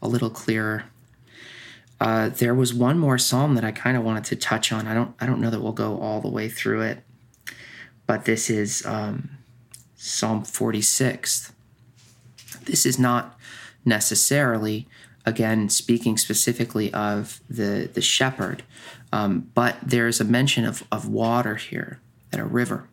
a 0.00 0.08
little 0.08 0.30
clearer. 0.30 0.84
Uh, 2.00 2.28
there 2.28 2.54
was 2.54 2.74
one 2.74 2.98
more 2.98 3.18
psalm 3.18 3.54
that 3.54 3.64
i 3.64 3.72
kind 3.72 3.96
of 3.96 4.04
wanted 4.04 4.24
to 4.24 4.36
touch 4.36 4.72
on. 4.72 4.86
I 4.86 4.94
don't 4.94 5.14
i 5.20 5.26
don't 5.26 5.40
know 5.40 5.50
that 5.50 5.60
we'll 5.60 5.72
go 5.72 5.98
all 5.98 6.20
the 6.20 6.28
way 6.28 6.48
through 6.48 6.82
it 6.82 7.02
but 8.06 8.24
this 8.24 8.50
is 8.50 8.84
um, 8.86 9.30
psalm 9.96 10.44
46 10.44 11.52
this 12.64 12.86
is 12.86 12.98
not 12.98 13.38
necessarily 13.84 14.86
again 15.26 15.68
speaking 15.68 16.16
specifically 16.16 16.92
of 16.92 17.40
the 17.48 17.88
the 17.92 18.00
shepherd, 18.00 18.62
um, 19.12 19.50
but 19.54 19.76
there's 19.82 20.20
a 20.20 20.24
mention 20.24 20.64
of 20.64 20.84
of 20.90 21.08
water 21.08 21.56
here 21.56 22.00
at 22.32 22.40
a 22.40 22.44
river, 22.44 22.88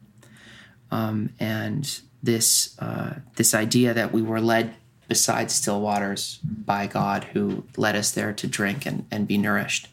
um, 0.91 1.29
and 1.39 2.01
this 2.23 2.77
uh, 2.79 3.15
this 3.35 3.53
idea 3.53 3.93
that 3.93 4.11
we 4.11 4.21
were 4.21 4.41
led 4.41 4.75
beside 5.07 5.51
still 5.51 5.81
waters 5.81 6.39
by 6.43 6.87
God, 6.87 7.25
who 7.25 7.65
led 7.75 7.95
us 7.95 8.11
there 8.11 8.33
to 8.33 8.47
drink 8.47 8.85
and 8.85 9.05
and 9.11 9.27
be 9.27 9.37
nourished. 9.37 9.87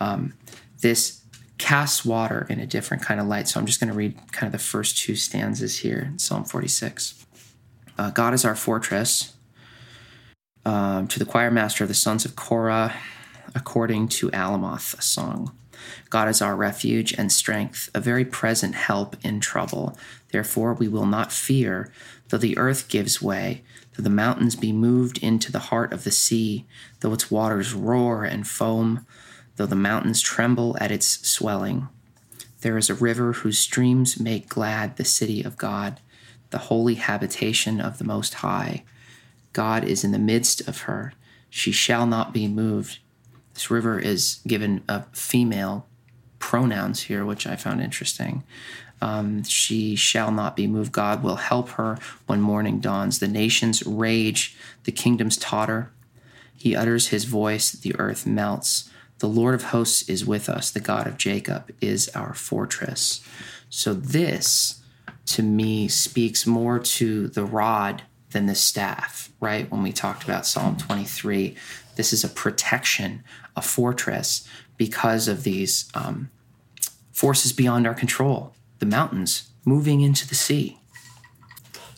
Um, 0.00 0.34
this 0.80 1.22
casts 1.58 2.04
water 2.04 2.46
in 2.48 2.60
a 2.60 2.66
different 2.66 3.02
kind 3.02 3.20
of 3.20 3.26
light. 3.26 3.48
So 3.48 3.58
I'm 3.58 3.66
just 3.66 3.80
going 3.80 3.90
to 3.90 3.96
read 3.96 4.16
kind 4.30 4.46
of 4.46 4.52
the 4.52 4.64
first 4.64 4.96
two 4.96 5.16
stanzas 5.16 5.78
here 5.78 6.10
in 6.12 6.18
Psalm 6.18 6.44
46. 6.44 7.26
Uh, 7.98 8.10
God 8.10 8.32
is 8.32 8.44
our 8.44 8.54
fortress 8.54 9.34
um, 10.64 11.08
to 11.08 11.18
the 11.18 11.24
choir 11.24 11.50
master 11.50 11.84
of 11.84 11.88
the 11.88 11.94
sons 11.94 12.24
of 12.24 12.36
Korah, 12.36 12.94
according 13.54 14.08
to 14.08 14.30
Alamoth, 14.30 14.98
a 14.98 15.02
song. 15.02 15.56
God 16.10 16.28
is 16.28 16.42
our 16.42 16.56
refuge 16.56 17.12
and 17.12 17.30
strength, 17.30 17.88
a 17.94 18.00
very 18.00 18.24
present 18.24 18.74
help 18.74 19.16
in 19.24 19.40
trouble. 19.40 19.96
Therefore, 20.30 20.74
we 20.74 20.88
will 20.88 21.06
not 21.06 21.32
fear, 21.32 21.92
though 22.28 22.38
the 22.38 22.58
earth 22.58 22.88
gives 22.88 23.22
way, 23.22 23.62
though 23.96 24.02
the 24.02 24.10
mountains 24.10 24.56
be 24.56 24.72
moved 24.72 25.18
into 25.18 25.50
the 25.50 25.58
heart 25.58 25.92
of 25.92 26.04
the 26.04 26.10
sea, 26.10 26.66
though 27.00 27.12
its 27.12 27.30
waters 27.30 27.74
roar 27.74 28.24
and 28.24 28.46
foam, 28.46 29.06
though 29.56 29.66
the 29.66 29.76
mountains 29.76 30.20
tremble 30.20 30.76
at 30.80 30.90
its 30.90 31.26
swelling. 31.28 31.88
There 32.60 32.76
is 32.76 32.90
a 32.90 32.94
river 32.94 33.32
whose 33.32 33.58
streams 33.58 34.18
make 34.18 34.48
glad 34.48 34.96
the 34.96 35.04
city 35.04 35.42
of 35.42 35.56
God, 35.56 36.00
the 36.50 36.58
holy 36.58 36.94
habitation 36.94 37.80
of 37.80 37.98
the 37.98 38.04
Most 38.04 38.34
High. 38.34 38.84
God 39.52 39.84
is 39.84 40.04
in 40.04 40.12
the 40.12 40.18
midst 40.18 40.66
of 40.68 40.82
her. 40.82 41.12
She 41.50 41.72
shall 41.72 42.06
not 42.06 42.32
be 42.32 42.48
moved. 42.48 42.98
This 43.54 43.70
river 43.70 43.98
is 43.98 44.40
given 44.46 44.84
a 44.88 45.02
female 45.12 45.86
pronouns 46.38 47.02
here, 47.02 47.24
which 47.24 47.46
I 47.46 47.56
found 47.56 47.80
interesting. 47.80 48.44
Um, 49.00 49.44
she 49.44 49.96
shall 49.96 50.30
not 50.30 50.56
be 50.56 50.66
moved. 50.66 50.92
God 50.92 51.22
will 51.22 51.36
help 51.36 51.70
her 51.70 51.98
when 52.26 52.40
morning 52.40 52.80
dawns. 52.80 53.18
The 53.18 53.28
nations 53.28 53.84
rage, 53.86 54.56
the 54.84 54.92
kingdoms 54.92 55.36
totter. 55.36 55.90
He 56.56 56.74
utters 56.74 57.08
his 57.08 57.24
voice, 57.24 57.70
the 57.70 57.94
earth 57.98 58.26
melts. 58.26 58.90
The 59.20 59.28
Lord 59.28 59.54
of 59.54 59.64
hosts 59.64 60.08
is 60.08 60.24
with 60.24 60.48
us. 60.48 60.70
The 60.70 60.80
God 60.80 61.06
of 61.06 61.16
Jacob 61.16 61.72
is 61.80 62.08
our 62.10 62.34
fortress. 62.34 63.24
So, 63.70 63.94
this 63.94 64.80
to 65.26 65.42
me 65.42 65.88
speaks 65.88 66.46
more 66.46 66.78
to 66.78 67.28
the 67.28 67.44
rod 67.44 68.02
than 68.30 68.46
the 68.46 68.54
staff, 68.54 69.30
right? 69.40 69.70
When 69.70 69.82
we 69.82 69.92
talked 69.92 70.24
about 70.24 70.46
Psalm 70.46 70.76
23, 70.76 71.56
this 71.96 72.12
is 72.12 72.24
a 72.24 72.28
protection, 72.28 73.24
a 73.56 73.62
fortress, 73.62 74.46
because 74.76 75.28
of 75.28 75.42
these 75.42 75.90
um, 75.94 76.30
forces 77.12 77.52
beyond 77.52 77.86
our 77.86 77.94
control, 77.94 78.54
the 78.78 78.86
mountains 78.86 79.50
moving 79.64 80.00
into 80.00 80.26
the 80.26 80.34
sea. 80.34 80.78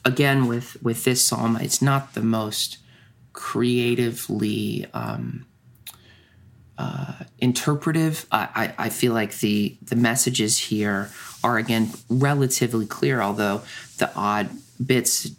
Again, 0.04 0.46
with 0.46 0.82
with 0.82 1.04
this 1.04 1.22
psalm, 1.22 1.56
it's 1.56 1.82
not 1.82 2.14
the 2.14 2.22
most 2.22 2.78
creatively 3.34 4.86
um, 4.94 5.44
uh, 6.78 7.12
interpretive. 7.38 8.26
I, 8.32 8.72
I, 8.78 8.86
I 8.86 8.88
feel 8.88 9.12
like 9.12 9.38
the 9.40 9.76
the 9.82 9.96
messages 9.96 10.56
here 10.56 11.10
are 11.44 11.58
again 11.58 11.90
relatively 12.08 12.86
clear, 12.86 13.20
although 13.20 13.60
the 13.98 14.10
odd 14.16 14.48
bits 14.84 15.30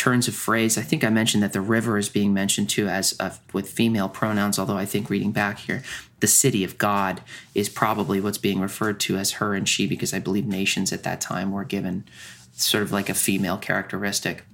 turns 0.00 0.26
of 0.26 0.34
phrase. 0.34 0.78
I 0.78 0.80
think 0.80 1.04
I 1.04 1.10
mentioned 1.10 1.42
that 1.42 1.52
the 1.52 1.60
river 1.60 1.98
is 1.98 2.08
being 2.08 2.32
mentioned 2.32 2.70
too 2.70 2.88
as 2.88 3.18
with 3.52 3.68
female 3.68 4.08
pronouns, 4.08 4.58
although 4.58 4.78
I 4.78 4.86
think 4.86 5.10
reading 5.10 5.30
back 5.30 5.58
here, 5.58 5.82
the 6.20 6.26
city 6.26 6.64
of 6.64 6.78
God 6.78 7.20
is 7.54 7.68
probably 7.68 8.18
what's 8.18 8.38
being 8.38 8.60
referred 8.60 8.98
to 9.00 9.18
as 9.18 9.32
her 9.32 9.54
and 9.54 9.68
she, 9.68 9.86
because 9.86 10.14
I 10.14 10.18
believe 10.18 10.46
nations 10.46 10.90
at 10.90 11.02
that 11.02 11.20
time 11.20 11.52
were 11.52 11.64
given 11.64 12.04
sort 12.52 12.82
of 12.82 12.92
like 12.92 13.10
a 13.10 13.14
female 13.14 13.58
characteristic. 13.58 14.44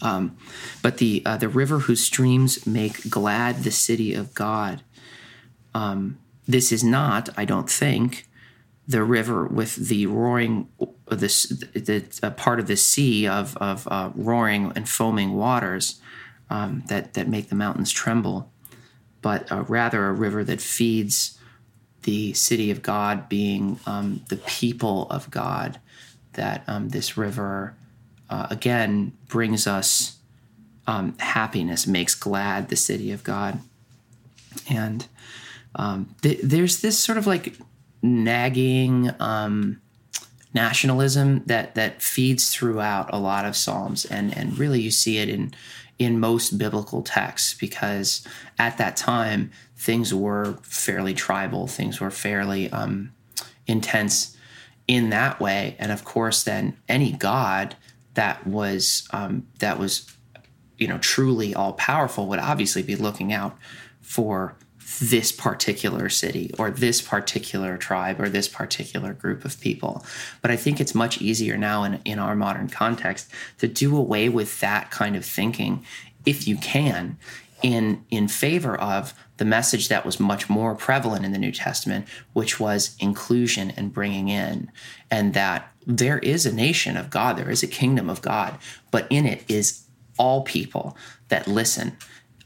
Um, 0.00 0.36
but 0.80 0.98
the 0.98 1.22
uh, 1.26 1.38
the 1.38 1.48
river 1.48 1.80
whose 1.80 2.04
streams 2.04 2.64
make 2.64 3.10
glad 3.10 3.64
the 3.64 3.72
city 3.72 4.14
of 4.14 4.32
God. 4.32 4.82
Um, 5.74 6.20
this 6.46 6.70
is 6.70 6.84
not, 6.84 7.28
I 7.36 7.44
don't 7.44 7.68
think, 7.68 8.28
the 8.92 9.02
river 9.02 9.46
with 9.46 9.76
the 9.88 10.06
roaring 10.06 10.68
this 11.08 11.44
the, 11.44 12.04
the 12.20 12.30
part 12.30 12.60
of 12.60 12.66
the 12.66 12.76
sea 12.76 13.26
of 13.26 13.56
of 13.56 13.88
uh, 13.90 14.10
roaring 14.14 14.72
and 14.76 14.88
foaming 14.88 15.32
waters 15.32 16.00
um, 16.50 16.84
that 16.88 17.14
that 17.14 17.28
make 17.28 17.48
the 17.48 17.54
mountains 17.54 17.90
tremble, 17.90 18.50
but 19.22 19.50
uh, 19.50 19.62
rather 19.62 20.06
a 20.06 20.12
river 20.12 20.44
that 20.44 20.60
feeds 20.60 21.38
the 22.02 22.32
city 22.34 22.70
of 22.70 22.82
God, 22.82 23.28
being 23.28 23.80
um, 23.86 24.22
the 24.28 24.36
people 24.36 25.06
of 25.10 25.30
God. 25.30 25.80
That 26.34 26.64
um, 26.66 26.90
this 26.90 27.16
river 27.16 27.74
uh, 28.30 28.46
again 28.50 29.12
brings 29.28 29.66
us 29.66 30.16
um, 30.86 31.16
happiness, 31.18 31.86
makes 31.86 32.14
glad 32.14 32.68
the 32.68 32.76
city 32.76 33.12
of 33.12 33.22
God, 33.22 33.60
and 34.68 35.06
um, 35.74 36.14
th- 36.22 36.40
there's 36.42 36.80
this 36.80 36.98
sort 36.98 37.18
of 37.18 37.26
like 37.26 37.56
nagging 38.02 39.10
um, 39.20 39.80
nationalism 40.52 41.42
that 41.46 41.74
that 41.74 42.02
feeds 42.02 42.54
throughout 42.54 43.08
a 43.12 43.18
lot 43.18 43.44
of 43.44 43.56
psalms, 43.56 44.04
and 44.04 44.36
and 44.36 44.58
really 44.58 44.80
you 44.80 44.90
see 44.90 45.18
it 45.18 45.28
in 45.28 45.54
in 45.98 46.18
most 46.18 46.58
biblical 46.58 47.02
texts 47.02 47.54
because 47.54 48.26
at 48.58 48.76
that 48.78 48.96
time 48.96 49.50
things 49.76 50.12
were 50.12 50.58
fairly 50.62 51.14
tribal, 51.14 51.66
things 51.66 52.00
were 52.00 52.10
fairly 52.10 52.70
um, 52.72 53.12
intense 53.66 54.36
in 54.88 55.10
that 55.10 55.40
way, 55.40 55.76
and 55.78 55.92
of 55.92 56.04
course, 56.04 56.42
then 56.42 56.76
any 56.88 57.12
god 57.12 57.76
that 58.14 58.46
was 58.46 59.08
um, 59.12 59.46
that 59.60 59.78
was 59.78 60.12
you 60.78 60.88
know 60.88 60.98
truly 60.98 61.54
all 61.54 61.72
powerful 61.74 62.26
would 62.26 62.40
obviously 62.40 62.82
be 62.82 62.96
looking 62.96 63.32
out 63.32 63.56
for 64.00 64.56
this 65.02 65.32
particular 65.32 66.08
city 66.08 66.52
or 66.60 66.70
this 66.70 67.02
particular 67.02 67.76
tribe 67.76 68.20
or 68.20 68.28
this 68.28 68.46
particular 68.46 69.12
group 69.12 69.44
of 69.44 69.60
people. 69.60 70.06
But 70.40 70.52
I 70.52 70.56
think 70.56 70.80
it's 70.80 70.94
much 70.94 71.20
easier 71.20 71.56
now 71.56 71.82
in, 71.82 72.00
in 72.04 72.20
our 72.20 72.36
modern 72.36 72.68
context 72.68 73.28
to 73.58 73.66
do 73.66 73.96
away 73.96 74.28
with 74.28 74.60
that 74.60 74.92
kind 74.92 75.16
of 75.16 75.24
thinking 75.24 75.84
if 76.24 76.46
you 76.46 76.56
can 76.56 77.18
in 77.62 78.04
in 78.10 78.28
favor 78.28 78.76
of 78.76 79.12
the 79.38 79.44
message 79.44 79.88
that 79.88 80.06
was 80.06 80.20
much 80.20 80.48
more 80.48 80.74
prevalent 80.76 81.24
in 81.24 81.32
the 81.32 81.38
New 81.38 81.50
Testament, 81.50 82.06
which 82.32 82.60
was 82.60 82.96
inclusion 83.00 83.72
and 83.76 83.92
bringing 83.92 84.28
in, 84.28 84.70
and 85.10 85.34
that 85.34 85.72
there 85.84 86.18
is 86.20 86.46
a 86.46 86.54
nation 86.54 86.96
of 86.96 87.10
God, 87.10 87.36
there 87.36 87.50
is 87.50 87.64
a 87.64 87.68
kingdom 87.68 88.08
of 88.08 88.22
God, 88.22 88.56
but 88.92 89.08
in 89.10 89.26
it 89.26 89.42
is 89.48 89.84
all 90.16 90.42
people 90.42 90.96
that 91.26 91.48
listen 91.48 91.96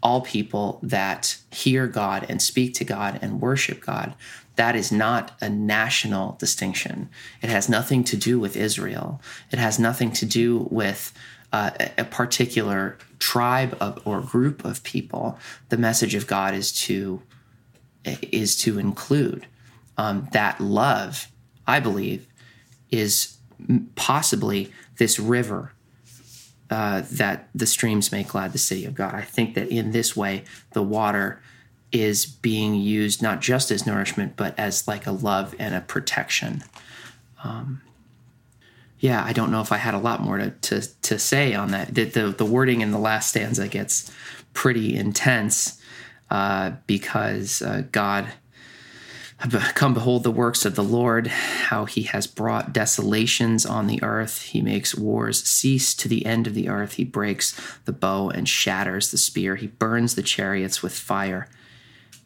all 0.02 0.20
people 0.20 0.78
that 0.82 1.38
hear 1.50 1.86
God 1.86 2.26
and 2.28 2.40
speak 2.40 2.74
to 2.74 2.84
God 2.84 3.18
and 3.22 3.40
worship 3.40 3.80
God. 3.80 4.14
That 4.56 4.74
is 4.74 4.90
not 4.90 5.32
a 5.40 5.48
national 5.48 6.36
distinction. 6.38 7.10
It 7.42 7.50
has 7.50 7.68
nothing 7.68 8.04
to 8.04 8.16
do 8.16 8.40
with 8.40 8.56
Israel. 8.56 9.20
It 9.50 9.58
has 9.58 9.78
nothing 9.78 10.12
to 10.12 10.26
do 10.26 10.66
with 10.70 11.12
uh, 11.52 11.70
a 11.96 12.04
particular 12.04 12.98
tribe 13.18 13.76
of, 13.80 14.00
or 14.06 14.20
group 14.20 14.64
of 14.64 14.82
people. 14.82 15.38
The 15.68 15.76
message 15.76 16.14
of 16.14 16.26
God 16.26 16.54
is 16.54 16.72
to 16.82 17.22
is 18.04 18.56
to 18.56 18.78
include 18.78 19.46
um, 19.98 20.28
that 20.32 20.60
love. 20.60 21.28
I 21.66 21.80
believe 21.80 22.26
is 22.90 23.36
possibly 23.96 24.72
this 24.98 25.18
river 25.18 25.72
uh, 26.70 27.02
that 27.12 27.48
the 27.54 27.66
streams 27.66 28.10
make 28.10 28.28
glad 28.28 28.52
the 28.52 28.58
city 28.58 28.84
of 28.84 28.94
God. 28.94 29.14
I 29.14 29.22
think 29.22 29.54
that 29.54 29.68
in 29.68 29.92
this 29.92 30.16
way, 30.16 30.44
the 30.72 30.82
water 30.82 31.40
is 31.92 32.26
being 32.26 32.74
used 32.74 33.22
not 33.22 33.40
just 33.40 33.70
as 33.70 33.86
nourishment, 33.86 34.36
but 34.36 34.58
as 34.58 34.88
like 34.88 35.06
a 35.06 35.12
love 35.12 35.54
and 35.58 35.74
a 35.74 35.80
protection. 35.80 36.62
Um, 37.44 37.80
yeah, 38.98 39.22
I 39.24 39.32
don't 39.32 39.50
know 39.50 39.60
if 39.60 39.72
I 39.72 39.76
had 39.76 39.94
a 39.94 39.98
lot 39.98 40.22
more 40.22 40.38
to, 40.38 40.50
to, 40.50 41.02
to 41.02 41.18
say 41.18 41.54
on 41.54 41.70
that. 41.70 41.94
The, 41.94 42.04
the, 42.04 42.28
the 42.30 42.44
wording 42.44 42.80
in 42.80 42.90
the 42.90 42.98
last 42.98 43.30
stanza 43.30 43.68
gets 43.68 44.10
pretty 44.52 44.96
intense 44.96 45.80
uh, 46.30 46.72
because 46.86 47.62
uh, 47.62 47.84
God 47.92 48.26
Come 49.38 49.92
behold 49.92 50.22
the 50.22 50.30
works 50.30 50.64
of 50.64 50.76
the 50.76 50.84
Lord, 50.84 51.26
how 51.26 51.84
he 51.84 52.04
has 52.04 52.26
brought 52.26 52.72
desolations 52.72 53.66
on 53.66 53.86
the 53.86 54.02
earth. 54.02 54.40
He 54.40 54.62
makes 54.62 54.94
wars 54.94 55.44
cease 55.44 55.94
to 55.96 56.08
the 56.08 56.24
end 56.24 56.46
of 56.46 56.54
the 56.54 56.70
earth. 56.70 56.94
He 56.94 57.04
breaks 57.04 57.60
the 57.84 57.92
bow 57.92 58.30
and 58.30 58.48
shatters 58.48 59.10
the 59.10 59.18
spear. 59.18 59.56
He 59.56 59.66
burns 59.66 60.14
the 60.14 60.22
chariots 60.22 60.82
with 60.82 60.94
fire. 60.94 61.48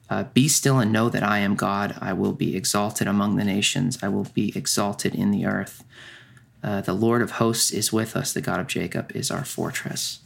Uh, 0.09 0.25
be 0.35 0.47
still 0.47 0.79
and 0.79 0.93
know 0.93 1.09
that 1.09 1.25
I 1.25 1.39
am 1.39 1.57
God. 1.57 1.97
I 2.01 2.13
will 2.13 2.33
be 2.33 2.57
exalted 2.57 3.09
among 3.09 3.37
the 3.37 3.45
nations. 3.45 3.99
I 4.03 4.09
will 4.09 4.29
be 4.33 4.53
exalted 4.57 5.15
in 5.15 5.33
the 5.33 5.47
earth. 5.47 5.83
Uh, 6.63 6.81
the 6.81 6.93
Lord 6.93 7.23
of 7.23 7.33
hosts 7.33 7.73
is 7.73 7.93
with 7.93 8.15
us. 8.15 8.33
The 8.33 8.41
God 8.41 8.61
of 8.61 8.67
Jacob 8.69 9.11
is 9.17 9.31
our 9.31 9.45
fortress. 9.45 10.21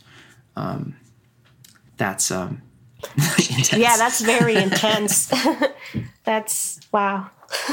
Um, 0.54 0.96
that's 1.96 2.30
um, 2.30 2.62
yeah, 3.76 3.96
that's 3.96 4.20
very 4.20 4.56
intense. 4.56 5.32
that's 6.24 6.80
wow. 6.92 7.30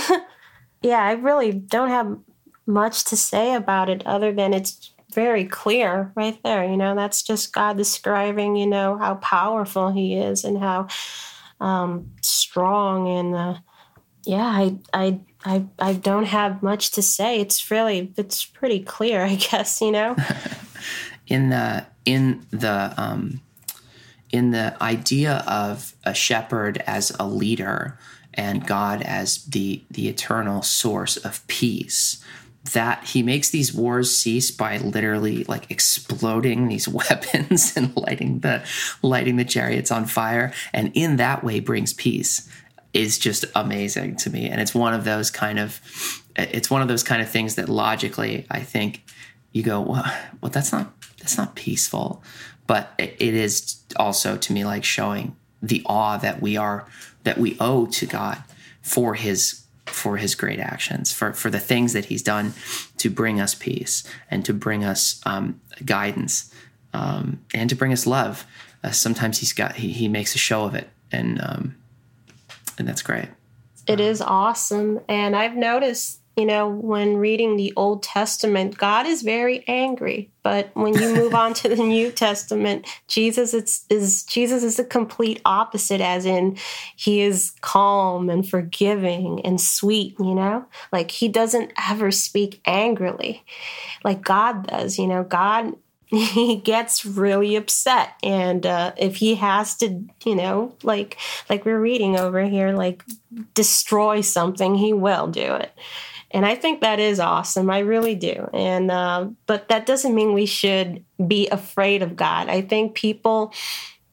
yeah, 0.82 1.04
I 1.04 1.14
really 1.14 1.52
don't 1.52 1.90
have 1.90 2.18
much 2.66 3.06
to 3.06 3.18
say 3.18 3.54
about 3.54 3.90
it 3.90 4.06
other 4.06 4.32
than 4.32 4.54
it's 4.54 4.94
very 5.14 5.46
clear 5.46 6.12
right 6.16 6.42
there. 6.44 6.64
You 6.64 6.78
know, 6.78 6.96
that's 6.96 7.22
just 7.22 7.54
God 7.54 7.78
describing, 7.78 8.56
you 8.56 8.68
know, 8.68 8.98
how 8.98 9.16
powerful 9.16 9.92
He 9.92 10.16
is 10.16 10.44
and 10.44 10.58
how 10.58 10.88
um, 11.60 12.12
strong 12.22 13.08
and 13.08 13.36
uh, 13.36 13.56
yeah, 14.24 14.46
I, 14.46 14.78
I, 14.94 15.20
I, 15.44 15.66
I 15.80 15.94
don't 15.94 16.26
have 16.26 16.62
much 16.62 16.92
to 16.92 17.02
say. 17.02 17.40
It's 17.40 17.72
really, 17.72 18.14
it's 18.18 18.46
pretty 18.46 18.80
clear, 18.80 19.24
I 19.24 19.36
guess. 19.36 19.82
You 19.82 19.92
know. 19.92 20.16
in 21.28 21.50
the 21.50 21.86
in 22.06 22.46
the 22.52 22.94
um, 22.98 23.42
in 24.32 24.52
the 24.52 24.76
idea 24.82 25.44
of 25.48 25.94
a 26.04 26.14
shepherd 26.14 26.84
as 26.88 27.12
a 27.20 27.28
leader 27.28 27.98
and 28.34 28.66
God 28.66 29.02
as 29.02 29.44
the 29.46 29.84
the 29.92 30.08
eternal 30.08 30.62
source 30.62 31.18
of 31.18 31.46
peace 31.48 32.24
that 32.74 33.04
he 33.06 33.24
makes 33.24 33.50
these 33.50 33.74
wars 33.74 34.16
cease 34.16 34.52
by 34.52 34.78
literally 34.78 35.44
like 35.46 35.70
exploding 35.72 36.68
these 36.68 36.88
weapons 36.88 37.76
and 37.76 37.96
lighting 37.98 38.40
the 38.40 38.64
lighting 39.02 39.36
the 39.38 39.46
chariots 39.46 39.92
on 39.92 40.06
fire. 40.06 40.54
And 40.74 40.92
in 40.94 41.18
that 41.18 41.44
way 41.44 41.60
brings 41.60 41.94
peace 41.94 42.50
is 42.94 43.18
just 43.18 43.46
amazing 43.56 44.16
to 44.18 44.30
me. 44.30 44.50
And 44.50 44.62
it's 44.62 44.76
one 44.76 44.94
of 44.94 45.06
those 45.06 45.32
kind 45.32 45.60
of 45.60 45.82
it's 46.36 46.70
one 46.70 46.82
of 46.82 46.88
those 46.88 47.04
kind 47.04 47.22
of 47.22 47.30
things 47.30 47.56
that 47.56 47.68
logically 47.68 48.46
I 48.50 48.60
think 48.62 49.04
you 49.52 49.64
go 49.64 49.82
well, 49.82 50.14
well 50.42 50.52
that's 50.52 50.72
not 50.72 50.94
that's 51.20 51.38
not 51.38 51.56
peaceful 51.56 52.24
but 52.72 52.94
it 52.98 53.20
is 53.20 53.82
also 53.98 54.38
to 54.38 54.54
me 54.54 54.64
like 54.64 54.86
showing 54.86 55.36
the 55.62 55.82
awe 55.86 56.16
that 56.16 56.42
we 56.42 56.56
are 56.56 56.88
that 57.26 57.38
we 57.38 57.58
owe 57.60 57.86
to 57.86 58.06
God 58.06 58.42
for 58.82 59.16
his 59.16 59.66
for 59.88 60.16
his 60.16 60.36
great 60.36 60.58
actions 60.58 61.12
for 61.12 61.34
for 61.34 61.50
the 61.50 61.60
things 61.60 61.92
that 61.92 62.06
he's 62.06 62.24
done 62.24 62.54
to 62.96 63.10
bring 63.10 63.42
us 63.42 63.54
peace 63.54 64.06
and 64.30 64.46
to 64.46 64.54
bring 64.54 64.86
us 64.86 65.20
um, 65.26 65.60
guidance 65.84 66.50
um, 66.94 67.42
and 67.54 67.70
to 67.70 67.76
bring 67.76 67.92
us 67.92 68.08
love. 68.08 68.46
Uh, 68.86 68.92
sometimes 68.92 69.40
he's 69.40 69.52
got 69.52 69.76
he, 69.76 69.92
he 69.92 70.08
makes 70.08 70.34
a 70.34 70.38
show 70.38 70.64
of 70.64 70.74
it 70.74 70.88
and 71.12 71.42
um, 71.42 71.76
and 72.78 72.88
that's 72.88 73.02
great. 73.02 73.28
It 73.86 74.00
is 74.00 74.22
awesome. 74.22 75.02
And 75.10 75.36
i've 75.36 75.58
noticed 75.58 76.21
you 76.38 76.46
know, 76.46 76.70
when 76.70 77.18
reading 77.18 77.58
the 77.58 77.74
Old 77.76 78.04
Testament, 78.04 78.78
God 78.78 79.06
is 79.06 79.22
very 79.22 79.64
angry. 79.68 80.32
But 80.44 80.72
when 80.74 80.94
you 80.94 81.14
move 81.14 81.36
on 81.36 81.54
to 81.56 81.70
the 81.70 81.76
New 81.84 82.12
Testament, 82.12 82.88
Jesus 83.08 83.54
is, 83.54 83.86
is 83.90 84.24
Jesus 84.24 84.64
is 84.64 84.78
the 84.78 84.84
complete 84.84 85.42
opposite, 85.46 86.02
as 86.02 86.26
in 86.26 86.58
he 86.96 87.22
is 87.22 87.52
calm 87.62 88.30
and 88.30 88.48
forgiving 88.48 89.42
and 89.46 89.60
sweet, 89.60 90.16
you 90.20 90.34
know? 90.34 90.66
Like 90.92 91.12
he 91.12 91.28
doesn't 91.28 91.74
ever 91.90 92.12
speak 92.12 92.62
angrily 92.66 93.44
like 94.04 94.22
God 94.22 94.68
does, 94.68 94.98
you 94.98 95.08
know, 95.08 95.24
God 95.24 95.76
he 96.08 96.58
gets 96.58 97.06
really 97.06 97.56
upset 97.56 98.16
and 98.22 98.66
uh, 98.66 98.92
if 98.98 99.16
he 99.16 99.36
has 99.36 99.78
to 99.78 100.04
you 100.26 100.36
know 100.36 100.76
like 100.84 101.18
like 101.50 101.64
we're 101.64 101.80
reading 101.80 102.20
over 102.20 102.44
here 102.44 102.74
like 102.74 103.02
destroy 103.54 104.20
something 104.20 104.76
he 104.76 104.92
will 104.92 105.28
do 105.28 105.56
it 105.56 105.72
and 106.34 106.46
I 106.46 106.56
think 106.56 106.82
that 106.82 107.00
is 107.00 107.20
awesome. 107.20 107.70
I 107.70 107.80
really 107.80 108.16
do. 108.16 108.50
And 108.54 108.90
uh, 108.90 109.28
but 109.46 109.68
that 109.70 109.86
doesn't 109.86 110.16
mean 110.16 110.34
we 110.34 110.46
should 110.46 111.04
be 111.26 111.48
afraid 111.50 112.02
of 112.02 112.16
God. 112.16 112.50
I 112.50 112.62
think 112.62 112.96
people 112.96 113.54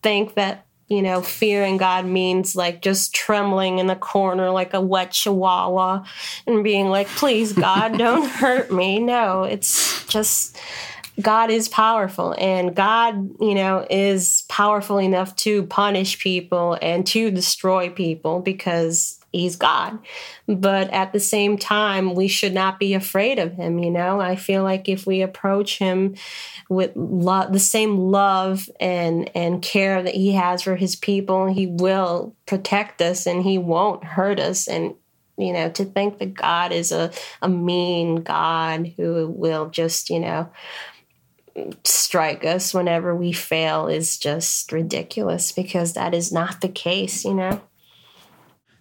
think 0.02 0.34
that 0.34 0.66
you 0.88 1.02
know 1.02 1.22
fearing 1.22 1.76
God 1.76 2.06
means 2.06 2.56
like 2.56 2.82
just 2.82 3.14
trembling 3.14 3.78
in 3.78 3.86
the 3.86 3.96
corner 3.96 4.50
like 4.50 4.74
a 4.74 4.80
wet 4.80 5.12
chihuahua 5.12 6.04
and 6.46 6.64
being 6.64 6.88
like, 6.88 7.08
"Please, 7.08 7.52
God, 7.52 7.96
don't 7.98 8.28
hurt 8.28 8.72
me." 8.72 8.98
No, 8.98 9.44
it's 9.44 10.04
just. 10.06 10.58
God 11.20 11.50
is 11.50 11.68
powerful 11.68 12.32
and 12.38 12.76
God, 12.76 13.28
you 13.40 13.56
know, 13.56 13.84
is 13.90 14.44
powerful 14.48 14.98
enough 14.98 15.34
to 15.38 15.64
punish 15.64 16.20
people 16.20 16.78
and 16.80 17.04
to 17.08 17.32
destroy 17.32 17.90
people 17.90 18.38
because 18.38 19.17
he's 19.32 19.56
God. 19.56 19.98
But 20.46 20.90
at 20.90 21.12
the 21.12 21.20
same 21.20 21.58
time, 21.58 22.14
we 22.14 22.28
should 22.28 22.54
not 22.54 22.78
be 22.78 22.94
afraid 22.94 23.38
of 23.38 23.52
him. 23.52 23.78
You 23.78 23.90
know, 23.90 24.20
I 24.20 24.36
feel 24.36 24.62
like 24.62 24.88
if 24.88 25.06
we 25.06 25.22
approach 25.22 25.78
him 25.78 26.14
with 26.68 26.92
lo- 26.94 27.48
the 27.50 27.58
same 27.58 27.98
love 27.98 28.68
and 28.80 29.30
and 29.34 29.62
care 29.62 30.02
that 30.02 30.14
he 30.14 30.32
has 30.32 30.62
for 30.62 30.76
his 30.76 30.96
people, 30.96 31.46
he 31.46 31.66
will 31.66 32.34
protect 32.46 33.02
us 33.02 33.26
and 33.26 33.42
he 33.42 33.58
won't 33.58 34.04
hurt 34.04 34.40
us. 34.40 34.68
And 34.68 34.94
you 35.36 35.52
know, 35.52 35.70
to 35.70 35.84
think 35.84 36.18
that 36.18 36.34
God 36.34 36.72
is 36.72 36.90
a, 36.90 37.12
a 37.40 37.48
mean 37.48 38.16
God 38.16 38.92
who 38.96 39.28
will 39.28 39.70
just, 39.70 40.10
you 40.10 40.18
know, 40.18 40.50
strike 41.84 42.44
us 42.44 42.74
whenever 42.74 43.14
we 43.14 43.32
fail 43.32 43.86
is 43.86 44.18
just 44.18 44.72
ridiculous 44.72 45.52
because 45.52 45.92
that 45.92 46.14
is 46.14 46.32
not 46.32 46.60
the 46.60 46.68
case, 46.68 47.24
you 47.24 47.34
know? 47.34 47.60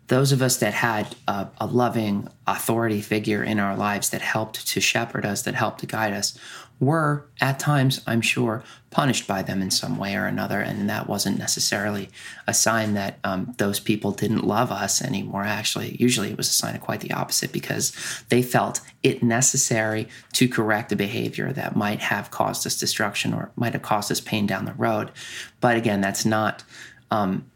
Those 0.08 0.32
of 0.32 0.41
us 0.41 0.58
that 0.58 0.74
had 0.74 1.16
a, 1.28 1.47
a, 1.60 1.68
loving 1.68 2.30
authority 2.45 3.01
figure 3.01 3.43
in 3.43 3.60
our 3.60 3.76
lives 3.76 4.10
that 4.12 4.22
helped 4.22 4.66
to 4.68 4.80
shepherd 4.80 5.26
us, 5.26 5.41
that 5.41 5.53
helped 5.53 5.82
to 5.82 5.86
guide 5.86 6.14
us, 6.14 6.38
were 6.80 7.26
at 7.41 7.60
times, 7.60 8.01
I'm 8.05 8.22
sure, 8.22 8.64
punished 8.91 9.28
by 9.28 9.41
them 9.41 9.62
in 9.62 9.72
some 9.72 9.97
way 9.97 10.16
or 10.16 10.26
another. 10.26 10.62
And 10.62 10.89
that 10.89 11.08
wasn't 11.08 11.39
necessarily 11.39 12.10
a 12.45 12.53
sign 12.53 12.93
that 12.93 13.20
um, 13.24 13.53
those 13.58 13.80
people 13.80 14.12
didn't 14.12 14.45
love 14.45 14.72
us 14.72 15.01
anymore. 15.01 15.43
Actually, 15.43 15.97
usually 15.99 16.30
it 16.30 16.38
was 16.38 16.49
a 16.49 16.53
sign 16.53 16.76
of 16.76 16.82
quite 16.82 17.01
the 17.01 17.12
opposite 17.12 17.51
because 17.51 17.91
they 18.30 18.41
felt 18.41 18.80
it 19.03 19.24
necessary 19.24 20.08
to 20.34 20.47
correct 20.47 20.91
a 20.91 20.95
behavior 20.95 21.51
that 21.51 21.76
might 21.76 21.99
have 21.99 22.32
caused 22.32 22.66
us 22.66 22.80
destruction 22.80 23.34
or 23.34 23.51
might 23.55 23.74
have 23.74 23.82
caused 23.82 24.12
us 24.12 24.22
pain 24.22 24.45
down 24.45 24.66
the 24.66 24.74
road. 24.74 25.12
But 25.60 25.78
again, 25.78 25.99
that's 25.99 26.26
not. 26.26 26.64
Um, 27.10 27.49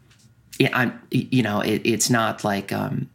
I'm, 0.60 1.00
you 1.10 1.42
know, 1.42 1.60
it, 1.60 1.82
it's 1.84 2.10
not 2.10 2.44
like 2.44 2.72
um, 2.72 3.08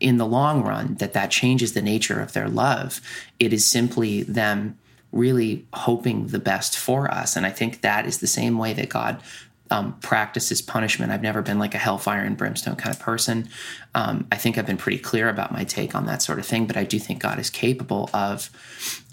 in 0.00 0.18
the 0.18 0.26
long 0.26 0.62
run 0.62 0.94
that 0.96 1.12
that 1.14 1.30
changes 1.30 1.72
the 1.72 1.82
nature 1.82 2.20
of 2.20 2.32
their 2.32 2.48
love. 2.48 3.00
It 3.38 3.52
is 3.52 3.64
simply 3.64 4.22
them 4.22 4.78
really 5.12 5.66
hoping 5.74 6.28
the 6.28 6.38
best 6.38 6.76
for 6.76 7.10
us. 7.10 7.36
And 7.36 7.46
I 7.46 7.50
think 7.50 7.82
that 7.82 8.06
is 8.06 8.18
the 8.18 8.26
same 8.26 8.58
way 8.58 8.72
that 8.72 8.88
God 8.88 9.22
um, 9.70 9.96
practices 10.00 10.60
punishment. 10.60 11.12
I've 11.12 11.22
never 11.22 11.40
been 11.40 11.58
like 11.58 11.74
a 11.74 11.78
hellfire 11.78 12.20
and 12.20 12.36
brimstone 12.36 12.76
kind 12.76 12.94
of 12.94 13.00
person. 13.00 13.48
Um, 13.94 14.26
I 14.30 14.36
think 14.36 14.58
I've 14.58 14.66
been 14.66 14.76
pretty 14.76 14.98
clear 14.98 15.28
about 15.28 15.50
my 15.52 15.64
take 15.64 15.94
on 15.94 16.04
that 16.06 16.20
sort 16.20 16.38
of 16.38 16.46
thing, 16.46 16.66
but 16.66 16.76
I 16.76 16.84
do 16.84 16.98
think 16.98 17.20
God 17.20 17.38
is 17.38 17.48
capable 17.48 18.10
of 18.12 18.50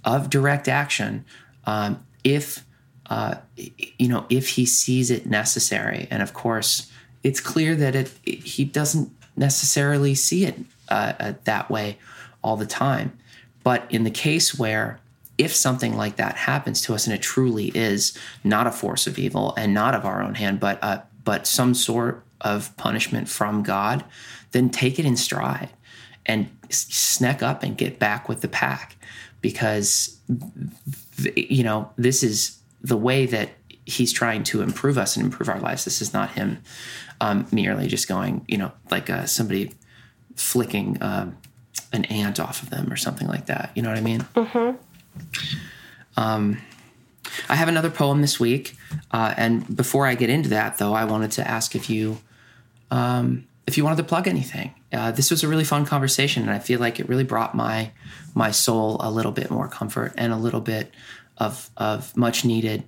of 0.05 0.29
direct 0.29 0.67
action 0.67 1.25
um, 1.65 2.05
if 2.23 2.65
uh, 3.09 3.35
you 3.55 4.07
know 4.07 4.25
if 4.29 4.49
He 4.49 4.65
sees 4.65 5.11
it 5.11 5.25
necessary. 5.25 6.07
And 6.11 6.21
of 6.21 6.33
course, 6.33 6.91
it's 7.23 7.39
clear 7.39 7.75
that 7.75 7.95
it, 7.95 8.11
it 8.25 8.39
he 8.39 8.65
doesn't 8.65 9.11
necessarily 9.35 10.15
see 10.15 10.45
it 10.45 10.59
uh, 10.89 11.13
uh, 11.19 11.33
that 11.45 11.69
way 11.69 11.97
all 12.43 12.57
the 12.57 12.65
time. 12.65 13.17
But 13.63 13.85
in 13.89 14.03
the 14.03 14.11
case 14.11 14.57
where 14.57 14.99
if 15.37 15.55
something 15.55 15.95
like 15.95 16.17
that 16.17 16.35
happens 16.35 16.81
to 16.81 16.93
us 16.93 17.07
and 17.07 17.15
it 17.15 17.21
truly 17.21 17.67
is 17.69 18.17
not 18.43 18.67
a 18.67 18.71
force 18.71 19.07
of 19.07 19.17
evil 19.17 19.53
and 19.57 19.73
not 19.73 19.95
of 19.95 20.05
our 20.05 20.21
own 20.21 20.35
hand, 20.35 20.59
but 20.59 20.77
uh, 20.83 21.01
but 21.23 21.47
some 21.47 21.73
sort 21.73 22.23
of 22.41 22.75
punishment 22.77 23.29
from 23.29 23.63
God, 23.63 24.03
then 24.51 24.69
take 24.69 24.99
it 24.99 25.05
in 25.05 25.15
stride 25.15 25.69
and 26.25 26.49
snack 26.69 27.41
up 27.41 27.63
and 27.63 27.77
get 27.77 27.99
back 27.99 28.27
with 28.27 28.41
the 28.41 28.47
pack 28.47 28.95
because 29.41 30.19
you 31.35 31.63
know 31.63 31.89
this 31.97 32.21
is 32.21 32.59
the 32.81 32.97
way 32.97 33.25
that 33.25 33.49
he's 33.85 34.11
trying 34.11 34.43
to 34.43 34.61
improve 34.61 34.97
us 34.97 35.15
and 35.15 35.25
improve 35.25 35.49
our 35.49 35.59
lives. 35.59 35.85
This 35.85 36.01
is 36.01 36.13
not 36.13 36.31
him 36.31 36.61
um, 37.21 37.47
merely 37.51 37.87
just 37.87 38.07
going, 38.07 38.45
you 38.47 38.57
know, 38.57 38.71
like 38.89 39.09
uh, 39.09 39.25
somebody 39.25 39.73
flicking 40.35 41.01
uh, 41.01 41.31
an 41.91 42.05
ant 42.05 42.39
off 42.39 42.63
of 42.63 42.69
them 42.69 42.91
or 42.91 42.95
something 42.95 43.27
like 43.27 43.47
that. 43.47 43.71
You 43.75 43.81
know 43.81 43.89
what 43.89 43.97
I 43.97 44.01
mean? 44.01 44.21
Mm-hmm. 44.35 44.75
Um, 46.17 46.61
I 47.47 47.55
have 47.55 47.67
another 47.67 47.89
poem 47.89 48.21
this 48.21 48.39
week, 48.39 48.75
uh, 49.11 49.33
and 49.37 49.75
before 49.75 50.07
I 50.07 50.15
get 50.15 50.29
into 50.29 50.49
that, 50.49 50.77
though, 50.77 50.93
I 50.93 51.05
wanted 51.05 51.31
to 51.31 51.47
ask 51.47 51.75
if 51.75 51.89
you 51.89 52.19
um, 52.91 53.47
if 53.67 53.77
you 53.77 53.83
wanted 53.83 53.97
to 53.97 54.03
plug 54.03 54.27
anything. 54.27 54.73
Uh, 54.91 55.11
this 55.11 55.29
was 55.29 55.43
a 55.43 55.47
really 55.47 55.63
fun 55.63 55.85
conversation, 55.85 56.43
and 56.43 56.51
I 56.51 56.59
feel 56.59 56.79
like 56.79 56.99
it 56.99 57.07
really 57.07 57.23
brought 57.23 57.53
my 57.53 57.91
my 58.33 58.51
soul 58.51 58.97
a 58.99 59.11
little 59.11 59.31
bit 59.31 59.51
more 59.51 59.67
comfort 59.67 60.13
and 60.17 60.33
a 60.33 60.37
little 60.37 60.61
bit 60.61 60.93
of 61.37 61.69
of 61.77 62.15
much 62.17 62.43
needed 62.43 62.83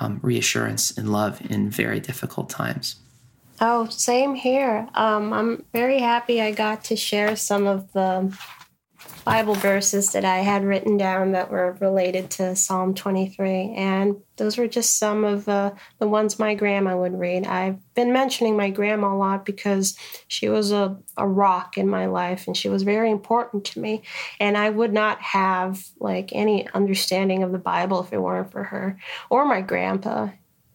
um, 0.00 0.20
reassurance 0.22 0.96
and 0.96 1.12
love 1.12 1.40
in 1.50 1.70
very 1.70 2.00
difficult 2.00 2.48
times. 2.48 2.96
Oh, 3.64 3.86
same 3.90 4.34
here. 4.34 4.88
Um, 4.92 5.32
I'm 5.32 5.64
very 5.72 6.00
happy 6.00 6.40
I 6.40 6.50
got 6.50 6.82
to 6.86 6.96
share 6.96 7.36
some 7.36 7.68
of 7.68 7.92
the 7.92 8.36
Bible 9.24 9.54
verses 9.54 10.10
that 10.14 10.24
I 10.24 10.38
had 10.38 10.64
written 10.64 10.96
down 10.96 11.30
that 11.30 11.48
were 11.48 11.78
related 11.80 12.28
to 12.32 12.56
Psalm 12.56 12.92
23. 12.92 13.72
And 13.76 14.16
those 14.36 14.58
were 14.58 14.66
just 14.66 14.98
some 14.98 15.24
of 15.24 15.48
uh, 15.48 15.74
the 16.00 16.08
ones 16.08 16.40
my 16.40 16.56
grandma 16.56 16.96
would 16.96 17.16
read. 17.16 17.46
I've 17.46 17.78
been 17.94 18.12
mentioning 18.12 18.56
my 18.56 18.70
grandma 18.70 19.14
a 19.14 19.16
lot 19.16 19.46
because 19.46 19.96
she 20.26 20.48
was 20.48 20.72
a, 20.72 20.98
a 21.16 21.28
rock 21.28 21.78
in 21.78 21.88
my 21.88 22.06
life 22.06 22.48
and 22.48 22.56
she 22.56 22.68
was 22.68 22.82
very 22.82 23.12
important 23.12 23.64
to 23.66 23.80
me. 23.80 24.02
And 24.40 24.58
I 24.58 24.70
would 24.70 24.92
not 24.92 25.22
have 25.22 25.84
like 26.00 26.30
any 26.32 26.68
understanding 26.70 27.44
of 27.44 27.52
the 27.52 27.58
Bible 27.58 28.02
if 28.02 28.12
it 28.12 28.18
weren't 28.18 28.50
for 28.50 28.64
her 28.64 28.98
or 29.30 29.44
my 29.44 29.60
grandpa 29.60 30.30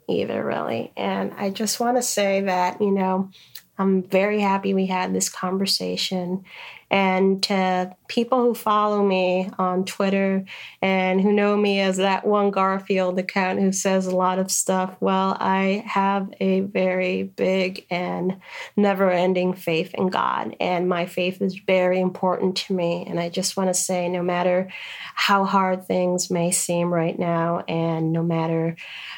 either, 0.08 0.44
really. 0.44 0.92
And 0.96 1.34
I 1.38 1.50
just 1.50 1.80
want 1.80 1.98
to 1.98 2.04
say 2.04 2.42
that, 2.42 2.82
you 2.82 2.92
know, 2.92 3.30
I'm 3.78 4.04
very 4.04 4.42
happy 4.42 4.74
we 4.74 4.88
had 4.88 5.14
this 5.14 5.30
conversation. 5.30 6.46
And 6.90 7.44
to 7.44 7.96
people 8.08 8.42
who 8.42 8.56
follow 8.56 9.04
me 9.04 9.50
on 9.60 9.84
Twitter 9.84 10.46
and 10.82 11.20
who 11.20 11.34
know 11.34 11.58
me 11.58 11.82
as 11.82 11.98
that 11.98 12.26
one 12.26 12.50
Garfield 12.50 13.20
account 13.20 13.60
who 13.60 13.72
says 13.72 14.06
a 14.06 14.16
lot 14.16 14.40
of 14.40 14.50
stuff, 14.50 14.96
well, 15.02 15.36
I 15.40 15.84
have 15.86 16.34
a 16.40 16.62
very 16.62 17.24
big 17.24 17.86
and 17.90 18.40
never 18.78 19.12
ending 19.12 19.54
faith 19.54 19.94
in 19.94 20.08
God. 20.08 20.56
And 20.60 20.88
my 20.88 21.06
faith 21.06 21.42
is 21.42 21.56
very 21.56 22.00
important 22.00 22.56
to 22.58 22.74
me. 22.74 23.06
And 23.06 23.20
I 23.20 23.30
just 23.30 23.58
want 23.58 23.70
to 23.70 23.74
say 23.74 24.08
no 24.08 24.24
matter 24.24 24.70
how 25.14 25.46
hard 25.46 25.86
things 25.86 26.30
may 26.30 26.52
seem 26.52 26.94
right 26.94 27.18
now, 27.18 27.64
and 27.68 28.14
no 28.14 28.24
matter 28.24 28.76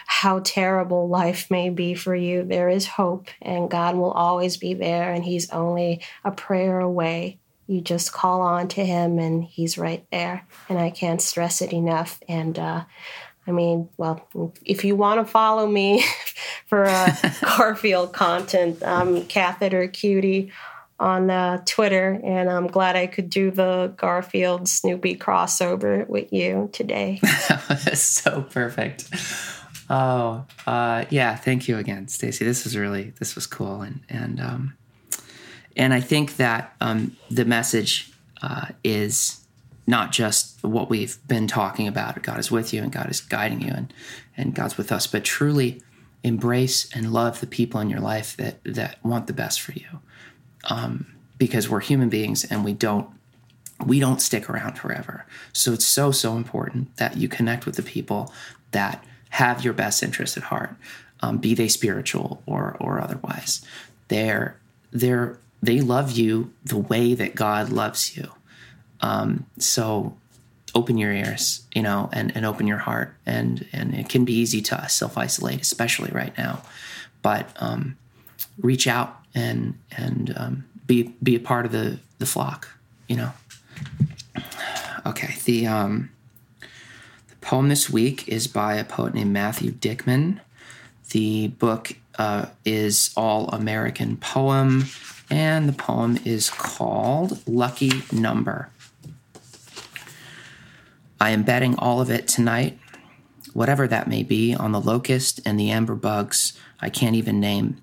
how 0.08 0.40
terrible 0.40 1.08
life 1.08 1.52
may 1.52 1.70
be 1.70 1.94
for 1.94 2.16
you, 2.16 2.44
there 2.44 2.70
is 2.70 2.88
hope, 2.88 3.28
and 3.42 3.70
God 3.70 3.96
will 3.96 4.12
always 4.12 4.58
be 4.58 4.74
there, 4.74 5.12
and 5.12 5.24
He's 5.24 5.50
only 5.52 6.02
a 6.24 6.32
prayer 6.32 6.80
away. 6.80 7.40
You 7.70 7.82
just 7.82 8.12
call 8.12 8.42
on 8.42 8.68
to 8.70 8.84
Him, 8.84 9.20
and 9.20 9.44
He's 9.44 9.78
right 9.78 10.04
there. 10.12 10.48
And 10.70 10.80
I 10.80 10.90
can't 10.90 11.22
stress 11.22 11.62
it 11.62 11.72
enough. 11.72 12.20
And 12.28 12.58
uh, 12.58 12.86
I 13.46 13.52
mean, 13.52 13.90
well, 13.98 14.28
if 14.66 14.84
you 14.84 14.96
want 14.96 15.26
to 15.26 15.32
follow 15.32 15.68
me 15.68 16.04
for 16.66 16.86
uh, 16.86 17.16
Garfield 17.58 18.12
content, 18.12 18.84
I'm 18.84 19.26
Catheter 19.26 19.88
Cutie 19.88 20.52
on 21.00 21.30
uh, 21.30 21.62
Twitter, 21.66 22.20
and 22.24 22.50
I'm 22.50 22.66
glad 22.66 22.96
I 22.96 23.06
could 23.06 23.30
do 23.30 23.52
the 23.52 23.94
Garfield 23.96 24.68
Snoopy 24.68 25.16
crossover 25.18 26.08
with 26.08 26.34
you 26.34 26.70
today. 26.74 27.22
so 27.94 28.42
perfect. 28.50 29.10
Oh, 29.92 30.46
uh, 30.68 31.06
yeah. 31.12 31.36
Thank 31.36 31.68
you 31.68 31.78
again, 31.78 32.08
Stacy. 32.08 32.46
This 32.46 32.64
was 32.64 32.76
really 32.76 33.14
this 33.20 33.36
was 33.36 33.46
cool, 33.46 33.82
and 33.82 34.02
and 34.10 34.40
um, 34.42 34.74
and 35.80 35.94
I 35.94 36.02
think 36.02 36.36
that 36.36 36.76
um, 36.82 37.16
the 37.32 37.46
message 37.46 38.12
uh, 38.42 38.68
is 38.84 39.40
not 39.88 40.12
just 40.12 40.62
what 40.62 40.90
we've 40.90 41.18
been 41.26 41.48
talking 41.48 41.88
about. 41.88 42.22
God 42.22 42.38
is 42.38 42.52
with 42.52 42.74
you, 42.74 42.84
and 42.84 42.92
God 42.92 43.10
is 43.10 43.22
guiding 43.22 43.62
you, 43.62 43.72
and 43.72 43.94
and 44.36 44.54
God's 44.54 44.78
with 44.78 44.92
us. 44.92 45.08
But 45.08 45.24
truly 45.24 45.82
embrace 46.22 46.94
and 46.94 47.14
love 47.14 47.40
the 47.40 47.48
people 47.48 47.80
in 47.80 47.90
your 47.90 48.02
life 48.02 48.36
that 48.36 48.62
that 48.66 49.04
want 49.06 49.28
the 49.28 49.34
best 49.34 49.62
for 49.62 49.72
you, 49.72 50.02
um, 50.66 51.08
because 51.38 51.70
we're 51.70 51.80
human 51.80 52.10
beings, 52.10 52.44
and 52.44 52.66
we 52.66 52.74
don't 52.74 53.10
we 53.86 54.02
don't 54.02 54.22
stick 54.22 54.50
around 54.50 54.78
forever. 54.78 55.26
So 55.54 55.72
it's 55.72 55.86
so 55.86 56.12
so 56.12 56.36
important 56.36 56.98
that 56.98 57.16
you 57.16 57.30
connect 57.30 57.66
with 57.66 57.78
the 57.78 57.84
people 57.84 58.34
that 58.72 59.02
have 59.30 59.64
your 59.64 59.74
best 59.74 60.04
interest 60.04 60.36
at 60.36 60.44
heart, 60.44 60.76
um, 61.22 61.38
be 61.38 61.54
they 61.54 61.70
spiritual 61.70 62.44
or 62.46 62.76
or 62.82 63.00
otherwise. 63.00 63.66
They're 64.10 64.60
they're 64.92 65.40
they 65.62 65.82
love 65.82 66.12
you 66.12 66.54
the 66.64 66.78
way 66.78 67.14
that 67.14 67.36
God 67.36 67.70
loves 67.70 68.16
you. 68.16 68.32
Um, 69.02 69.46
so 69.58 70.16
open 70.76 70.98
your 70.98 71.12
ears, 71.12 71.64
you 71.74 71.82
know, 71.82 72.10
and, 72.14 72.36
and 72.36 72.46
open 72.46 72.68
your 72.68 72.78
heart. 72.78 73.16
And 73.26 73.66
and 73.74 73.94
it 73.94 74.10
can 74.10 74.26
be 74.26 74.34
easy 74.34 74.62
to 74.64 74.88
self 74.90 75.18
isolate, 75.18 75.62
especially 75.62 76.12
right 76.12 76.38
now. 76.38 76.62
But 77.22 77.50
um, 77.58 77.98
reach 78.60 78.88
out 78.88 79.20
and 79.36 79.78
and 79.96 80.34
um, 80.38 80.66
be 80.86 81.14
be 81.22 81.36
a 81.36 81.40
part 81.40 81.66
of 81.66 81.72
the 81.72 82.00
the 82.20 82.26
flock, 82.26 82.70
you 83.08 83.16
know. 83.16 83.32
Okay, 85.06 85.36
the 85.46 85.68
um, 85.68 86.12
the 86.60 87.36
poem 87.42 87.70
this 87.70 87.90
week 87.90 88.28
is 88.28 88.48
by 88.48 88.76
a 88.76 88.84
poet 88.84 89.14
named 89.14 89.34
Matthew 89.34 89.72
Dickman. 89.72 90.40
The 91.12 91.48
book 91.48 91.94
uh, 92.20 92.48
is 92.66 93.12
All 93.18 93.48
American 93.48 94.18
Poem, 94.18 94.86
and 95.32 95.68
the 95.68 95.74
poem 95.74 96.20
is 96.24 96.52
called 96.52 97.48
Lucky 97.48 98.04
Number. 98.12 98.70
I 101.20 101.32
am 101.32 101.42
betting 101.42 101.76
all 101.80 102.00
of 102.00 102.12
it 102.12 102.28
tonight, 102.28 102.78
whatever 103.54 103.88
that 103.88 104.08
may 104.08 104.22
be, 104.22 104.54
on 104.54 104.72
the 104.72 104.80
locust 104.80 105.42
and 105.46 105.60
the 105.60 105.72
amber 105.72 105.96
bugs 105.96 106.54
I 106.80 106.92
can't 106.92 107.16
even 107.16 107.40
name, 107.40 107.82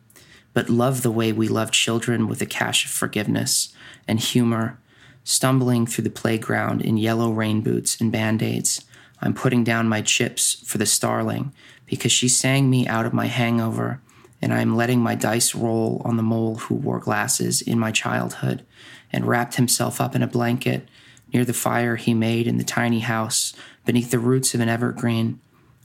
but 0.55 0.71
love 0.71 1.03
the 1.03 1.11
way 1.11 1.33
we 1.33 1.49
love 1.49 1.73
children 1.73 2.29
with 2.29 2.41
a 2.41 2.47
cache 2.47 2.85
of 2.85 2.93
forgiveness 2.93 3.75
and 4.07 4.21
humor, 4.21 4.79
stumbling 5.25 5.85
through 5.85 6.05
the 6.05 6.11
playground 6.11 6.81
in 6.81 6.97
yellow 6.97 7.33
rain 7.33 7.61
boots 7.61 8.01
and 8.01 8.13
band 8.13 8.41
aids 8.41 8.85
I'm 9.21 9.35
putting 9.35 9.65
down 9.65 9.89
my 9.89 10.03
chips 10.03 10.55
for 10.67 10.79
the 10.79 10.87
starling 10.87 11.53
because 11.87 12.13
she 12.13 12.29
sang 12.29 12.69
me 12.69 12.87
out 12.87 13.07
of 13.07 13.13
my 13.13 13.27
hangover 13.27 14.01
and 14.43 14.53
I 14.53 14.61
am 14.61 14.77
letting 14.77 15.01
my 15.01 15.15
dice 15.15 15.55
roll 15.55 16.03
on 16.05 16.17
the 16.17 16.23
mole 16.23 16.57
who 16.57 16.75
wore 16.75 17.01
glasses 17.01 17.63
in 17.63 17.79
my 17.79 17.91
childhood 17.91 18.65
and 19.13 19.27
wrapped 19.27 19.55
himself 19.55 20.01
up 20.01 20.15
in 20.15 20.23
a 20.23 20.27
blanket 20.27 20.87
near 21.33 21.45
the 21.45 21.53
fire 21.53 21.97
he 21.97 22.15
made 22.15 22.47
in 22.47 22.59
the 22.59 22.65
tiny 22.65 23.01
house 23.01 23.55
beneath 23.85 24.11
the 24.11 24.19
roots 24.19 24.55
of 24.55 24.61
an 24.61 24.69
evergreen. 24.69 25.41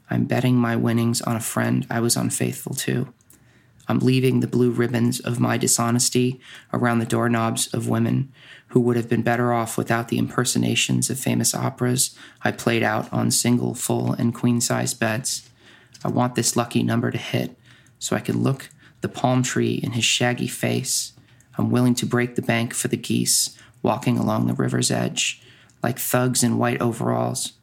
I'm 0.10 0.26
betting 0.26 0.56
my 0.56 0.76
winnings 0.76 1.22
on 1.22 1.36
a 1.36 1.42
friend 1.42 1.88
I 1.90 2.02
was 2.02 2.18
unfaithful 2.18 2.76
to. 2.76 3.14
I'm 3.88 4.00
leaving 4.00 4.40
the 4.40 4.48
blue 4.48 4.72
ribbons 4.72 5.20
of 5.20 5.40
my 5.40 5.58
dishonesty 5.58 6.40
around 6.72 7.00
the 7.00 7.06
doorknobs 7.06 7.74
of 7.74 7.90
women 7.90 8.32
who 8.68 8.80
would 8.80 8.96
have 8.96 9.10
been 9.10 9.22
better 9.22 9.52
off 9.52 9.78
without 9.78 10.08
the 10.08 10.18
impersonations 10.18 11.10
of 11.10 11.20
famous 11.20 11.54
operas 11.54 12.16
I 12.44 12.52
played 12.52 12.84
out 12.84 13.12
on 13.12 13.32
single, 13.32 13.74
full, 13.74 14.14
and 14.14 14.34
queen 14.34 14.62
size 14.62 14.94
beds. 14.94 15.50
I 16.04 16.10
want 16.10 16.36
this 16.36 16.56
lucky 16.56 16.84
number 16.84 17.12
to 17.12 17.18
hit 17.18 17.58
so 18.00 18.16
I 18.16 18.20
can 18.20 18.42
look 18.42 18.70
the 19.02 19.10
palm 19.10 19.44
tree 19.44 19.80
in 19.82 19.92
his 19.92 20.06
shaggy 20.06 20.48
face. 20.48 21.14
I'm 21.58 21.70
willing 21.70 21.96
to 21.96 22.06
break 22.06 22.36
the 22.36 22.42
bank 22.42 22.74
for 22.74 22.88
the 22.88 22.98
geese 22.98 23.58
walking 23.82 24.18
along 24.18 24.48
the 24.48 24.54
river's 24.54 24.92
edge, 24.92 25.42
like 25.84 26.00
thugs 26.00 26.44
in 26.44 26.58
white 26.58 26.82
overalls. 26.82 27.54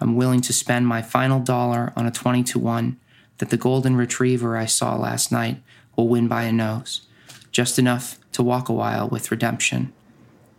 I'm 0.00 0.16
willing 0.16 0.40
to 0.42 0.52
spend 0.52 0.86
my 0.86 1.02
final 1.02 1.40
dollar 1.40 1.92
on 1.96 2.06
a 2.06 2.10
20 2.10 2.42
to 2.44 2.58
1 2.58 2.96
that 3.38 3.50
the 3.50 3.56
golden 3.56 3.96
retriever 3.96 4.56
I 4.56 4.66
saw 4.66 4.96
last 4.96 5.32
night 5.32 5.62
will 5.96 6.08
win 6.08 6.28
by 6.28 6.44
a 6.44 6.52
nose, 6.52 7.02
just 7.50 7.78
enough 7.78 8.18
to 8.32 8.42
walk 8.42 8.68
a 8.68 8.72
while 8.72 9.08
with 9.08 9.30
redemption. 9.30 9.92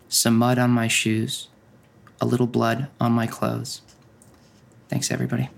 Some 0.09 0.37
mud 0.37 0.57
on 0.57 0.71
my 0.71 0.87
shoes, 0.87 1.47
a 2.21 2.25
little 2.25 2.47
blood 2.47 2.87
on 2.99 3.11
my 3.11 3.27
clothes. 3.27 3.81
Thanks, 4.89 5.11
everybody. 5.11 5.49